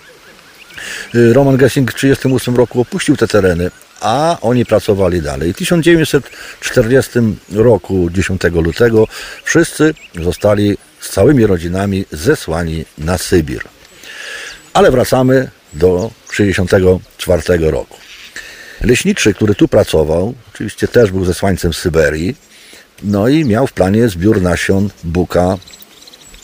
y, 1.15 1.33
Roman 1.33 1.57
Gessing 1.57 1.91
w 1.91 1.95
1938 1.95 2.57
roku 2.57 2.81
opuścił 2.81 3.17
te 3.17 3.29
tereny, 3.29 3.71
a 4.01 4.39
oni 4.41 4.67
pracowali 4.67 5.23
dalej. 5.23 5.53
W 5.53 5.57
1940 5.57 7.11
roku, 7.53 8.11
10 8.11 8.43
lutego, 8.45 9.09
wszyscy 9.45 9.95
zostali 10.23 10.79
z 11.01 11.11
całymi 11.11 11.47
rodzinami 11.47 12.05
zesłani 12.13 12.85
na 12.99 13.19
Sybir. 13.19 13.63
Ale 14.73 14.91
wracamy 14.91 15.51
do 15.73 16.11
1964 16.31 17.71
roku. 17.71 17.97
Leśniczy, 18.81 19.35
który 19.35 19.55
tu 19.55 19.69
pracował, 19.69 20.35
oczywiście 20.55 20.89
też 20.89 21.11
był 21.11 21.25
zesłańcem 21.25 21.73
Syberii, 21.73 22.37
no 23.03 23.29
i 23.29 23.45
miał 23.45 23.67
w 23.67 23.73
planie 23.73 24.09
zbiór 24.09 24.43
nasion 24.43 24.91
buka 25.05 25.57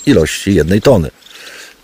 ilości 0.06 0.54
jednej 0.54 0.82
tony. 0.82 1.10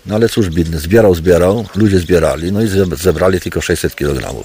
No 0.05 0.15
ale 0.15 0.29
cóż, 0.29 0.49
biedny, 0.49 0.79
zbierał, 0.79 1.15
zbierał, 1.15 1.65
ludzie 1.75 1.99
zbierali, 1.99 2.51
no 2.51 2.61
i 2.61 2.67
zebrali 2.97 3.41
tylko 3.41 3.61
600 3.61 3.95
kg. 3.95 4.43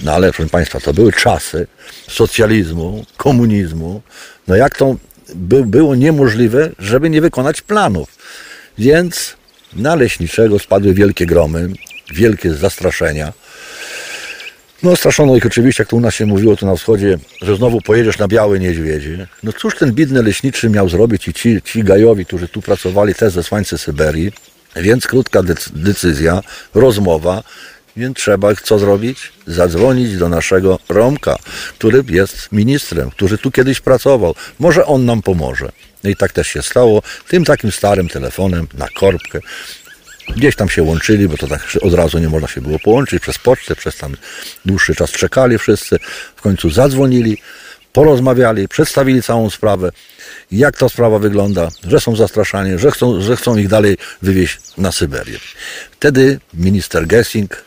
No 0.00 0.12
ale 0.12 0.32
proszę 0.32 0.50
Państwa, 0.50 0.80
to 0.80 0.94
były 0.94 1.12
czasy 1.12 1.66
socjalizmu, 2.08 3.04
komunizmu. 3.16 4.02
No 4.48 4.56
jak 4.56 4.76
to 4.76 4.96
by, 5.34 5.66
było 5.66 5.94
niemożliwe, 5.94 6.70
żeby 6.78 7.10
nie 7.10 7.20
wykonać 7.20 7.62
planów. 7.62 8.08
Więc 8.78 9.36
na 9.72 9.94
leśniczego 9.94 10.58
spadły 10.58 10.94
wielkie 10.94 11.26
gromy, 11.26 11.68
wielkie 12.14 12.54
zastraszenia. 12.54 13.32
No 14.84 14.96
straszono 14.96 15.36
ich 15.36 15.46
oczywiście, 15.46 15.82
jak 15.82 15.88
to 15.88 15.96
u 15.96 16.00
nas 16.00 16.14
się 16.14 16.26
mówiło 16.26 16.56
tu 16.56 16.66
na 16.66 16.76
wschodzie, 16.76 17.18
że 17.42 17.56
znowu 17.56 17.80
pojedziesz 17.80 18.18
na 18.18 18.28
białe 18.28 18.58
niedźwiedzie. 18.58 19.26
No 19.42 19.52
cóż 19.52 19.76
ten 19.76 19.92
biedny 19.92 20.22
leśniczy 20.22 20.70
miał 20.70 20.88
zrobić 20.88 21.28
i 21.28 21.34
ci, 21.34 21.62
ci 21.62 21.84
gajowi, 21.84 22.26
którzy 22.26 22.48
tu 22.48 22.62
pracowali, 22.62 23.14
też 23.14 23.32
ze 23.32 23.42
słońce 23.42 23.78
Syberii. 23.78 24.32
Więc 24.76 25.06
krótka 25.06 25.42
decyzja, 25.74 26.42
rozmowa, 26.74 27.42
więc 27.96 28.16
trzeba 28.16 28.54
co 28.54 28.78
zrobić? 28.78 29.32
Zadzwonić 29.46 30.16
do 30.16 30.28
naszego 30.28 30.78
Romka, 30.88 31.36
który 31.78 32.04
jest 32.08 32.52
ministrem, 32.52 33.10
który 33.10 33.38
tu 33.38 33.50
kiedyś 33.50 33.80
pracował. 33.80 34.34
Może 34.58 34.86
on 34.86 35.04
nam 35.04 35.22
pomoże. 35.22 35.72
No 36.04 36.10
i 36.10 36.16
tak 36.16 36.32
też 36.32 36.48
się 36.48 36.62
stało. 36.62 37.02
Tym 37.28 37.44
takim 37.44 37.72
starym 37.72 38.08
telefonem 38.08 38.66
na 38.74 38.88
korbkę. 38.88 39.40
Gdzieś 40.28 40.56
tam 40.56 40.68
się 40.68 40.82
łączyli, 40.82 41.28
bo 41.28 41.36
to 41.36 41.46
tak 41.46 41.68
od 41.80 41.94
razu 41.94 42.18
nie 42.18 42.28
można 42.28 42.48
się 42.48 42.60
było 42.60 42.78
połączyć 42.78 43.22
przez 43.22 43.38
pocztę, 43.38 43.76
przez 43.76 43.96
tam 43.96 44.16
dłuższy 44.64 44.94
czas 44.94 45.10
czekali 45.10 45.58
wszyscy. 45.58 45.98
W 46.36 46.42
końcu 46.42 46.70
zadzwonili, 46.70 47.38
porozmawiali, 47.92 48.68
przedstawili 48.68 49.22
całą 49.22 49.50
sprawę, 49.50 49.90
jak 50.52 50.76
ta 50.76 50.88
sprawa 50.88 51.18
wygląda, 51.18 51.68
że 51.88 52.00
są 52.00 52.16
zastraszani, 52.16 52.78
że 52.78 52.90
chcą, 52.90 53.20
że 53.20 53.36
chcą 53.36 53.56
ich 53.56 53.68
dalej 53.68 53.96
wywieźć 54.22 54.58
na 54.78 54.92
Syberię. 54.92 55.38
Wtedy 55.90 56.40
minister 56.54 57.06
Gessing 57.06 57.64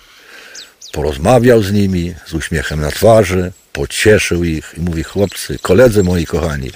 porozmawiał 0.91 1.63
z 1.63 1.71
nimi 1.71 2.13
z 2.25 2.33
uśmiechem 2.33 2.81
na 2.81 2.91
twarzy, 2.91 3.51
pocieszył 3.73 4.43
ich 4.43 4.73
i 4.77 4.81
mówi: 4.81 5.03
Chłopcy, 5.03 5.59
koledzy 5.61 6.03
moi 6.03 6.25
kochani, 6.25 6.71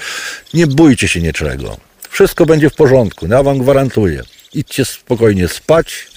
nie 0.54 0.68
bójcie 0.68 1.08
się 1.08 1.22
niczego. 1.22 1.78
Wszystko 2.10 2.46
będzie 2.46 2.70
w 2.70 2.76
porządku, 2.76 3.28
ja 3.28 3.44
wam 3.44 3.58
gwarantuję. 3.58 4.24
Idźcie 4.54 4.86
spokojnie 4.86 5.48
spać, 5.48 6.08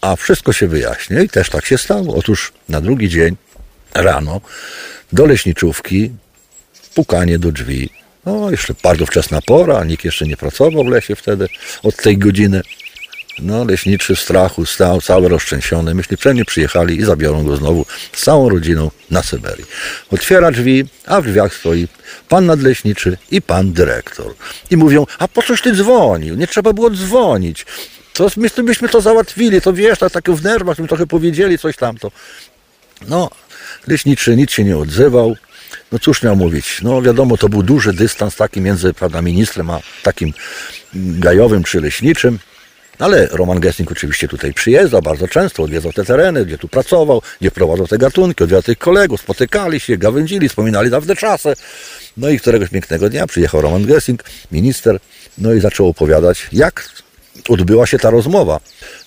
a 0.00 0.16
wszystko 0.16 0.52
się 0.52 0.68
wyjaśni. 0.68 1.24
I 1.24 1.28
też 1.28 1.50
tak 1.50 1.66
się 1.66 1.78
stało. 1.78 2.16
Otóż 2.16 2.52
na 2.68 2.80
drugi 2.80 3.08
dzień 3.08 3.36
rano 3.94 4.40
do 5.12 5.26
leśniczówki 5.26 6.10
pukanie 6.94 7.38
do 7.38 7.52
drzwi. 7.52 7.90
No, 8.26 8.50
jeszcze 8.50 8.74
bardzo 8.82 9.06
wczesna 9.06 9.40
pora, 9.46 9.84
nikt 9.84 10.04
jeszcze 10.04 10.26
nie 10.26 10.36
pracował 10.36 10.84
w 10.84 10.88
lesie 10.88 11.16
wtedy 11.16 11.48
od 11.82 11.96
tej 11.96 12.18
godziny. 12.18 12.62
No, 13.40 13.64
leśniczy 13.64 14.16
w 14.16 14.20
strachu 14.20 14.66
stał, 14.66 15.00
cały 15.00 15.28
roztrzęsiony. 15.28 15.94
Myśli, 15.94 16.16
pewnie 16.16 16.44
przyjechali 16.44 16.96
i 16.96 17.04
zabiorą 17.04 17.44
go 17.44 17.56
znowu 17.56 17.86
z 18.12 18.22
całą 18.22 18.48
rodziną 18.48 18.90
na 19.10 19.22
Syberii. 19.22 19.64
Otwiera 20.10 20.50
drzwi, 20.50 20.84
a 21.06 21.20
w 21.20 21.26
drzwiach 21.26 21.54
stoi 21.54 21.88
pan 22.28 22.46
nadleśniczy 22.46 23.16
i 23.30 23.42
pan 23.42 23.72
dyrektor. 23.72 24.34
I 24.70 24.76
mówią, 24.76 25.06
a 25.18 25.28
po 25.28 25.42
coś 25.42 25.62
ty 25.62 25.72
dzwonił? 25.72 26.34
Nie 26.34 26.46
trzeba 26.46 26.72
było 26.72 26.90
dzwonić. 26.90 27.66
To 28.12 28.30
my 28.36 28.64
byśmy 28.64 28.88
to 28.88 29.00
załatwili, 29.00 29.60
to 29.60 29.72
wiesz, 29.72 29.98
tak, 29.98 30.12
tak 30.12 30.30
w 30.30 30.44
nerwach, 30.44 30.78
my 30.78 30.88
trochę 30.88 31.06
powiedzieli 31.06 31.58
coś 31.58 31.76
tamto. 31.76 32.10
No, 33.08 33.30
leśniczy 33.86 34.36
nic 34.36 34.50
się 34.50 34.64
nie 34.64 34.76
odzywał. 34.76 35.36
No 35.92 35.98
cóż 35.98 36.22
miał 36.22 36.36
mówić? 36.36 36.80
No 36.82 37.02
wiadomo, 37.02 37.36
to 37.36 37.48
był 37.48 37.62
duży 37.62 37.92
dystans 37.92 38.36
taki 38.36 38.60
między 38.60 38.94
prawda, 38.94 39.22
ministrem 39.22 39.70
a 39.70 39.80
takim 40.02 40.32
gajowym 40.94 41.64
czy 41.64 41.80
leśniczym. 41.80 42.38
Ale 42.98 43.26
Roman 43.26 43.60
Gessing 43.60 43.92
oczywiście 43.92 44.28
tutaj 44.28 44.52
przyjeżdżał 44.52 45.02
bardzo 45.02 45.28
często, 45.28 45.62
odwiedzał 45.62 45.92
te 45.92 46.04
tereny, 46.04 46.46
gdzie 46.46 46.58
tu 46.58 46.68
pracował, 46.68 47.22
gdzie 47.40 47.50
prowadzał 47.50 47.86
te 47.86 47.98
gatunki, 47.98 48.44
odwiedzał 48.44 48.62
tych 48.62 48.78
kolegów, 48.78 49.20
spotykali 49.20 49.80
się, 49.80 49.96
gawędzili, 49.96 50.48
wspominali 50.48 50.90
dawne 50.90 51.16
czasy. 51.16 51.52
No 52.16 52.28
i 52.28 52.38
któregoś 52.38 52.68
pięknego 52.68 53.08
dnia 53.08 53.26
przyjechał 53.26 53.60
Roman 53.60 53.86
Gessing, 53.86 54.24
minister, 54.52 54.98
no 55.38 55.52
i 55.52 55.60
zaczął 55.60 55.88
opowiadać, 55.88 56.48
jak 56.52 56.90
odbyła 57.48 57.86
się 57.86 57.98
ta 57.98 58.10
rozmowa. 58.10 58.60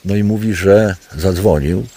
No 0.05 0.15
i 0.15 0.23
mówi, 0.23 0.53
że 0.53 0.95
zadzwonił 1.17 1.87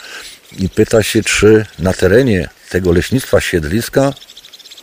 i 0.59 0.69
pyta 0.69 1.03
się, 1.03 1.23
czy 1.23 1.67
na 1.79 1.93
terenie 1.93 2.49
tego 2.71 2.93
leśnictwa 2.93 3.41
siedliska 3.41 4.13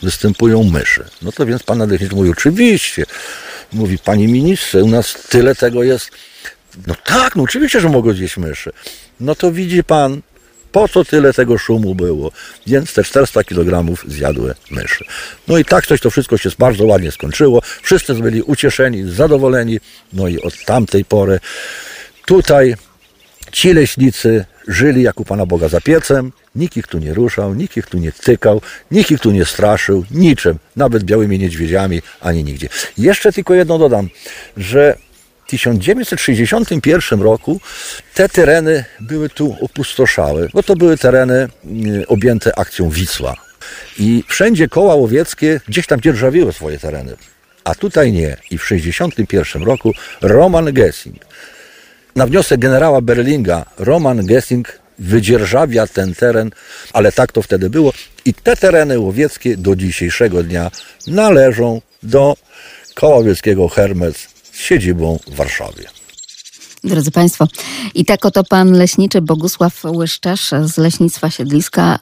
występują 0.01 0.63
myszy. 0.63 1.05
No 1.21 1.31
to 1.31 1.45
więc 1.45 1.63
pan 1.63 1.77
nadleśniczy 1.77 2.15
mówi, 2.15 2.29
oczywiście. 2.29 3.05
Mówi, 3.73 3.97
panie 3.97 4.27
ministrze, 4.27 4.83
u 4.83 4.87
nas 4.87 5.13
tyle 5.29 5.55
tego 5.55 5.83
jest 5.83 6.11
no 6.87 6.95
tak, 7.05 7.35
no 7.35 7.43
oczywiście, 7.43 7.79
że 7.81 7.89
mogą 7.89 8.13
zjeść 8.13 8.37
myszy. 8.37 8.71
No 9.19 9.35
to 9.35 9.51
widzi 9.51 9.83
pan, 9.83 10.21
po 10.71 10.87
co 10.87 11.05
tyle 11.05 11.33
tego 11.33 11.57
szumu 11.57 11.95
było? 11.95 12.31
Więc 12.67 12.93
te 12.93 13.03
400 13.03 13.43
kg 13.43 13.95
zjadły 14.07 14.55
myszy. 14.71 15.05
No 15.47 15.57
i 15.57 15.65
tak 15.65 15.87
coś 15.87 16.01
to 16.01 16.11
wszystko 16.11 16.37
się 16.37 16.49
bardzo 16.59 16.85
ładnie 16.85 17.11
skończyło. 17.11 17.61
Wszyscy 17.81 18.13
byli 18.13 18.41
ucieszeni, 18.41 19.11
zadowoleni. 19.11 19.79
No 20.13 20.27
i 20.27 20.41
od 20.41 20.65
tamtej 20.65 21.05
pory 21.05 21.39
tutaj 22.25 22.75
ci 23.51 23.73
leśnicy 23.73 24.45
żyli 24.67 25.03
jak 25.03 25.19
u 25.19 25.25
Pana 25.25 25.45
Boga 25.45 25.67
za 25.67 25.81
piecem. 25.81 26.31
Nikt 26.55 26.77
ich 26.77 26.87
tu 26.87 26.99
nie 26.99 27.13
ruszał, 27.13 27.53
nikt 27.53 27.77
ich 27.77 27.87
tu 27.87 27.97
nie 27.97 28.11
tykał, 28.11 28.61
nikt 28.91 29.11
ich 29.11 29.19
tu 29.19 29.31
nie 29.31 29.45
straszył, 29.45 30.05
niczym, 30.11 30.59
nawet 30.75 31.03
białymi 31.03 31.39
niedźwiedziami, 31.39 32.01
ani 32.21 32.43
nigdzie. 32.43 32.69
Jeszcze 32.97 33.31
tylko 33.31 33.53
jedno 33.53 33.77
dodam, 33.77 34.09
że 34.57 34.97
1961 35.51 37.21
roku 37.21 37.61
te 38.13 38.29
tereny 38.29 38.85
były 38.99 39.29
tu 39.29 39.55
opustoszałe, 39.61 40.47
bo 40.53 40.63
to 40.63 40.75
były 40.75 40.97
tereny 40.97 41.47
mm, 41.65 42.03
objęte 42.07 42.59
akcją 42.59 42.89
Wisła. 42.89 43.35
I 43.99 44.23
wszędzie 44.27 44.67
koła 44.67 44.95
łowieckie 44.95 45.59
gdzieś 45.67 45.87
tam 45.87 46.01
dzierżawiły 46.01 46.53
swoje 46.53 46.79
tereny. 46.79 47.15
A 47.63 47.75
tutaj 47.75 48.11
nie. 48.11 48.37
I 48.51 48.57
w 48.57 48.63
1961 48.63 49.63
roku 49.63 49.91
Roman 50.21 50.73
Gessing, 50.73 51.25
na 52.15 52.27
wniosek 52.27 52.59
generała 52.59 53.01
Berlinga, 53.01 53.65
Roman 53.77 54.25
Gessing 54.25 54.79
wydzierżawia 54.99 55.87
ten 55.87 56.15
teren, 56.15 56.51
ale 56.93 57.11
tak 57.11 57.31
to 57.31 57.41
wtedy 57.41 57.69
było. 57.69 57.93
I 58.25 58.33
te 58.33 58.55
tereny 58.55 58.99
łowieckie 58.99 59.57
do 59.57 59.75
dzisiejszego 59.75 60.43
dnia 60.43 60.71
należą 61.07 61.81
do 62.03 62.35
koła 62.95 63.15
łowieckiego 63.15 63.67
Hermes 63.67 64.31
siedzibą 64.53 65.19
w 65.27 65.35
Warszawie. 65.35 66.00
Drodzy 66.83 67.11
Państwo, 67.11 67.47
i 67.95 68.05
tak 68.05 68.25
oto 68.25 68.43
pan 68.43 68.71
leśniczy 68.71 69.21
Bogusław 69.21 69.83
Łyszczarz 69.85 70.51
z 70.65 70.77
Leśnictwa 70.77 71.29
Siedliska 71.29 71.99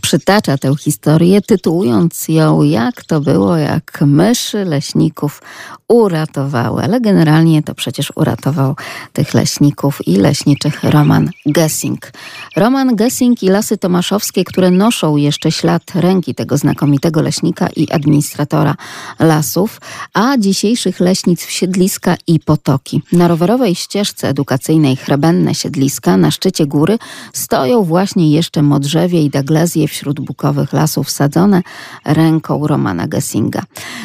przytacza 0.00 0.58
tę 0.58 0.76
historię, 0.76 1.42
tytułując 1.42 2.28
ją 2.28 2.62
Jak 2.62 3.04
to 3.04 3.20
było, 3.20 3.56
jak 3.56 4.00
myszy 4.00 4.64
leśników 4.64 5.42
uratowały. 5.88 6.82
Ale 6.82 7.00
generalnie 7.00 7.62
to 7.62 7.74
przecież 7.74 8.12
uratował 8.14 8.76
tych 9.12 9.34
leśników 9.34 10.06
i 10.06 10.16
leśniczych 10.16 10.84
Roman 10.84 11.30
Gessing. 11.46 12.12
Roman 12.56 12.96
Gessing 12.96 13.42
i 13.42 13.48
Lasy 13.48 13.78
Tomaszowskie, 13.78 14.44
które 14.44 14.70
noszą 14.70 15.16
jeszcze 15.16 15.52
ślad 15.52 15.82
ręki 15.94 16.34
tego 16.34 16.56
znakomitego 16.56 17.22
leśnika 17.22 17.68
i 17.76 17.90
administratora 17.90 18.74
lasów, 19.18 19.80
a 20.14 20.38
dzisiejszych 20.38 21.00
leśnic 21.00 21.42
Siedliska 21.42 22.16
i 22.26 22.40
Potoki. 22.40 23.02
Na 23.12 23.28
rowerowej 23.28 23.74
ścieżce 23.74 24.17
edukacyjnej 24.26 24.96
Chrebenne 24.96 25.54
Siedliska 25.54 26.16
na 26.16 26.30
szczycie 26.30 26.66
góry 26.66 26.98
stoją 27.32 27.84
właśnie 27.84 28.30
jeszcze 28.30 28.62
modrzewie 28.62 29.22
i 29.22 29.30
daglezje 29.30 29.88
wśród 29.88 30.20
bukowych 30.20 30.72
lasów 30.72 31.10
sadzone 31.10 31.62
ręką 32.04 32.66
Romana 32.66 33.08
Gessinga. 33.08 33.62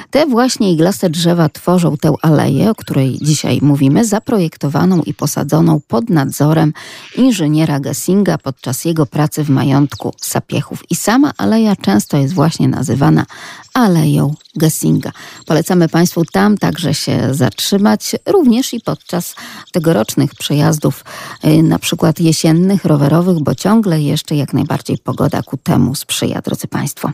Te 0.09 0.25
właśnie 0.25 0.71
iglaste 0.71 1.09
drzewa 1.09 1.49
tworzą 1.49 1.97
tę 1.97 2.13
aleję, 2.21 2.69
o 2.69 2.75
której 2.75 3.19
dzisiaj 3.21 3.59
mówimy, 3.61 4.05
zaprojektowaną 4.05 5.01
i 5.01 5.13
posadzoną 5.13 5.81
pod 5.87 6.09
nadzorem 6.09 6.73
inżyniera 7.17 7.79
Gessinga 7.79 8.37
podczas 8.37 8.85
jego 8.85 9.05
pracy 9.05 9.43
w 9.43 9.49
majątku 9.49 10.13
Sapiechów. 10.21 10.83
I 10.89 10.95
sama 10.95 11.31
aleja 11.37 11.75
często 11.75 12.17
jest 12.17 12.33
właśnie 12.33 12.67
nazywana 12.67 13.25
Aleją 13.73 14.33
Gessinga. 14.55 15.11
Polecamy 15.45 15.89
Państwu 15.89 16.25
tam 16.25 16.57
także 16.57 16.93
się 16.93 17.33
zatrzymać, 17.33 18.15
również 18.25 18.73
i 18.73 18.81
podczas 18.81 19.35
przejazdów, 20.39 21.05
y, 21.45 21.63
na 21.63 21.79
przykład 21.79 22.19
jesiennych, 22.19 22.85
rowerowych, 22.85 23.39
bo 23.39 23.55
ciągle 23.55 24.01
jeszcze 24.01 24.35
jak 24.35 24.53
najbardziej 24.53 24.97
pogoda 24.97 25.43
ku 25.43 25.57
temu 25.57 25.95
sprzyja, 25.95 26.41
drodzy 26.41 26.67
Państwo. 26.67 27.11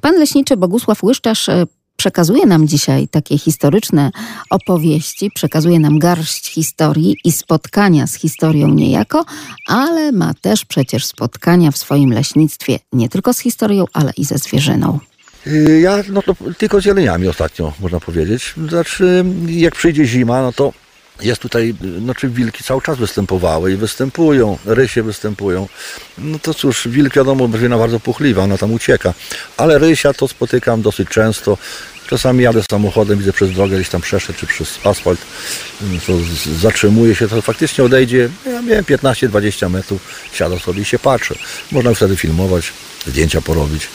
Pan 0.00 0.18
leśniczy 0.18 0.56
Bogusław 0.56 1.02
Łyszczarz 1.02 1.48
y, 1.48 1.66
przekazuje 1.96 2.46
nam 2.46 2.68
dzisiaj 2.68 3.08
takie 3.08 3.38
historyczne 3.38 4.10
opowieści, 4.50 5.30
przekazuje 5.34 5.80
nam 5.80 5.98
garść 5.98 6.48
historii 6.48 7.16
i 7.24 7.32
spotkania 7.32 8.06
z 8.06 8.14
historią 8.14 8.68
niejako, 8.68 9.24
ale 9.66 10.12
ma 10.12 10.34
też 10.34 10.64
przecież 10.64 11.06
spotkania 11.06 11.70
w 11.70 11.76
swoim 11.76 12.12
leśnictwie 12.12 12.78
nie 12.92 13.08
tylko 13.08 13.32
z 13.32 13.38
historią, 13.38 13.84
ale 13.92 14.12
i 14.16 14.24
ze 14.24 14.38
zwierzyną. 14.38 14.98
Y, 15.46 15.80
ja 15.80 15.98
no 16.08 16.22
to 16.22 16.34
tylko 16.58 16.80
z 16.80 16.84
jeleniami 16.84 17.28
ostatnio, 17.28 17.72
można 17.80 18.00
powiedzieć. 18.00 18.54
Znaczy, 18.68 19.24
jak 19.46 19.74
przyjdzie 19.74 20.04
zima, 20.04 20.42
no 20.42 20.52
to 20.52 20.72
jest 21.20 21.42
tutaj, 21.42 21.74
znaczy 21.98 22.28
wilki 22.28 22.64
cały 22.64 22.82
czas 22.82 22.98
występowały 22.98 23.72
i 23.72 23.76
występują, 23.76 24.58
rysie 24.64 25.02
występują. 25.02 25.68
No 26.18 26.38
to 26.38 26.54
cóż, 26.54 26.88
wilk 26.88 27.14
wiadomo, 27.14 27.48
brzmina 27.48 27.78
bardzo 27.78 28.00
puchliwa, 28.00 28.42
ona 28.42 28.58
tam 28.58 28.72
ucieka. 28.72 29.14
Ale 29.56 29.78
rysia 29.78 30.12
to 30.12 30.28
spotykam 30.28 30.82
dosyć 30.82 31.08
często. 31.08 31.58
Czasami 32.08 32.44
jadę 32.44 32.62
samochodem, 32.70 33.18
widzę 33.18 33.32
przez 33.32 33.52
drogę 33.52 33.76
gdzieś 33.76 33.88
tam 33.88 34.00
przeszedł, 34.00 34.38
czy 34.38 34.46
przez 34.46 34.78
asfalt, 34.86 35.20
to 36.06 36.12
zatrzymuje 36.60 37.14
się, 37.14 37.28
to 37.28 37.42
faktycznie 37.42 37.84
odejdzie, 37.84 38.28
ja 38.46 38.62
wiem, 38.62 38.84
15-20 38.84 39.70
metrów, 39.70 40.00
siada 40.32 40.58
sobie 40.58 40.82
i 40.82 40.84
się 40.84 40.98
patrzy. 40.98 41.34
Można 41.70 41.94
wtedy 41.94 42.16
filmować, 42.16 42.72
zdjęcia 43.06 43.40
porobić. 43.40 43.88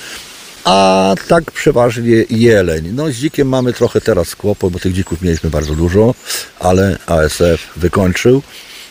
A 0.70 1.16
tak 1.28 1.52
przeważnie 1.52 2.26
jeleń. 2.30 2.90
No 2.94 3.12
z 3.12 3.14
dzikiem 3.14 3.48
mamy 3.48 3.74
trochę 3.74 4.02
teraz 4.02 4.36
kłopot, 4.36 4.74
bo 4.74 4.80
tych 4.80 4.94
dzików 4.94 5.22
mieliśmy 5.22 5.50
bardzo 5.50 5.76
dużo, 5.76 6.14
ale 6.60 6.98
ASF 7.06 7.74
wykończył. 7.76 8.42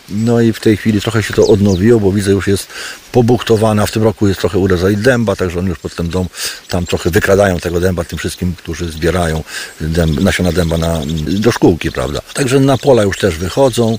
No 0.08 0.40
i 0.40 0.52
w 0.52 0.60
tej 0.60 0.76
chwili 0.76 1.00
trochę 1.00 1.22
się 1.22 1.34
to 1.34 1.46
odnowiło, 1.46 2.00
bo 2.00 2.12
widzę 2.12 2.30
już 2.30 2.46
jest 2.46 2.68
pobuktowana. 3.12 3.86
W 3.86 3.90
tym 3.90 4.02
roku 4.02 4.28
jest 4.28 4.40
trochę 4.40 4.58
urezali 4.58 4.96
dęba, 4.96 5.36
także 5.36 5.58
oni 5.58 5.68
już 5.68 5.78
pod 5.78 5.94
ten 5.94 6.08
dom 6.08 6.26
tam 6.68 6.86
trochę 6.86 7.10
wykradają 7.10 7.58
tego 7.58 7.80
dęba 7.80 8.04
tym 8.04 8.18
wszystkim, 8.18 8.54
którzy 8.54 8.92
zbierają 8.92 9.44
nasiona 10.20 10.52
dęba 10.52 10.78
na, 10.78 11.00
do 11.26 11.52
szkółki, 11.52 11.92
prawda. 11.92 12.20
Także 12.34 12.60
na 12.60 12.78
pola 12.78 13.02
już 13.02 13.18
też 13.18 13.36
wychodzą. 13.36 13.98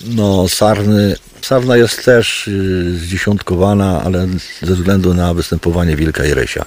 No 0.00 0.48
sarny, 0.48 1.16
sarna 1.42 1.76
jest 1.76 2.04
też 2.04 2.46
yy, 2.46 2.98
zdziesiątkowana, 2.98 4.02
ale 4.04 4.26
ze 4.62 4.74
względu 4.74 5.14
na 5.14 5.34
występowanie 5.34 5.96
wilka 5.96 6.24
i 6.24 6.34
rysia. 6.34 6.64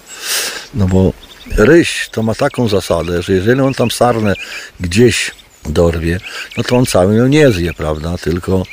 No 0.74 0.88
bo 0.88 1.14
ryś 1.58 2.10
to 2.12 2.24
ma 2.24 2.36
taką 2.36 2.68
zasadę, 2.68 3.22
że 3.22 3.34
jeżeli 3.34 3.62
on 3.62 3.74
tam 3.74 3.92
sarnę 3.92 4.34
gdzieś 4.80 5.32
dorwie, 5.70 6.20
no 6.58 6.64
to 6.64 6.76
on 6.76 6.86
cały 6.86 7.16
ją 7.16 7.28
nie 7.28 7.52
zje, 7.52 7.74
prawda? 7.74 8.18
Tylko, 8.18 8.64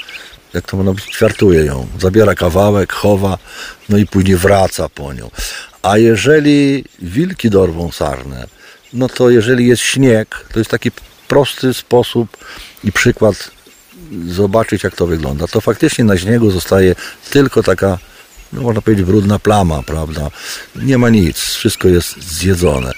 jak 0.54 0.66
to 0.66 0.76
można 0.76 0.92
powiedzieć, 0.92 1.14
ćwiartuje 1.14 1.64
ją. 1.64 1.86
Zabiera 2.00 2.34
kawałek, 2.34 2.92
chowa, 2.92 3.38
no 3.88 3.98
i 3.98 4.06
później 4.06 4.36
wraca 4.36 4.88
po 4.88 5.12
nią. 5.12 5.30
A 5.82 5.98
jeżeli 5.98 6.84
wilki 6.98 7.50
dorwą 7.50 7.90
sarnę, 7.92 8.46
no 8.92 9.08
to 9.08 9.30
jeżeli 9.30 9.66
jest 9.66 9.82
śnieg, 9.82 10.46
to 10.52 10.58
jest 10.58 10.70
taki 10.70 10.90
prosty 11.28 11.74
sposób 11.74 12.36
i 12.84 12.92
przykład 12.92 13.50
zobaczyć, 14.28 14.84
jak 14.84 14.96
to 14.96 15.06
wygląda. 15.06 15.46
To 15.46 15.60
faktycznie 15.60 16.04
na 16.04 16.18
śniegu 16.18 16.50
zostaje 16.50 16.94
tylko 17.30 17.62
taka, 17.62 17.98
no 18.52 18.62
można 18.62 18.82
powiedzieć, 18.82 19.06
brudna 19.06 19.38
plama, 19.38 19.82
prawda? 19.82 20.30
Nie 20.76 20.98
ma 20.98 21.10
nic, 21.10 21.38
wszystko 21.38 21.88
jest 21.88 22.22
zjedzone. 22.22 22.92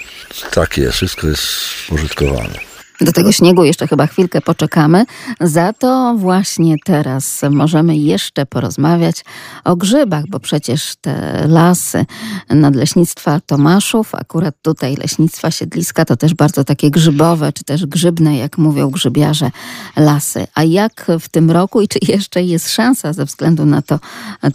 Tak 0.51 0.77
jest, 0.77 0.97
wszystko 0.97 1.27
jest 1.27 1.43
spożytkowane. 1.85 2.74
Do 3.01 3.11
tego 3.11 3.31
śniegu 3.31 3.63
jeszcze 3.63 3.87
chyba 3.87 4.07
chwilkę 4.07 4.41
poczekamy. 4.41 5.05
Za 5.41 5.73
to 5.73 6.15
właśnie 6.17 6.75
teraz 6.85 7.41
możemy 7.51 7.97
jeszcze 7.97 8.45
porozmawiać 8.45 9.25
o 9.63 9.75
grzybach, 9.75 10.23
bo 10.29 10.39
przecież 10.39 10.95
te 11.01 11.43
lasy 11.47 12.05
nadleśnictwa 12.49 13.39
Tomaszów, 13.45 14.15
akurat 14.15 14.55
tutaj 14.61 14.95
leśnictwa 14.95 15.51
Siedliska, 15.51 16.05
to 16.05 16.15
też 16.15 16.33
bardzo 16.33 16.63
takie 16.63 16.91
grzybowe, 16.91 17.53
czy 17.53 17.63
też 17.63 17.85
grzybne, 17.85 18.37
jak 18.37 18.57
mówią 18.57 18.89
grzybiarze, 18.89 19.51
lasy. 19.97 20.47
A 20.53 20.63
jak 20.63 21.07
w 21.19 21.29
tym 21.29 21.51
roku 21.51 21.81
i 21.81 21.87
czy 21.87 21.99
jeszcze 22.01 22.43
jest 22.43 22.71
szansa 22.71 23.13
ze 23.13 23.25
względu 23.25 23.65
na 23.65 23.81
to 23.81 23.99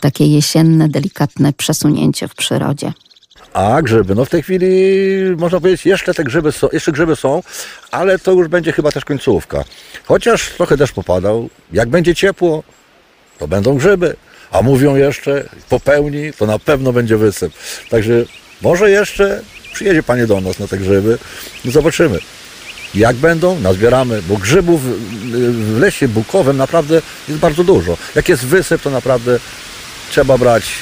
takie 0.01 0.27
jesienne, 0.27 0.89
delikatne 0.89 1.53
przesunięcie 1.53 2.29
w 2.29 2.35
przyrodzie? 2.35 2.93
A 3.53 3.83
grzyby, 3.83 4.15
no 4.15 4.25
w 4.25 4.31
tej 4.31 4.43
chwili 4.43 4.69
można 5.37 5.61
powiedzieć, 5.61 5.87
jeszcze 5.87 6.15
te 6.15 6.25
grzyby 6.25 6.53
są, 6.53 6.69
jeszcze 6.73 6.93
grzyby 6.93 7.17
są, 7.17 7.43
ale 7.91 8.19
to 8.19 8.33
już 8.33 8.49
będzie 8.49 8.73
chyba 8.73 8.93
też 8.93 9.05
końcówka. 9.05 9.65
Chociaż 10.05 10.49
trochę 10.49 10.77
deszcz 10.77 10.95
popadał, 10.95 11.49
jak 11.73 11.89
będzie 11.89 12.15
ciepło, 12.15 12.63
to 13.39 13.49
będą 13.49 13.77
grzyby. 13.77 14.17
A 14.51 14.63
mówią 14.63 14.97
jeszcze, 14.97 15.49
po 15.69 15.81
pełni, 15.81 16.33
to 16.33 16.47
na 16.47 16.59
pewno 16.59 16.93
będzie 16.93 17.17
wysyp. 17.17 17.53
Także 17.91 18.25
może 18.63 18.91
jeszcze 18.91 19.43
przyjedzie 19.73 20.03
Panie 20.03 20.27
do 20.27 20.41
nas 20.41 20.59
na 20.59 20.69
te 20.69 20.79
grzyby, 20.79 21.19
zobaczymy. 21.65 22.19
Jak 22.95 23.17
będą, 23.17 23.61
nazbieramy, 23.61 24.23
bo 24.23 24.37
grzybów 24.37 24.81
w 25.75 25.79
lesie 25.81 26.09
bukowym 26.09 26.57
naprawdę 26.57 27.03
jest 27.29 27.41
bardzo 27.41 27.65
dużo. 27.65 27.97
Jak 28.15 28.29
jest 28.29 28.47
wysyp, 28.47 28.83
to 28.83 28.91
naprawdę 28.91 29.39
trzeba 30.11 30.39
brać 30.39 30.73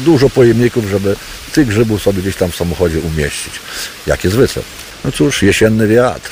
dużo 0.00 0.30
pojemników, 0.30 0.84
żeby 0.84 1.16
tych 1.52 1.68
grzybów 1.68 2.02
sobie 2.02 2.22
gdzieś 2.22 2.36
tam 2.36 2.50
w 2.50 2.56
samochodzie 2.56 3.00
umieścić. 3.00 3.52
Jak 4.06 4.24
jest? 4.24 4.36
No 5.04 5.12
cóż, 5.12 5.42
jesienny 5.42 5.88
wiatr. 5.88 6.30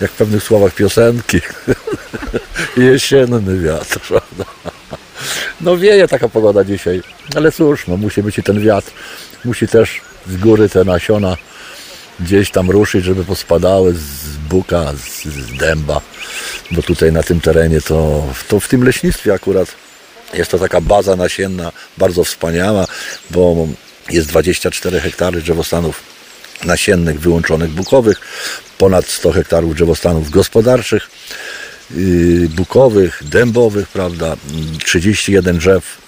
Jak 0.00 0.10
w 0.10 0.14
pewnych 0.14 0.42
słowach 0.42 0.74
piosenki. 0.74 1.40
jesienny 2.76 3.58
wiatr? 3.58 4.00
No 5.60 5.76
wieje 5.76 6.08
taka 6.08 6.28
pogoda 6.28 6.64
dzisiaj. 6.64 7.02
Ale 7.36 7.52
cóż, 7.52 7.86
no 7.86 7.96
musi 7.96 8.22
być 8.22 8.38
i 8.38 8.42
ten 8.42 8.60
wiatr. 8.60 8.90
Musi 9.44 9.68
też 9.68 10.00
z 10.28 10.36
góry 10.36 10.68
te 10.68 10.84
nasiona 10.84 11.36
gdzieś 12.20 12.50
tam 12.50 12.70
ruszyć, 12.70 13.04
żeby 13.04 13.24
pospadały 13.24 13.94
z 13.94 14.36
buka, 14.48 14.92
z, 14.94 15.24
z 15.24 15.56
dęba. 15.56 16.00
Bo 16.70 16.82
tutaj 16.82 17.12
na 17.12 17.22
tym 17.22 17.40
terenie 17.40 17.80
to, 17.80 18.26
to 18.48 18.60
w 18.60 18.68
tym 18.68 18.84
leśnictwie 18.84 19.34
akurat 19.34 19.68
jest 20.34 20.50
to 20.50 20.58
taka 20.58 20.80
baza 20.80 21.16
nasienna, 21.16 21.72
bardzo 21.98 22.24
wspaniała, 22.24 22.86
bo 23.30 23.68
jest 24.10 24.28
24 24.28 25.00
hektary 25.00 25.42
drzewostanów 25.42 26.02
nasiennych 26.64 27.20
wyłączonych 27.20 27.70
bukowych, 27.70 28.20
ponad 28.78 29.06
100 29.06 29.32
hektarów 29.32 29.74
drzewostanów 29.74 30.30
gospodarczych, 30.30 31.10
yy, 31.90 32.48
bukowych, 32.48 33.22
dębowych, 33.24 33.88
prawda, 33.88 34.36
31 34.84 35.58
drzew 35.58 35.98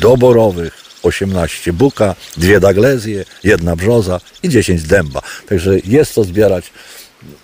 doborowych, 0.00 0.86
18 1.02 1.72
buka, 1.72 2.14
dwie 2.36 2.60
daglezje, 2.60 3.24
jedna 3.44 3.76
brzoza 3.76 4.20
i 4.42 4.48
10 4.48 4.82
dęba. 4.82 5.22
Także 5.48 5.78
jest 5.84 6.14
to 6.14 6.24
zbierać 6.24 6.70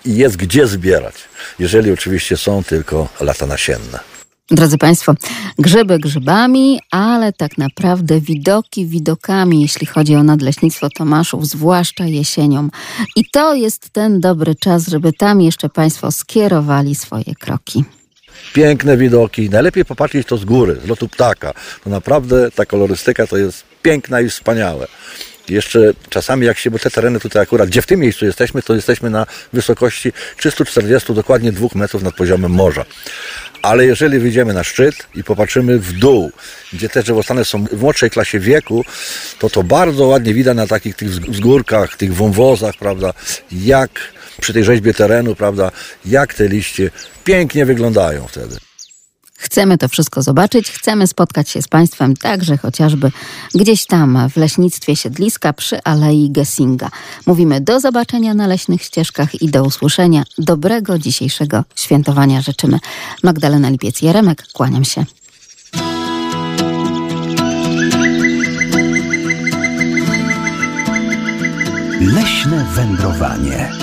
i 0.05 0.15
jest 0.15 0.35
gdzie 0.35 0.67
zbierać, 0.67 1.15
jeżeli 1.59 1.91
oczywiście 1.91 2.37
są 2.37 2.63
tylko 2.63 3.09
lata 3.19 3.45
nasienne. 3.45 4.12
Drodzy 4.53 4.77
Państwo, 4.77 5.13
grzyby 5.59 5.99
grzybami, 5.99 6.79
ale 6.91 7.33
tak 7.33 7.57
naprawdę 7.57 8.21
widoki 8.21 8.85
widokami, 8.85 9.61
jeśli 9.61 9.87
chodzi 9.87 10.15
o 10.15 10.23
nadleśnictwo 10.23 10.87
Tomaszów, 10.97 11.47
zwłaszcza 11.47 12.05
jesienią. 12.05 12.69
I 13.15 13.25
to 13.31 13.53
jest 13.53 13.89
ten 13.89 14.19
dobry 14.19 14.55
czas, 14.55 14.87
żeby 14.87 15.13
tam 15.13 15.41
jeszcze 15.41 15.69
Państwo 15.69 16.11
skierowali 16.11 16.95
swoje 16.95 17.35
kroki. 17.39 17.83
Piękne 18.53 18.97
widoki, 18.97 19.49
najlepiej 19.49 19.85
popatrzeć 19.85 20.27
to 20.27 20.37
z 20.37 20.45
góry, 20.45 20.77
z 20.85 20.87
lotu 20.87 21.07
ptaka. 21.07 21.53
To 21.83 21.89
naprawdę 21.89 22.51
ta 22.51 22.65
kolorystyka 22.65 23.27
to 23.27 23.37
jest 23.37 23.63
piękna 23.81 24.21
i 24.21 24.29
wspaniałe. 24.29 24.87
Jeszcze 25.49 25.93
czasami 26.09 26.45
jak 26.45 26.57
się, 26.57 26.71
bo 26.71 26.79
te 26.79 26.91
tereny 26.91 27.19
tutaj 27.19 27.41
akurat, 27.41 27.69
gdzie 27.69 27.81
w 27.81 27.87
tym 27.87 27.99
miejscu 27.99 28.25
jesteśmy, 28.25 28.61
to 28.61 28.75
jesteśmy 28.75 29.09
na 29.09 29.25
wysokości 29.53 30.11
340, 30.37 31.13
dokładnie 31.13 31.51
2 31.51 31.67
metrów 31.75 32.03
nad 32.03 32.15
poziomem 32.15 32.51
morza. 32.51 32.85
Ale 33.63 33.85
jeżeli 33.85 34.19
wyjdziemy 34.19 34.53
na 34.53 34.63
szczyt 34.63 34.95
i 35.15 35.23
popatrzymy 35.23 35.79
w 35.79 35.93
dół, 35.93 36.31
gdzie 36.73 36.89
te 36.89 37.03
drzewostany 37.03 37.45
są 37.45 37.65
w 37.65 37.81
młodszej 37.81 38.09
klasie 38.09 38.39
wieku, 38.39 38.85
to 39.39 39.49
to 39.49 39.63
bardzo 39.63 40.05
ładnie 40.05 40.33
widać 40.33 40.57
na 40.57 40.67
takich 40.67 40.95
tych 40.95 41.09
wzgórkach, 41.09 41.97
tych 41.97 42.15
wąwozach, 42.15 42.75
prawda, 42.79 43.13
jak 43.51 43.89
przy 44.41 44.53
tej 44.53 44.63
rzeźbie 44.63 44.93
terenu, 44.93 45.35
prawda, 45.35 45.71
jak 46.05 46.33
te 46.33 46.47
liście 46.47 46.91
pięknie 47.23 47.65
wyglądają 47.65 48.27
wtedy. 48.27 48.57
Chcemy 49.43 49.77
to 49.77 49.87
wszystko 49.87 50.21
zobaczyć, 50.21 50.71
chcemy 50.71 51.07
spotkać 51.07 51.49
się 51.49 51.61
z 51.61 51.67
Państwem 51.67 52.15
także 52.15 52.57
chociażby 52.57 53.11
gdzieś 53.55 53.85
tam 53.85 54.29
w 54.29 54.37
leśnictwie 54.37 54.95
siedliska 54.95 55.53
przy 55.53 55.83
Alei 55.83 56.31
Gessinga. 56.31 56.89
Mówimy 57.25 57.61
do 57.61 57.79
zobaczenia 57.79 58.33
na 58.33 58.47
leśnych 58.47 58.83
ścieżkach 58.83 59.41
i 59.41 59.49
do 59.49 59.63
usłyszenia. 59.63 60.23
Dobrego 60.37 60.99
dzisiejszego 60.99 61.63
świętowania 61.75 62.41
życzymy. 62.41 62.79
Magdalena 63.23 63.69
Lipiec-Jaremek, 63.71 64.43
kłaniam 64.53 64.83
się. 64.83 65.05
Leśne 72.01 72.65
wędrowanie. 72.75 73.82